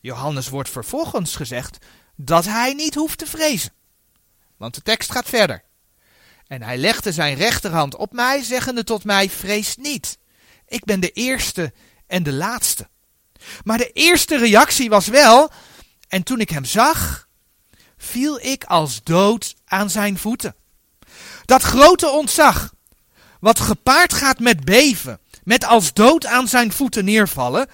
Johannes 0.00 0.48
wordt 0.48 0.68
vervolgens 0.70 1.36
gezegd 1.36 1.78
dat 2.16 2.44
hij 2.44 2.72
niet 2.72 2.94
hoeft 2.94 3.18
te 3.18 3.26
vrezen. 3.26 3.72
Want 4.56 4.74
de 4.74 4.82
tekst 4.82 5.12
gaat 5.12 5.28
verder. 5.28 5.62
En 6.48 6.62
hij 6.62 6.76
legde 6.76 7.12
zijn 7.12 7.34
rechterhand 7.34 7.96
op 7.96 8.12
mij, 8.12 8.42
zeggende 8.42 8.84
tot 8.84 9.04
mij, 9.04 9.30
vrees 9.30 9.76
niet. 9.76 10.18
Ik 10.66 10.84
ben 10.84 11.00
de 11.00 11.10
eerste 11.10 11.72
en 12.06 12.22
de 12.22 12.32
laatste. 12.32 12.88
Maar 13.64 13.78
de 13.78 13.92
eerste 13.92 14.38
reactie 14.38 14.88
was 14.88 15.06
wel, 15.06 15.50
en 16.08 16.22
toen 16.22 16.40
ik 16.40 16.50
hem 16.50 16.64
zag, 16.64 17.28
viel 17.96 18.40
ik 18.40 18.64
als 18.64 19.02
dood 19.02 19.54
aan 19.64 19.90
zijn 19.90 20.18
voeten. 20.18 20.54
Dat 21.44 21.62
grote 21.62 22.10
ontzag, 22.10 22.74
wat 23.40 23.60
gepaard 23.60 24.12
gaat 24.12 24.38
met 24.38 24.64
beven, 24.64 25.20
met 25.44 25.64
als 25.64 25.92
dood 25.92 26.26
aan 26.26 26.48
zijn 26.48 26.72
voeten 26.72 27.04
neervallen, 27.04 27.68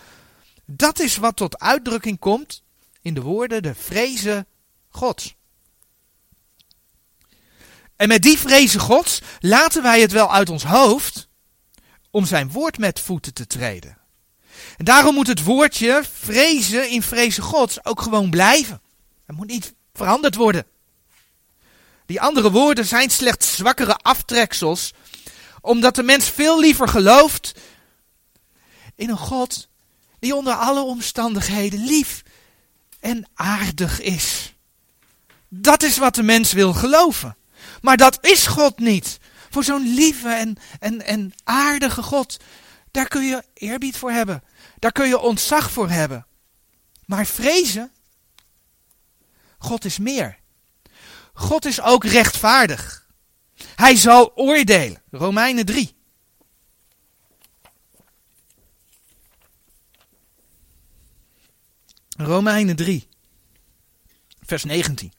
dat 0.65 0.99
is 0.99 1.17
wat 1.17 1.37
tot 1.37 1.59
uitdrukking 1.59 2.19
komt 2.19 2.63
in 3.03 3.15
de 3.15 3.21
woorden 3.21 3.63
de 3.63 3.75
vrezen 3.75 4.47
Gods. 4.89 5.35
En 7.97 8.09
met 8.09 8.23
die 8.23 8.39
vrezen 8.39 8.81
Gods 8.81 9.21
laten 9.41 9.83
wij 9.83 10.01
het 10.01 10.13
wel 10.13 10.33
uit 10.33 10.49
ons 10.49 10.65
hoofd 10.65 11.29
om 12.11 12.27
zijn 12.27 12.51
woord 12.51 12.79
met 12.79 13.01
voeten 13.01 13.35
te 13.35 13.47
treden. 13.47 13.99
En 14.77 14.85
daarom 14.85 15.15
moet 15.15 15.27
het 15.27 15.45
woordje 15.45 16.03
vrezen 16.13 16.91
in 16.91 17.03
vrezen 17.03 17.43
Gods 17.43 17.85
ook 17.85 18.01
gewoon 18.01 18.31
blijven. 18.31 18.83
Het 19.27 19.37
moet 19.37 19.47
niet 19.47 19.75
veranderd 19.93 20.35
worden. 20.35 20.67
Die 22.07 22.21
andere 22.21 22.51
woorden 22.51 22.87
zijn 22.87 23.11
slechts 23.11 23.57
zwakkere 23.57 23.97
aftreksels, 23.97 24.93
omdat 25.61 25.95
de 25.95 26.03
mens 26.03 26.29
veel 26.31 26.61
liever 26.61 26.89
gelooft 26.89 27.53
in 28.97 29.11
een 29.11 29.17
God 29.17 29.69
die 30.19 30.35
onder 30.35 30.55
alle 30.55 30.83
omstandigheden 30.83 31.85
lief 31.85 32.23
en 33.01 33.29
aardig 33.35 34.01
is. 34.01 34.55
Dat 35.49 35.83
is 35.83 35.99
wat 35.99 36.15
de 36.15 36.23
mens 36.23 36.53
wil 36.53 36.73
geloven. 36.73 37.37
Maar 37.85 37.97
dat 37.97 38.19
is 38.21 38.47
God 38.47 38.79
niet. 38.79 39.19
Voor 39.51 39.65
zo'n 39.65 39.95
lieve 39.95 40.29
en, 40.29 40.57
en, 40.81 41.03
en 41.03 41.33
aardige 41.45 42.03
God, 42.03 42.41
daar 42.91 43.09
kun 43.09 43.25
je 43.25 43.45
eerbied 43.55 43.97
voor 43.97 44.11
hebben. 44.11 44.43
Daar 44.79 44.93
kun 44.93 45.09
je 45.09 45.19
ontzag 45.19 45.71
voor 45.71 45.91
hebben. 45.91 46.27
Maar 47.07 47.27
vrezen, 47.27 47.93
God 49.59 49.85
is 49.85 49.99
meer. 49.99 50.39
God 51.35 51.65
is 51.65 51.81
ook 51.81 52.05
rechtvaardig. 52.05 53.09
Hij 53.75 53.97
zal 53.97 54.33
oordelen. 54.35 55.03
Romeinen 55.11 55.67
3. 55.67 55.95
Romeinen 62.17 62.77
3, 62.77 63.09
vers 64.43 64.65
19. 64.65 65.14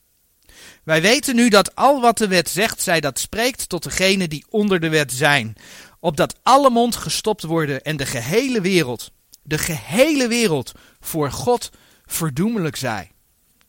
Wij 0.86 1.02
weten 1.02 1.34
nu 1.34 1.48
dat 1.48 1.74
al 1.74 2.00
wat 2.00 2.18
de 2.18 2.28
wet 2.28 2.48
zegt, 2.48 2.82
zij 2.82 3.00
dat 3.00 3.18
spreekt 3.18 3.68
tot 3.68 3.82
degenen 3.82 4.28
die 4.28 4.44
onder 4.50 4.80
de 4.80 4.88
wet 4.88 5.12
zijn. 5.12 5.56
Opdat 6.00 6.38
alle 6.42 6.70
mond 6.70 6.96
gestopt 6.96 7.42
worden 7.42 7.82
en 7.82 7.96
de 7.96 8.06
gehele 8.06 8.60
wereld, 8.60 9.10
de 9.42 9.58
gehele 9.58 10.28
wereld 10.28 10.72
voor 11.00 11.30
God 11.32 11.70
verdoemelijk 12.04 12.76
zij. 12.76 13.10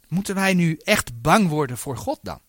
Moeten 0.07 0.35
wij 0.35 0.53
nu 0.53 0.79
echt 0.83 1.21
bang 1.21 1.49
worden 1.49 1.77
voor 1.77 1.97
God 1.97 2.19
dan? 2.21 2.39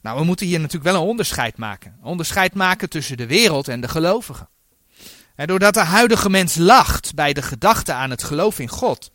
Nou, 0.00 0.18
we 0.18 0.24
moeten 0.24 0.46
hier 0.46 0.60
natuurlijk 0.60 0.92
wel 0.92 1.02
een 1.02 1.08
onderscheid 1.08 1.56
maken. 1.56 1.96
Een 2.00 2.08
onderscheid 2.08 2.54
maken 2.54 2.88
tussen 2.88 3.16
de 3.16 3.26
wereld 3.26 3.68
en 3.68 3.80
de 3.80 3.88
gelovigen. 3.88 4.48
En 5.34 5.46
doordat 5.46 5.74
de 5.74 5.80
huidige 5.80 6.30
mens 6.30 6.54
lacht 6.56 7.14
bij 7.14 7.32
de 7.32 7.42
gedachte 7.42 7.92
aan 7.92 8.10
het 8.10 8.22
geloof 8.22 8.58
in 8.58 8.68
God, 8.68 9.10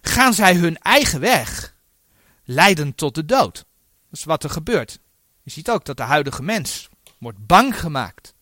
gaan 0.00 0.34
zij 0.34 0.54
hun 0.54 0.78
eigen 0.78 1.20
weg 1.20 1.74
leiden 2.46 2.94
tot 2.94 3.14
de 3.14 3.24
dood. 3.24 3.54
Dat 3.54 4.18
is 4.18 4.24
wat 4.24 4.44
er 4.44 4.50
gebeurt. 4.50 4.98
Je 5.42 5.50
ziet 5.50 5.70
ook 5.70 5.84
dat 5.84 5.96
de 5.96 6.02
huidige 6.02 6.42
mens 6.42 6.88
wordt 7.18 7.46
bang 7.46 7.80
gemaakt. 7.80 8.34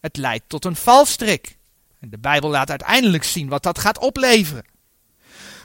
Het 0.00 0.16
leidt 0.16 0.48
tot 0.48 0.64
een 0.64 0.76
valstrik. 0.76 1.56
En 2.00 2.10
de 2.10 2.18
Bijbel 2.18 2.50
laat 2.50 2.70
uiteindelijk 2.70 3.24
zien 3.24 3.48
wat 3.48 3.62
dat 3.62 3.78
gaat 3.78 3.98
opleveren. 3.98 4.64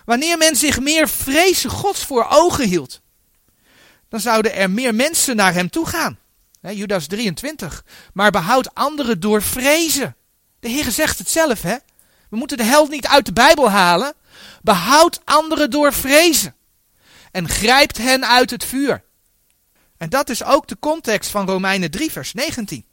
Wanneer 0.06 0.38
men 0.38 0.56
zich 0.56 0.80
meer 0.80 1.10
vrezen 1.10 1.70
Gods 1.70 2.06
voor 2.06 2.28
ogen 2.30 2.68
hield, 2.68 3.02
dan 4.10 4.20
zouden 4.20 4.54
er 4.54 4.72
meer 4.72 4.96
mensen 4.96 5.36
naar 5.36 5.54
hem 5.54 5.70
toe 5.70 5.86
gaan. 5.86 6.18
Judas 6.62 7.08
23. 7.08 7.86
Maar 8.14 8.32
behoud 8.32 8.76
anderen 8.76 9.20
door 9.20 9.42
vrezen. 9.42 10.16
De 10.60 10.70
Heer 10.70 10.92
zegt 10.92 11.18
het 11.18 11.30
zelf, 11.30 11.62
hè? 11.62 11.76
We 12.30 12.38
moeten 12.38 12.58
de 12.58 12.64
held 12.64 12.90
niet 12.90 13.08
uit 13.08 13.26
de 13.26 13.34
Bijbel 13.34 13.70
halen. 13.70 14.14
Behoud 14.62 15.22
anderen 15.24 15.70
door 15.70 15.94
vrezen. 15.94 16.56
En 17.34 17.50
grijpt 17.50 17.98
hen 17.98 18.28
uit 18.28 18.50
het 18.50 18.66
vuur. 18.66 19.04
En 19.98 20.10
dat 20.10 20.30
is 20.30 20.44
ook 20.44 20.68
de 20.68 20.80
context 20.80 21.30
van 21.30 21.46
Romeinen 21.46 21.92
3, 21.92 22.12
vers 22.12 22.34
19. 22.34 22.86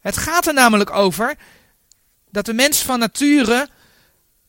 Het 0.00 0.16
gaat 0.16 0.46
er 0.46 0.54
namelijk 0.54 0.90
over 0.90 1.36
dat 2.30 2.44
de 2.44 2.54
mens 2.54 2.82
van 2.82 2.98
nature, 2.98 3.68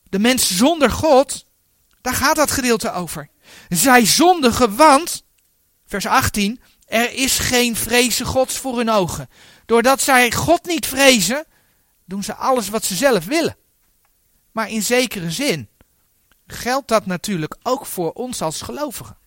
de 0.03 0.19
mens 0.19 0.57
zonder 0.57 0.91
God, 0.91 1.45
daar 2.01 2.13
gaat 2.13 2.35
dat 2.35 2.51
gedeelte 2.51 2.91
over. 2.91 3.29
Zij 3.69 4.05
zondigen, 4.05 4.75
want, 4.75 5.23
vers 5.85 6.05
18, 6.05 6.61
er 6.85 7.13
is 7.13 7.39
geen 7.39 7.75
vrezen 7.75 8.25
Gods 8.25 8.57
voor 8.57 8.77
hun 8.77 8.89
ogen. 8.89 9.29
Doordat 9.65 10.01
zij 10.01 10.31
God 10.31 10.65
niet 10.65 10.85
vrezen, 10.85 11.45
doen 12.05 12.23
ze 12.23 12.33
alles 12.33 12.69
wat 12.69 12.85
ze 12.85 12.95
zelf 12.95 13.25
willen. 13.25 13.57
Maar 14.51 14.69
in 14.69 14.83
zekere 14.83 15.31
zin 15.31 15.69
geldt 16.47 16.87
dat 16.87 17.05
natuurlijk 17.05 17.55
ook 17.63 17.85
voor 17.85 18.11
ons 18.11 18.41
als 18.41 18.61
gelovigen. 18.61 19.17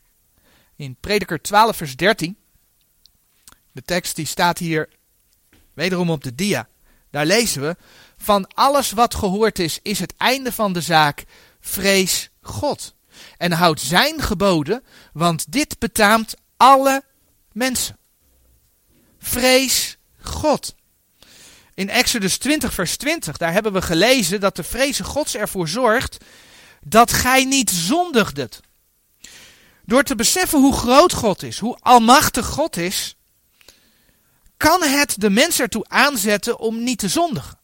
In 0.77 0.97
Prediker 1.01 1.43
12, 1.43 1.77
vers 1.77 1.97
13, 1.97 2.37
de 3.73 3.83
tekst 3.83 4.17
die 4.17 4.27
staat 4.27 4.59
hier 4.59 4.89
wederom 5.75 6.11
op 6.11 6.25
de 6.25 6.35
dia, 6.35 6.69
daar 7.11 7.27
lezen 7.27 7.63
we, 7.63 7.77
van 8.17 8.47
alles 8.55 8.91
wat 8.91 9.15
gehoord 9.15 9.59
is, 9.59 9.79
is 9.83 9.99
het 9.99 10.15
einde 10.17 10.53
van 10.53 10.73
de 10.73 10.81
zaak, 10.81 11.25
vrees 11.61 12.31
God. 12.41 12.95
en 13.37 13.53
houd 13.53 13.81
zijn 13.81 14.21
geboden, 14.21 14.85
want 15.13 15.53
dit 15.53 15.79
betaamt 15.79 16.35
alle 16.57 17.05
mensen. 17.53 17.99
Vrees 19.19 19.99
God. 20.21 20.75
In 21.75 21.89
Exodus 21.89 22.39
20, 22.39 22.75
vers 22.75 22.97
20, 22.97 23.37
daar 23.37 23.53
hebben 23.53 23.73
we 23.73 23.83
gelezen 23.83 24.41
dat 24.41 24.57
de 24.57 24.63
vreze 24.63 25.05
Gods 25.05 25.35
ervoor 25.35 25.69
zorgt 25.69 26.25
dat 26.81 27.13
gij 27.13 27.45
niet 27.45 27.71
zondigdet. 27.71 28.61
Door 29.85 30.03
te 30.03 30.15
beseffen 30.15 30.61
hoe 30.61 30.77
groot 30.77 31.13
God 31.13 31.43
is, 31.43 31.59
hoe 31.59 31.79
almachtig 31.81 32.47
God 32.47 32.77
is, 32.77 33.17
kan 34.57 34.83
het 34.83 35.15
de 35.21 35.31
mens 35.31 35.61
ertoe 35.61 35.89
aanzetten 35.89 36.59
om 36.59 36.83
niet 36.83 36.99
te 36.99 37.09
zondigen. 37.09 37.59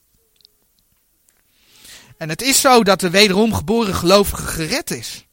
En 2.16 2.28
het 2.28 2.42
is 2.42 2.60
zo 2.60 2.82
dat 2.82 3.00
de 3.00 3.10
wederom 3.10 3.54
geboren 3.54 3.94
gelovige 3.94 4.46
gered 4.46 4.90
is. 4.90 5.26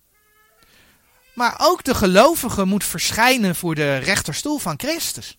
Maar 1.33 1.55
ook 1.57 1.83
de 1.83 1.95
gelovige 1.95 2.65
moet 2.65 2.83
verschijnen 2.83 3.55
voor 3.55 3.75
de 3.75 3.97
rechterstoel 3.97 4.57
van 4.57 4.79
Christus. 4.79 5.37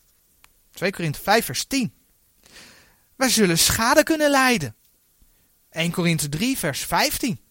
2 0.73 0.91
Korinthe 0.91 1.21
5 1.23 1.45
vers 1.45 1.65
10. 1.65 1.93
Wij 3.17 3.29
zullen 3.29 3.59
schade 3.59 4.03
kunnen 4.03 4.31
lijden. 4.31 4.77
1 5.71 5.91
Korinthe 5.91 6.29
3 6.29 6.59
vers 6.59 6.81
15. 6.81 7.44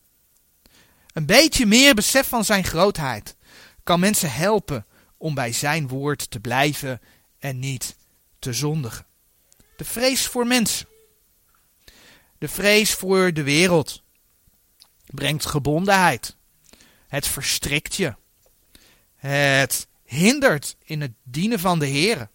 Een 1.13 1.25
beetje 1.25 1.65
meer 1.65 1.93
besef 1.93 2.27
van 2.27 2.45
zijn 2.45 2.63
grootheid 2.63 3.35
kan 3.83 3.99
mensen 3.99 4.31
helpen 4.31 4.85
om 5.17 5.33
bij 5.33 5.51
zijn 5.51 5.87
woord 5.87 6.31
te 6.31 6.39
blijven 6.39 7.01
en 7.39 7.59
niet 7.59 7.95
te 8.39 8.53
zondigen. 8.53 9.05
De 9.77 9.85
vrees 9.85 10.27
voor 10.27 10.47
mensen. 10.47 10.87
De 12.37 12.47
vrees 12.47 12.93
voor 12.93 13.33
de 13.33 13.43
wereld 13.43 14.03
brengt 15.05 15.45
gebondenheid. 15.45 16.35
Het 17.07 17.27
verstrikt 17.27 17.95
je. 17.95 18.15
Het 19.15 19.87
hindert 20.03 20.75
in 20.83 21.01
het 21.01 21.11
dienen 21.23 21.59
van 21.59 21.79
de 21.79 21.85
Heer. 21.85 22.29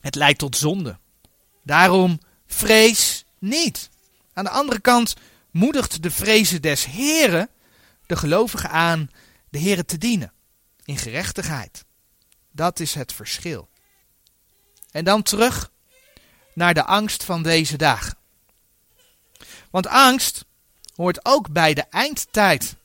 Het 0.00 0.14
leidt 0.14 0.38
tot 0.38 0.56
zonde. 0.56 0.98
Daarom 1.62 2.20
vrees 2.46 3.24
niet. 3.38 3.90
Aan 4.32 4.44
de 4.44 4.50
andere 4.50 4.80
kant 4.80 5.14
moedigt 5.50 6.02
de 6.02 6.10
vrezen 6.10 6.62
des 6.62 6.84
Heren 6.84 7.50
de 8.06 8.16
gelovigen 8.16 8.70
aan 8.70 9.10
de 9.48 9.58
Heren 9.58 9.86
te 9.86 9.98
dienen. 9.98 10.32
In 10.84 10.96
gerechtigheid. 10.96 11.84
Dat 12.50 12.80
is 12.80 12.94
het 12.94 13.12
verschil. 13.12 13.68
En 14.90 15.04
dan 15.04 15.22
terug 15.22 15.70
naar 16.54 16.74
de 16.74 16.84
angst 16.84 17.24
van 17.24 17.42
deze 17.42 17.76
dagen. 17.76 18.16
Want 19.70 19.86
angst 19.86 20.44
hoort 20.94 21.24
ook 21.24 21.50
bij 21.50 21.74
de 21.74 21.84
eindtijd. 21.90 22.76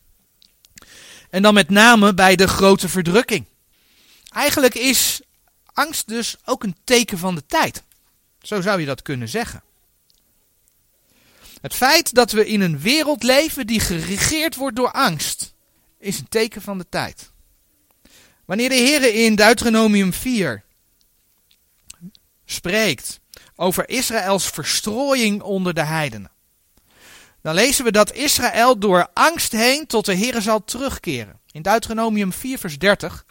En 1.29 1.41
dan 1.41 1.53
met 1.53 1.69
name 1.69 2.13
bij 2.13 2.35
de 2.35 2.47
grote 2.47 2.89
verdrukking. 2.89 3.45
Eigenlijk 4.29 4.75
is 4.75 5.21
angst 5.65 6.07
dus 6.07 6.35
ook 6.45 6.63
een 6.63 6.77
teken 6.83 7.17
van 7.17 7.35
de 7.35 7.45
tijd. 7.45 7.83
Zo 8.41 8.61
zou 8.61 8.79
je 8.79 8.85
dat 8.85 9.01
kunnen 9.01 9.29
zeggen. 9.29 9.63
Het 11.63 11.73
feit 11.73 12.13
dat 12.13 12.31
we 12.31 12.47
in 12.47 12.61
een 12.61 12.79
wereld 12.79 13.23
leven 13.23 13.67
die 13.67 13.79
geregeerd 13.79 14.55
wordt 14.55 14.75
door 14.75 14.91
angst, 14.91 15.53
is 15.99 16.19
een 16.19 16.29
teken 16.29 16.61
van 16.61 16.77
de 16.77 16.85
tijd. 16.89 17.31
Wanneer 18.45 18.69
de 18.69 18.75
Heer 18.75 19.13
in 19.13 19.35
Deuteronomium 19.35 20.13
4 20.13 20.63
spreekt 22.45 23.19
over 23.55 23.89
Israëls 23.89 24.47
verstrooiing 24.47 25.41
onder 25.41 25.73
de 25.73 25.83
heidenen, 25.83 26.31
dan 27.41 27.53
lezen 27.53 27.85
we 27.85 27.91
dat 27.91 28.13
Israël 28.13 28.79
door 28.79 29.07
angst 29.13 29.51
heen 29.51 29.87
tot 29.87 30.05
de 30.05 30.13
Heer 30.13 30.41
zal 30.41 30.63
terugkeren. 30.63 31.39
In 31.51 31.61
Deuteronomium 31.61 32.33
4 32.33 32.57
vers 32.57 32.77
30, 32.77 33.25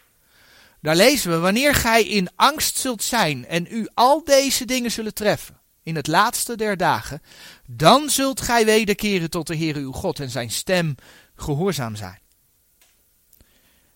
daar 0.81 0.97
lezen 0.97 1.31
we, 1.31 1.39
wanneer 1.39 1.75
gij 1.75 2.05
in 2.05 2.29
angst 2.37 2.77
zult 2.77 3.03
zijn 3.03 3.47
en 3.47 3.67
u 3.71 3.89
al 3.95 4.25
deze 4.25 4.65
dingen 4.65 4.91
zullen 4.91 5.15
treffen, 5.15 5.61
in 5.83 5.97
het 5.97 6.07
laatste 6.07 6.57
der 6.57 6.77
dagen, 6.77 7.23
dan 7.67 8.11
zult 8.11 8.41
gij 8.41 8.65
wederkeren 8.65 9.31
tot 9.31 9.47
de 9.47 9.55
Heer 9.55 9.77
uw 9.77 9.93
God 9.93 10.21
en 10.21 10.31
zijn 10.31 10.51
stem 10.51 10.95
gehoorzaam 11.35 11.97
zijn. 11.97 12.21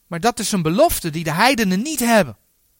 Maar 0.06 0.20
dat 0.20 0.38
is 0.38 0.52
een 0.52 0.62
belofte 0.62 1.10
die 1.10 1.24
de 1.24 1.32
heidenen 1.32 1.82
niet 1.82 2.00
hebben. 2.00 2.36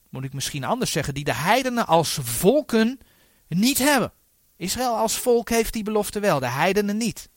Moet 0.09 0.23
ik 0.23 0.33
misschien 0.33 0.63
anders 0.63 0.91
zeggen, 0.91 1.13
die 1.13 1.23
de 1.23 1.33
heidenen 1.33 1.87
als 1.87 2.19
volken 2.21 2.99
niet 3.47 3.77
hebben. 3.77 4.11
Israël 4.57 4.97
als 4.97 5.17
volk 5.17 5.49
heeft 5.49 5.73
die 5.73 5.83
belofte 5.83 6.19
wel, 6.19 6.39
de 6.39 6.47
heidenen 6.47 6.97
niet. 6.97 7.29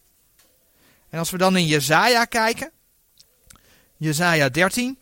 En 1.08 1.18
als 1.18 1.30
we 1.30 1.38
dan 1.38 1.56
in 1.56 1.66
Jezaja 1.66 2.24
kijken, 2.24 2.70
Jezaja 3.96 4.48
13, 4.48 4.98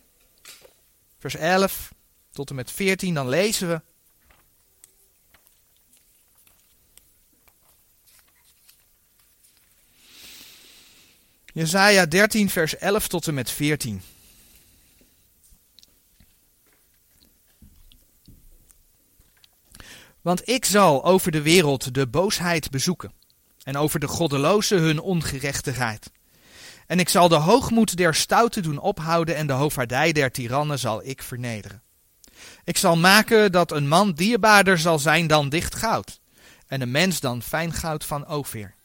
vers 1.19 1.37
11 1.37 1.93
tot 2.33 2.51
en 2.51 2.57
met 2.57 2.71
14, 2.71 3.15
dan 3.15 3.29
lezen 3.29 3.69
we. 3.69 3.83
Jezaja 11.59 12.07
13, 12.07 12.51
vers 12.51 12.77
11 12.77 13.09
tot 13.09 13.27
en 13.27 13.35
met 13.35 13.51
14. 13.51 14.03
Want 20.21 20.49
ik 20.49 20.65
zal 20.65 21.05
over 21.05 21.33
de 21.33 21.43
wereld 21.43 21.95
de 21.95 22.07
boosheid 22.07 22.71
bezoeken, 22.71 23.13
en 23.63 23.77
over 23.77 24.01
de 24.01 24.09
goddelozen 24.09 24.79
hun 24.79 25.01
ongerechtigheid. 25.01 26.11
En 26.87 26.99
ik 26.99 27.09
zal 27.09 27.29
de 27.29 27.35
hoogmoed 27.35 27.97
der 27.97 28.15
stouten 28.15 28.63
doen 28.63 28.79
ophouden, 28.79 29.37
en 29.37 29.47
de 29.47 29.53
hoofdvaardij 29.53 30.13
der 30.13 30.31
tirannen 30.31 30.79
zal 30.79 31.05
ik 31.05 31.23
vernederen. 31.23 31.83
Ik 32.65 32.77
zal 32.77 32.97
maken 32.97 33.53
dat 33.53 33.73
een 33.73 33.89
man 33.89 34.13
dierbaarder 34.13 34.79
zal 34.79 34.99
zijn 34.99 35.27
dan 35.27 35.49
dicht 35.49 35.75
goud, 35.75 36.21
en 36.67 36.81
een 36.81 36.91
mens 36.91 37.21
dan 37.21 37.43
fijn 37.43 37.73
goud 37.73 38.05
van 38.05 38.29
Ophir. 38.29 38.77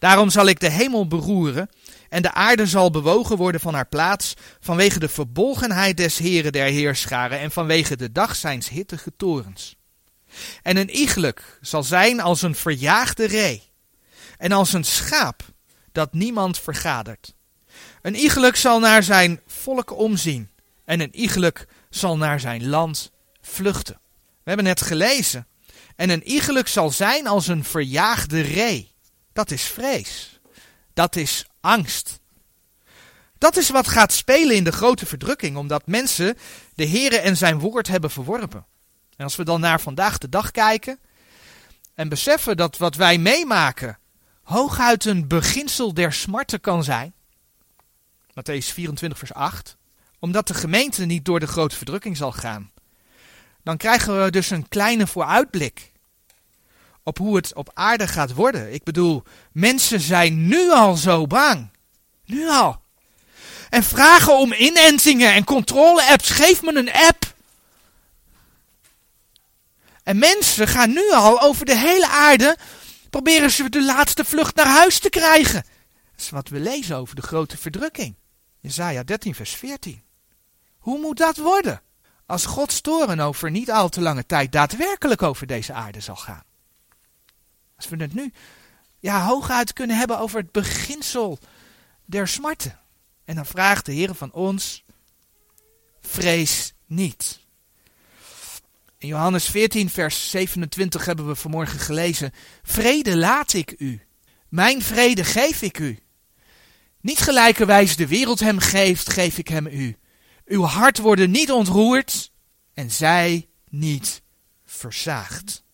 Daarom 0.00 0.30
zal 0.30 0.46
ik 0.46 0.60
de 0.60 0.70
hemel 0.70 1.06
beroeren, 1.06 1.70
en 2.10 2.22
de 2.22 2.32
aarde 2.32 2.66
zal 2.66 2.90
bewogen 2.90 3.36
worden 3.36 3.60
van 3.60 3.74
haar 3.74 3.88
plaats, 3.88 4.34
vanwege 4.60 4.98
de 4.98 5.08
verbolgenheid 5.08 5.96
des 5.96 6.18
Heren 6.18 6.52
der 6.52 6.66
Heerscharen, 6.66 7.38
en 7.38 7.50
vanwege 7.50 7.96
de 7.96 8.12
dag 8.12 8.36
zijns 8.36 8.68
hittige 8.68 9.12
torens. 9.16 9.76
En 10.62 10.76
een 10.76 10.90
iegelijk 10.90 11.58
zal 11.60 11.82
zijn 11.82 12.20
als 12.20 12.42
een 12.42 12.54
verjaagde 12.54 13.26
ree, 13.26 13.62
en 14.38 14.52
als 14.52 14.72
een 14.72 14.84
schaap 14.84 15.42
dat 15.92 16.12
niemand 16.12 16.58
vergadert. 16.58 17.34
Een 18.02 18.16
iegelijk 18.16 18.56
zal 18.56 18.78
naar 18.78 19.02
zijn 19.02 19.40
volk 19.46 19.98
omzien, 19.98 20.50
en 20.84 21.00
een 21.00 21.16
iegelijk 21.16 21.66
zal 21.90 22.16
naar 22.16 22.40
zijn 22.40 22.68
land 22.68 23.10
vluchten. 23.40 24.00
We 24.16 24.48
hebben 24.48 24.66
het 24.66 24.80
gelezen. 24.80 25.46
En 25.96 26.10
een 26.10 26.28
iegelijk 26.28 26.68
zal 26.68 26.90
zijn 26.90 27.26
als 27.26 27.46
een 27.46 27.64
verjaagde 27.64 28.40
ree. 28.40 28.94
Dat 29.32 29.50
is 29.50 29.62
vrees. 29.62 30.39
Dat 30.94 31.16
is 31.16 31.46
angst. 31.60 32.20
Dat 33.38 33.56
is 33.56 33.70
wat 33.70 33.88
gaat 33.88 34.12
spelen 34.12 34.56
in 34.56 34.64
de 34.64 34.72
grote 34.72 35.06
verdrukking, 35.06 35.56
omdat 35.56 35.86
mensen 35.86 36.36
de 36.74 36.88
Here 36.88 37.18
en 37.18 37.36
zijn 37.36 37.58
woord 37.58 37.88
hebben 37.88 38.10
verworpen. 38.10 38.66
En 39.16 39.24
als 39.24 39.36
we 39.36 39.44
dan 39.44 39.60
naar 39.60 39.80
vandaag 39.80 40.18
de 40.18 40.28
dag 40.28 40.50
kijken 40.50 40.98
en 41.94 42.08
beseffen 42.08 42.56
dat 42.56 42.76
wat 42.76 42.94
wij 42.94 43.18
meemaken 43.18 43.98
hooguit 44.42 45.04
een 45.04 45.28
beginsel 45.28 45.94
der 45.94 46.12
smarten 46.12 46.60
kan 46.60 46.84
zijn. 46.84 47.14
Matthäus 48.30 48.72
24 48.72 49.18
vers 49.18 49.32
8. 49.32 49.76
Omdat 50.18 50.46
de 50.46 50.54
gemeente 50.54 51.04
niet 51.04 51.24
door 51.24 51.40
de 51.40 51.46
grote 51.46 51.76
verdrukking 51.76 52.16
zal 52.16 52.32
gaan. 52.32 52.70
Dan 53.62 53.76
krijgen 53.76 54.24
we 54.24 54.30
dus 54.30 54.50
een 54.50 54.68
kleine 54.68 55.06
vooruitblik 55.06 55.89
op 57.10 57.18
hoe 57.18 57.36
het 57.36 57.54
op 57.54 57.70
aarde 57.74 58.08
gaat 58.08 58.32
worden. 58.32 58.72
Ik 58.72 58.82
bedoel, 58.82 59.22
mensen 59.52 60.00
zijn 60.00 60.46
nu 60.46 60.70
al 60.70 60.96
zo 60.96 61.26
bang. 61.26 61.70
Nu 62.24 62.48
al. 62.48 62.82
En 63.70 63.82
vragen 63.82 64.38
om 64.38 64.52
inentingen 64.52 65.32
en 65.32 65.44
controle-apps. 65.44 66.30
Geef 66.30 66.62
me 66.62 66.74
een 66.74 66.92
app. 66.92 67.34
En 70.02 70.18
mensen 70.18 70.68
gaan 70.68 70.92
nu 70.92 71.12
al 71.12 71.40
over 71.40 71.66
de 71.66 71.76
hele 71.76 72.08
aarde 72.08 72.56
proberen 73.10 73.50
ze 73.50 73.68
de 73.68 73.84
laatste 73.84 74.24
vlucht 74.24 74.54
naar 74.54 74.66
huis 74.66 74.98
te 74.98 75.08
krijgen. 75.08 75.64
Dat 76.10 76.20
is 76.20 76.30
wat 76.30 76.48
we 76.48 76.60
lezen 76.60 76.96
over 76.96 77.14
de 77.14 77.22
grote 77.22 77.56
verdrukking. 77.56 78.14
Jezaja 78.60 79.02
13 79.02 79.34
vers 79.34 79.54
14. 79.54 80.02
Hoe 80.78 80.98
moet 80.98 81.16
dat 81.16 81.36
worden? 81.36 81.82
Als 82.26 82.46
Gods 82.46 82.80
toren 82.80 83.20
over 83.20 83.50
niet 83.50 83.70
al 83.70 83.88
te 83.88 84.00
lange 84.00 84.26
tijd 84.26 84.52
daadwerkelijk 84.52 85.22
over 85.22 85.46
deze 85.46 85.72
aarde 85.72 86.00
zal 86.00 86.16
gaan. 86.16 86.48
Als 87.80 87.88
we 87.88 87.96
het 87.96 88.14
nu 88.14 88.32
ja, 88.98 89.24
hooguit 89.24 89.72
kunnen 89.72 89.96
hebben 89.96 90.18
over 90.18 90.40
het 90.40 90.52
beginsel 90.52 91.38
der 92.04 92.28
smarten. 92.28 92.78
En 93.24 93.34
dan 93.34 93.46
vraagt 93.46 93.86
de 93.86 93.92
Heer 93.92 94.14
van 94.14 94.32
ons, 94.32 94.84
vrees 96.00 96.72
niet. 96.86 97.40
In 98.98 99.08
Johannes 99.08 99.44
14, 99.44 99.90
vers 99.90 100.30
27 100.30 101.04
hebben 101.04 101.26
we 101.26 101.34
vanmorgen 101.34 101.78
gelezen: 101.78 102.32
Vrede 102.62 103.16
laat 103.16 103.52
ik 103.52 103.74
u, 103.78 104.00
mijn 104.48 104.82
vrede 104.82 105.24
geef 105.24 105.62
ik 105.62 105.78
u. 105.78 105.98
Niet 107.00 107.18
gelijkerwijs 107.18 107.96
de 107.96 108.06
wereld 108.06 108.40
hem 108.40 108.58
geeft, 108.58 109.12
geef 109.12 109.38
ik 109.38 109.48
hem 109.48 109.66
u. 109.66 109.96
Uw 110.44 110.62
hart 110.62 110.98
worden 110.98 111.30
niet 111.30 111.50
ontroerd 111.50 112.32
en 112.74 112.90
zij 112.90 113.48
niet 113.68 114.22
verzaagd. 114.64 115.64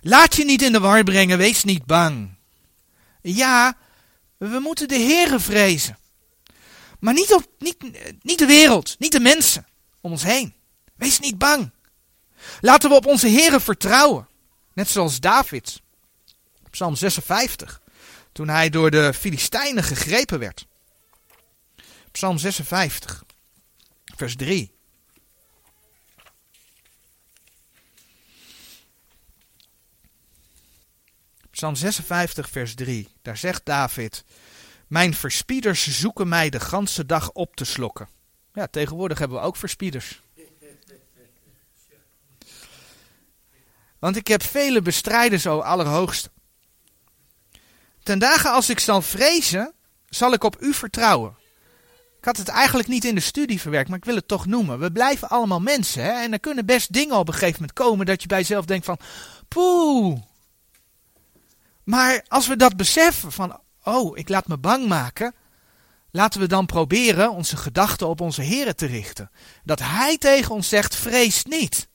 Laat 0.00 0.36
je 0.36 0.44
niet 0.44 0.62
in 0.62 0.72
de 0.72 0.80
war 0.80 1.04
brengen, 1.04 1.38
wees 1.38 1.64
niet 1.64 1.84
bang. 1.84 2.36
Ja, 3.22 3.76
we 4.36 4.58
moeten 4.58 4.88
de 4.88 4.98
Heere 4.98 5.40
vrezen. 5.40 5.98
Maar 7.00 7.14
niet, 7.14 7.34
op, 7.34 7.46
niet, 7.58 7.76
niet 8.22 8.38
de 8.38 8.46
wereld, 8.46 8.96
niet 8.98 9.12
de 9.12 9.20
mensen 9.20 9.66
om 10.00 10.10
ons 10.10 10.22
heen. 10.22 10.54
Wees 10.96 11.18
niet 11.18 11.38
bang. 11.38 11.70
Laten 12.60 12.90
we 12.90 12.96
op 12.96 13.06
onze 13.06 13.28
Heere 13.28 13.60
vertrouwen. 13.60 14.28
Net 14.72 14.88
zoals 14.88 15.20
David. 15.20 15.80
Psalm 16.70 16.96
56. 16.96 17.80
Toen 18.32 18.48
hij 18.48 18.70
door 18.70 18.90
de 18.90 19.14
Filistijnen 19.14 19.84
gegrepen 19.84 20.38
werd. 20.38 20.66
Psalm 22.10 22.38
56. 22.38 23.24
Vers 24.16 24.36
3. 24.36 24.77
Psalm 31.58 31.74
56, 31.74 32.48
vers 32.48 32.74
3. 32.74 33.08
Daar 33.22 33.36
zegt 33.36 33.64
David: 33.64 34.24
Mijn 34.86 35.14
verspieders 35.14 36.00
zoeken 36.00 36.28
mij 36.28 36.50
de 36.50 36.60
ganse 36.60 37.06
dag 37.06 37.32
op 37.32 37.56
te 37.56 37.64
slokken. 37.64 38.08
Ja, 38.52 38.66
tegenwoordig 38.66 39.18
hebben 39.18 39.38
we 39.38 39.44
ook 39.44 39.56
verspieders. 39.56 40.22
Want 43.98 44.16
ik 44.16 44.26
heb 44.26 44.42
vele 44.42 44.82
bestrijders, 44.82 45.46
o 45.46 45.60
Allerhoogste. 45.60 46.30
Ten 48.02 48.18
dagen 48.18 48.52
als 48.52 48.70
ik 48.70 48.78
zal 48.78 49.02
vrezen, 49.02 49.72
zal 50.08 50.32
ik 50.32 50.44
op 50.44 50.62
u 50.62 50.74
vertrouwen. 50.74 51.36
Ik 52.18 52.24
had 52.24 52.36
het 52.36 52.48
eigenlijk 52.48 52.88
niet 52.88 53.04
in 53.04 53.14
de 53.14 53.20
studie 53.20 53.60
verwerkt, 53.60 53.88
maar 53.88 53.98
ik 53.98 54.04
wil 54.04 54.16
het 54.16 54.28
toch 54.28 54.46
noemen. 54.46 54.78
We 54.78 54.92
blijven 54.92 55.28
allemaal 55.28 55.60
mensen, 55.60 56.02
hè? 56.02 56.10
En 56.10 56.32
er 56.32 56.40
kunnen 56.40 56.66
best 56.66 56.92
dingen 56.92 57.16
op 57.16 57.28
een 57.28 57.34
gegeven 57.34 57.60
moment 57.60 57.72
komen 57.72 58.06
dat 58.06 58.22
je 58.22 58.28
bij 58.28 58.38
jezelf 58.38 58.64
denkt 58.64 58.84
van, 58.84 58.98
poeh. 59.48 60.26
Maar 61.88 62.24
als 62.28 62.46
we 62.46 62.56
dat 62.56 62.76
beseffen 62.76 63.32
van, 63.32 63.60
oh, 63.84 64.18
ik 64.18 64.28
laat 64.28 64.46
me 64.46 64.58
bang 64.58 64.86
maken, 64.86 65.34
laten 66.10 66.40
we 66.40 66.46
dan 66.46 66.66
proberen 66.66 67.30
onze 67.30 67.56
gedachten 67.56 68.08
op 68.08 68.20
onze 68.20 68.42
Here 68.42 68.74
te 68.74 68.86
richten. 68.86 69.30
Dat 69.64 69.78
Hij 69.78 70.18
tegen 70.18 70.54
ons 70.54 70.68
zegt, 70.68 70.96
vrees 70.96 71.44
niet. 71.44 71.88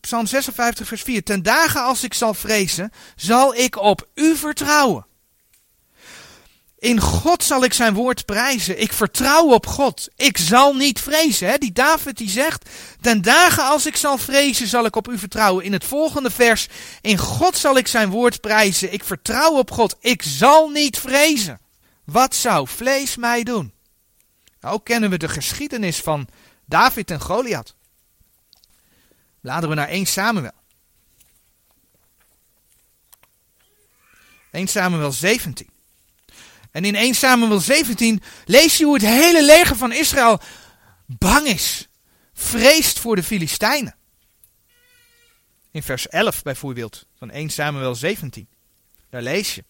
Psalm 0.00 0.26
56, 0.26 0.86
vers 0.86 1.02
4. 1.02 1.22
Ten 1.22 1.42
dagen 1.42 1.82
als 1.82 2.04
ik 2.04 2.14
zal 2.14 2.34
vrezen, 2.34 2.92
zal 3.16 3.54
ik 3.54 3.76
op 3.76 4.08
u 4.14 4.36
vertrouwen. 4.36 5.06
In 6.78 7.00
God 7.00 7.44
zal 7.44 7.64
ik 7.64 7.72
zijn 7.72 7.94
woord 7.94 8.24
prijzen. 8.24 8.80
Ik 8.80 8.92
vertrouw 8.92 9.52
op 9.52 9.66
God. 9.66 10.08
Ik 10.16 10.36
zal 10.36 10.74
niet 10.74 11.00
vrezen. 11.00 11.48
Hè? 11.48 11.58
Die 11.58 11.72
David 11.72 12.16
die 12.16 12.28
zegt, 12.28 12.70
ten 13.00 13.22
dagen 13.22 13.64
als 13.64 13.86
ik 13.86 13.96
zal 13.96 14.18
vrezen, 14.18 14.66
zal 14.66 14.84
ik 14.84 14.96
op 14.96 15.08
u 15.08 15.18
vertrouwen. 15.18 15.64
In 15.64 15.72
het 15.72 15.84
volgende 15.84 16.30
vers, 16.30 16.68
in 17.00 17.18
God 17.18 17.56
zal 17.56 17.76
ik 17.76 17.86
zijn 17.86 18.10
woord 18.10 18.40
prijzen. 18.40 18.92
Ik 18.92 19.04
vertrouw 19.04 19.58
op 19.58 19.70
God. 19.70 19.96
Ik 20.00 20.22
zal 20.22 20.68
niet 20.68 20.98
vrezen. 20.98 21.60
Wat 22.04 22.34
zou 22.34 22.68
vlees 22.68 23.16
mij 23.16 23.42
doen? 23.42 23.72
Nou 24.60 24.80
kennen 24.82 25.10
we 25.10 25.18
de 25.18 25.28
geschiedenis 25.28 26.00
van 26.00 26.28
David 26.64 27.10
en 27.10 27.20
Goliath. 27.20 27.74
Bladeren 29.40 29.68
we 29.68 29.74
naar 29.74 29.88
1 29.88 30.06
Samuel. 30.06 30.52
1 34.50 34.66
Samuel 34.66 35.12
17. 35.12 35.76
En 36.70 36.84
in 36.84 36.94
1 36.94 37.14
Samuel 37.14 37.60
17 37.60 38.22
lees 38.44 38.76
je 38.76 38.84
hoe 38.84 38.94
het 38.94 39.02
hele 39.02 39.44
leger 39.44 39.76
van 39.76 39.92
Israël 39.92 40.40
bang 41.06 41.46
is, 41.46 41.88
vreest 42.32 42.98
voor 42.98 43.16
de 43.16 43.22
Filistijnen. 43.22 43.96
In 45.70 45.82
vers 45.82 46.08
11 46.08 46.42
bijvoorbeeld 46.42 47.06
van 47.18 47.30
1 47.30 47.50
Samuel 47.50 47.94
17. 47.94 48.48
Daar 49.10 49.22
lees 49.22 49.54
je. 49.54 49.64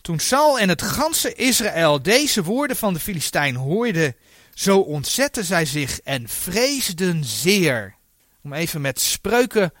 Toen 0.00 0.18
Saul 0.18 0.58
en 0.58 0.68
het 0.68 0.82
ganse 0.82 1.34
Israël 1.34 2.02
deze 2.02 2.42
woorden 2.42 2.76
van 2.76 2.94
de 2.94 3.00
Filistijn 3.00 3.56
hoorden, 3.56 4.16
zo 4.54 4.78
ontzetten 4.78 5.44
zij 5.44 5.64
zich 5.64 6.00
en 6.00 6.28
vreesden 6.28 7.24
zeer. 7.24 7.94
Om 8.42 8.52
even 8.52 8.80
met 8.80 9.00
spreuken 9.00 9.72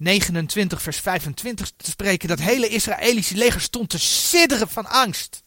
29 0.00 0.82
vers 0.82 1.00
25 1.00 1.72
te 1.76 1.90
spreken. 1.90 2.28
Dat 2.28 2.38
hele 2.38 2.68
Israëlische 2.68 3.34
leger 3.36 3.60
stond 3.60 3.88
te 3.88 3.98
sidderen 3.98 4.68
van 4.68 4.86
angst. 4.86 5.42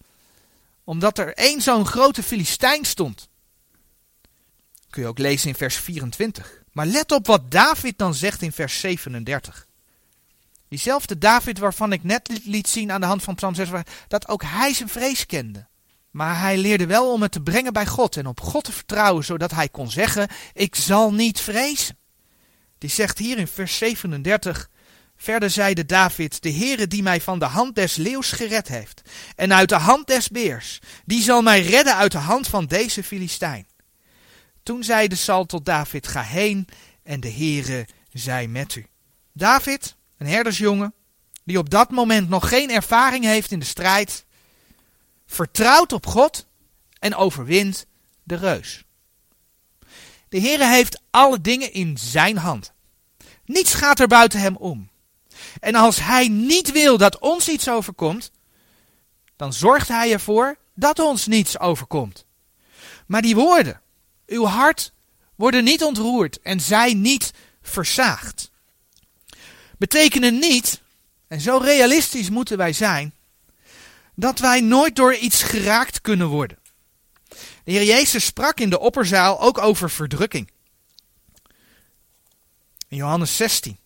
Omdat 0.83 1.17
er 1.17 1.33
één 1.33 1.61
zo'n 1.61 1.85
grote 1.85 2.23
Filistijn 2.23 2.85
stond. 2.85 3.29
Kun 4.89 5.01
je 5.01 5.07
ook 5.07 5.17
lezen 5.17 5.49
in 5.49 5.55
vers 5.55 5.75
24. 5.75 6.63
Maar 6.71 6.85
let 6.85 7.11
op 7.11 7.27
wat 7.27 7.51
David 7.51 7.97
dan 7.97 8.13
zegt 8.13 8.41
in 8.41 8.51
vers 8.51 8.79
37. 8.79 9.67
Diezelfde 10.67 11.17
David 11.17 11.59
waarvan 11.59 11.91
ik 11.91 12.03
net 12.03 12.41
liet 12.43 12.67
zien 12.67 12.91
aan 12.91 13.01
de 13.01 13.07
hand 13.07 13.23
van 13.23 13.35
Psalm 13.35 13.55
6, 13.55 13.69
dat 14.07 14.27
ook 14.27 14.43
hij 14.45 14.73
zijn 14.73 14.89
vrees 14.89 15.25
kende. 15.25 15.67
Maar 16.11 16.39
hij 16.39 16.57
leerde 16.57 16.85
wel 16.85 17.11
om 17.11 17.21
het 17.21 17.31
te 17.31 17.41
brengen 17.41 17.73
bij 17.73 17.85
God 17.85 18.17
en 18.17 18.27
op 18.27 18.39
God 18.39 18.63
te 18.63 18.71
vertrouwen, 18.71 19.23
zodat 19.23 19.51
hij 19.51 19.69
kon 19.69 19.91
zeggen: 19.91 20.27
Ik 20.53 20.75
zal 20.75 21.13
niet 21.13 21.39
vrezen. 21.39 21.97
Die 22.83 22.91
zegt 22.91 23.17
hier 23.17 23.37
in 23.37 23.47
vers 23.47 23.77
37. 23.77 24.69
Verder 25.15 25.49
zeide 25.49 25.85
David: 25.85 26.41
De 26.41 26.51
Heere 26.51 26.87
die 26.87 27.03
mij 27.03 27.21
van 27.21 27.39
de 27.39 27.45
hand 27.45 27.75
des 27.75 27.95
leeuws 27.95 28.31
gered 28.31 28.67
heeft, 28.67 29.01
en 29.35 29.53
uit 29.53 29.69
de 29.69 29.75
hand 29.75 30.07
des 30.07 30.29
beers, 30.29 30.79
die 31.05 31.21
zal 31.21 31.41
mij 31.41 31.61
redden 31.61 31.95
uit 31.95 32.11
de 32.11 32.17
hand 32.17 32.47
van 32.47 32.65
deze 32.65 33.03
Filistijn. 33.03 33.67
Toen 34.63 34.83
zeide 34.83 35.15
Saul 35.15 35.45
tot 35.45 35.65
David: 35.65 36.07
Ga 36.07 36.21
heen, 36.21 36.67
en 37.03 37.19
de 37.19 37.31
Heere 37.31 37.87
zij 38.11 38.47
met 38.47 38.75
u. 38.75 38.85
David, 39.33 39.95
een 40.17 40.27
herdersjongen, 40.27 40.93
die 41.43 41.57
op 41.57 41.69
dat 41.69 41.91
moment 41.91 42.29
nog 42.29 42.49
geen 42.49 42.69
ervaring 42.69 43.23
heeft 43.23 43.51
in 43.51 43.59
de 43.59 43.65
strijd, 43.65 44.25
vertrouwt 45.25 45.93
op 45.93 46.05
God 46.05 46.47
en 46.99 47.15
overwint 47.15 47.85
de 48.23 48.35
reus. 48.35 48.83
De 50.29 50.39
Heere 50.39 50.67
heeft 50.67 51.01
alle 51.09 51.41
dingen 51.41 51.73
in 51.73 51.97
zijn 51.97 52.37
hand. 52.37 52.72
Niets 53.53 53.73
gaat 53.73 53.99
er 53.99 54.07
buiten 54.07 54.39
hem 54.39 54.55
om. 54.55 54.89
En 55.59 55.75
als 55.75 55.99
hij 55.99 56.27
niet 56.27 56.71
wil 56.71 56.97
dat 56.97 57.19
ons 57.19 57.49
iets 57.49 57.69
overkomt, 57.69 58.31
dan 59.35 59.53
zorgt 59.53 59.87
hij 59.87 60.11
ervoor 60.11 60.57
dat 60.75 60.99
ons 60.99 61.27
niets 61.27 61.59
overkomt. 61.59 62.25
Maar 63.05 63.21
die 63.21 63.35
woorden, 63.35 63.81
uw 64.25 64.45
hart, 64.45 64.93
worden 65.35 65.63
niet 65.63 65.83
ontroerd 65.83 66.41
en 66.41 66.59
zij 66.59 66.93
niet 66.93 67.31
versaagd. 67.61 68.51
Betekenen 69.77 70.39
niet, 70.39 70.81
en 71.27 71.41
zo 71.41 71.57
realistisch 71.57 72.29
moeten 72.29 72.57
wij 72.57 72.73
zijn, 72.73 73.13
dat 74.15 74.39
wij 74.39 74.61
nooit 74.61 74.95
door 74.95 75.15
iets 75.15 75.43
geraakt 75.43 76.01
kunnen 76.01 76.27
worden. 76.27 76.57
De 77.63 77.71
Heer 77.71 77.83
Jezus 77.83 78.25
sprak 78.25 78.59
in 78.59 78.69
de 78.69 78.79
opperzaal 78.79 79.41
ook 79.41 79.57
over 79.57 79.89
verdrukking. 79.89 80.51
In 82.93 82.99
Johannes 82.99 83.35
16. 83.35 83.77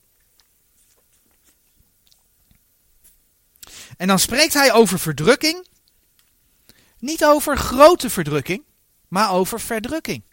En 3.97 4.07
dan 4.07 4.19
spreekt 4.19 4.53
hij 4.53 4.73
over 4.73 4.99
verdrukking. 4.99 5.67
Niet 6.99 7.25
over 7.25 7.57
grote 7.57 8.09
verdrukking, 8.09 8.63
maar 9.07 9.31
over 9.31 9.59
verdrukking. 9.59 10.23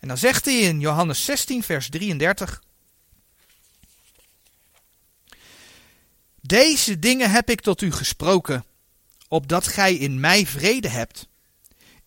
En 0.00 0.08
dan 0.08 0.18
zegt 0.18 0.44
hij 0.44 0.54
in 0.54 0.80
Johannes 0.80 1.24
16, 1.24 1.62
vers 1.62 1.88
33. 1.88 2.62
Deze 6.40 6.98
dingen 6.98 7.30
heb 7.30 7.50
ik 7.50 7.60
tot 7.60 7.80
u 7.80 7.92
gesproken, 7.92 8.64
opdat 9.28 9.66
gij 9.66 9.94
in 9.94 10.20
mij 10.20 10.46
vrede 10.46 10.88
hebt. 10.88 11.28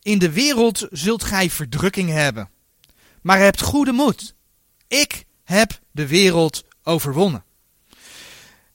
In 0.01 0.19
de 0.19 0.31
wereld 0.31 0.87
zult 0.91 1.23
gij 1.23 1.49
verdrukking 1.49 2.09
hebben. 2.09 2.49
Maar 3.21 3.39
hebt 3.39 3.61
goede 3.61 3.91
moed. 3.91 4.35
Ik 4.87 5.25
heb 5.45 5.79
de 5.91 6.07
wereld 6.07 6.63
overwonnen. 6.83 7.43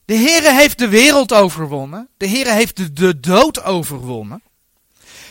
De 0.05 0.17
Heere 0.17 0.55
heeft 0.55 0.79
de 0.79 0.89
wereld 0.89 1.33
overwonnen. 1.33 2.09
De 2.17 2.29
Heere 2.29 2.53
heeft 2.53 2.77
de, 2.77 2.93
de 2.93 3.21
dood 3.21 3.63
overwonnen. 3.63 4.43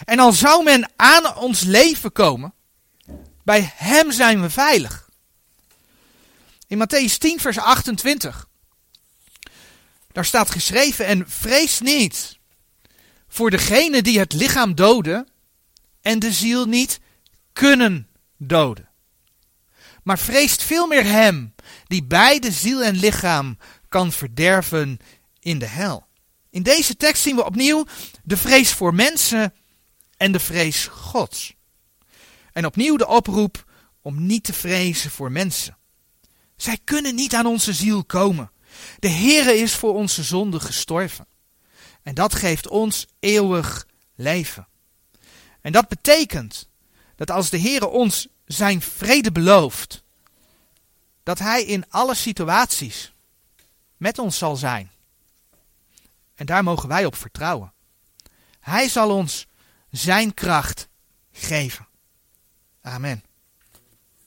En 0.05 0.19
al 0.19 0.31
zou 0.31 0.63
men 0.63 0.91
aan 0.95 1.35
ons 1.35 1.61
leven 1.61 2.11
komen, 2.11 2.53
bij 3.43 3.73
Hem 3.75 4.11
zijn 4.11 4.41
we 4.41 4.49
veilig. 4.49 5.09
In 6.67 6.77
Matthäus 6.77 7.17
10, 7.17 7.39
vers 7.39 7.57
28. 7.57 8.47
Daar 10.11 10.25
staat 10.25 10.51
geschreven: 10.51 11.05
En 11.05 11.29
vrees 11.29 11.79
niet 11.79 12.37
voor 13.27 13.49
degene 13.49 14.01
die 14.01 14.19
het 14.19 14.33
lichaam 14.33 14.75
doden 14.75 15.27
en 16.01 16.19
de 16.19 16.31
ziel 16.31 16.65
niet 16.65 16.99
kunnen 17.53 18.07
doden. 18.37 18.88
Maar 20.09 20.19
vreest 20.19 20.63
veel 20.63 20.87
meer 20.87 21.05
hem 21.05 21.55
die 21.87 22.03
beide 22.03 22.51
ziel 22.51 22.83
en 22.83 22.95
lichaam 22.95 23.57
kan 23.89 24.11
verderven 24.11 24.99
in 25.39 25.59
de 25.59 25.65
hel. 25.65 26.07
In 26.49 26.63
deze 26.63 26.97
tekst 26.97 27.23
zien 27.23 27.35
we 27.35 27.45
opnieuw 27.45 27.85
de 28.23 28.37
vrees 28.37 28.71
voor 28.71 28.93
mensen 28.93 29.53
en 30.17 30.31
de 30.31 30.39
vrees 30.39 30.85
Gods. 30.85 31.55
En 32.51 32.65
opnieuw 32.65 32.95
de 32.95 33.07
oproep 33.07 33.65
om 34.01 34.25
niet 34.25 34.43
te 34.43 34.53
vrezen 34.53 35.11
voor 35.11 35.31
mensen. 35.31 35.77
Zij 36.55 36.77
kunnen 36.83 37.15
niet 37.15 37.35
aan 37.35 37.45
onze 37.45 37.73
ziel 37.73 38.03
komen. 38.03 38.51
De 38.99 39.09
Heere 39.09 39.57
is 39.57 39.75
voor 39.75 39.93
onze 39.93 40.23
zonde 40.23 40.59
gestorven. 40.59 41.27
En 42.03 42.15
dat 42.15 42.35
geeft 42.35 42.67
ons 42.67 43.07
eeuwig 43.19 43.87
leven. 44.15 44.67
En 45.61 45.71
dat 45.71 45.87
betekent 45.87 46.69
dat 47.15 47.31
als 47.31 47.49
de 47.49 47.59
Heere 47.59 47.87
ons 47.87 48.27
zijn 48.51 48.81
vrede 48.81 49.31
belooft, 49.31 50.03
dat 51.23 51.39
Hij 51.39 51.63
in 51.63 51.89
alle 51.89 52.15
situaties 52.15 53.13
met 53.97 54.19
ons 54.19 54.37
zal 54.37 54.55
zijn. 54.55 54.91
En 56.35 56.45
daar 56.45 56.63
mogen 56.63 56.89
wij 56.89 57.05
op 57.05 57.15
vertrouwen. 57.15 57.73
Hij 58.59 58.89
zal 58.89 59.15
ons 59.15 59.47
zijn 59.89 60.33
kracht 60.33 60.87
geven. 61.31 61.87
Amen. 62.81 63.23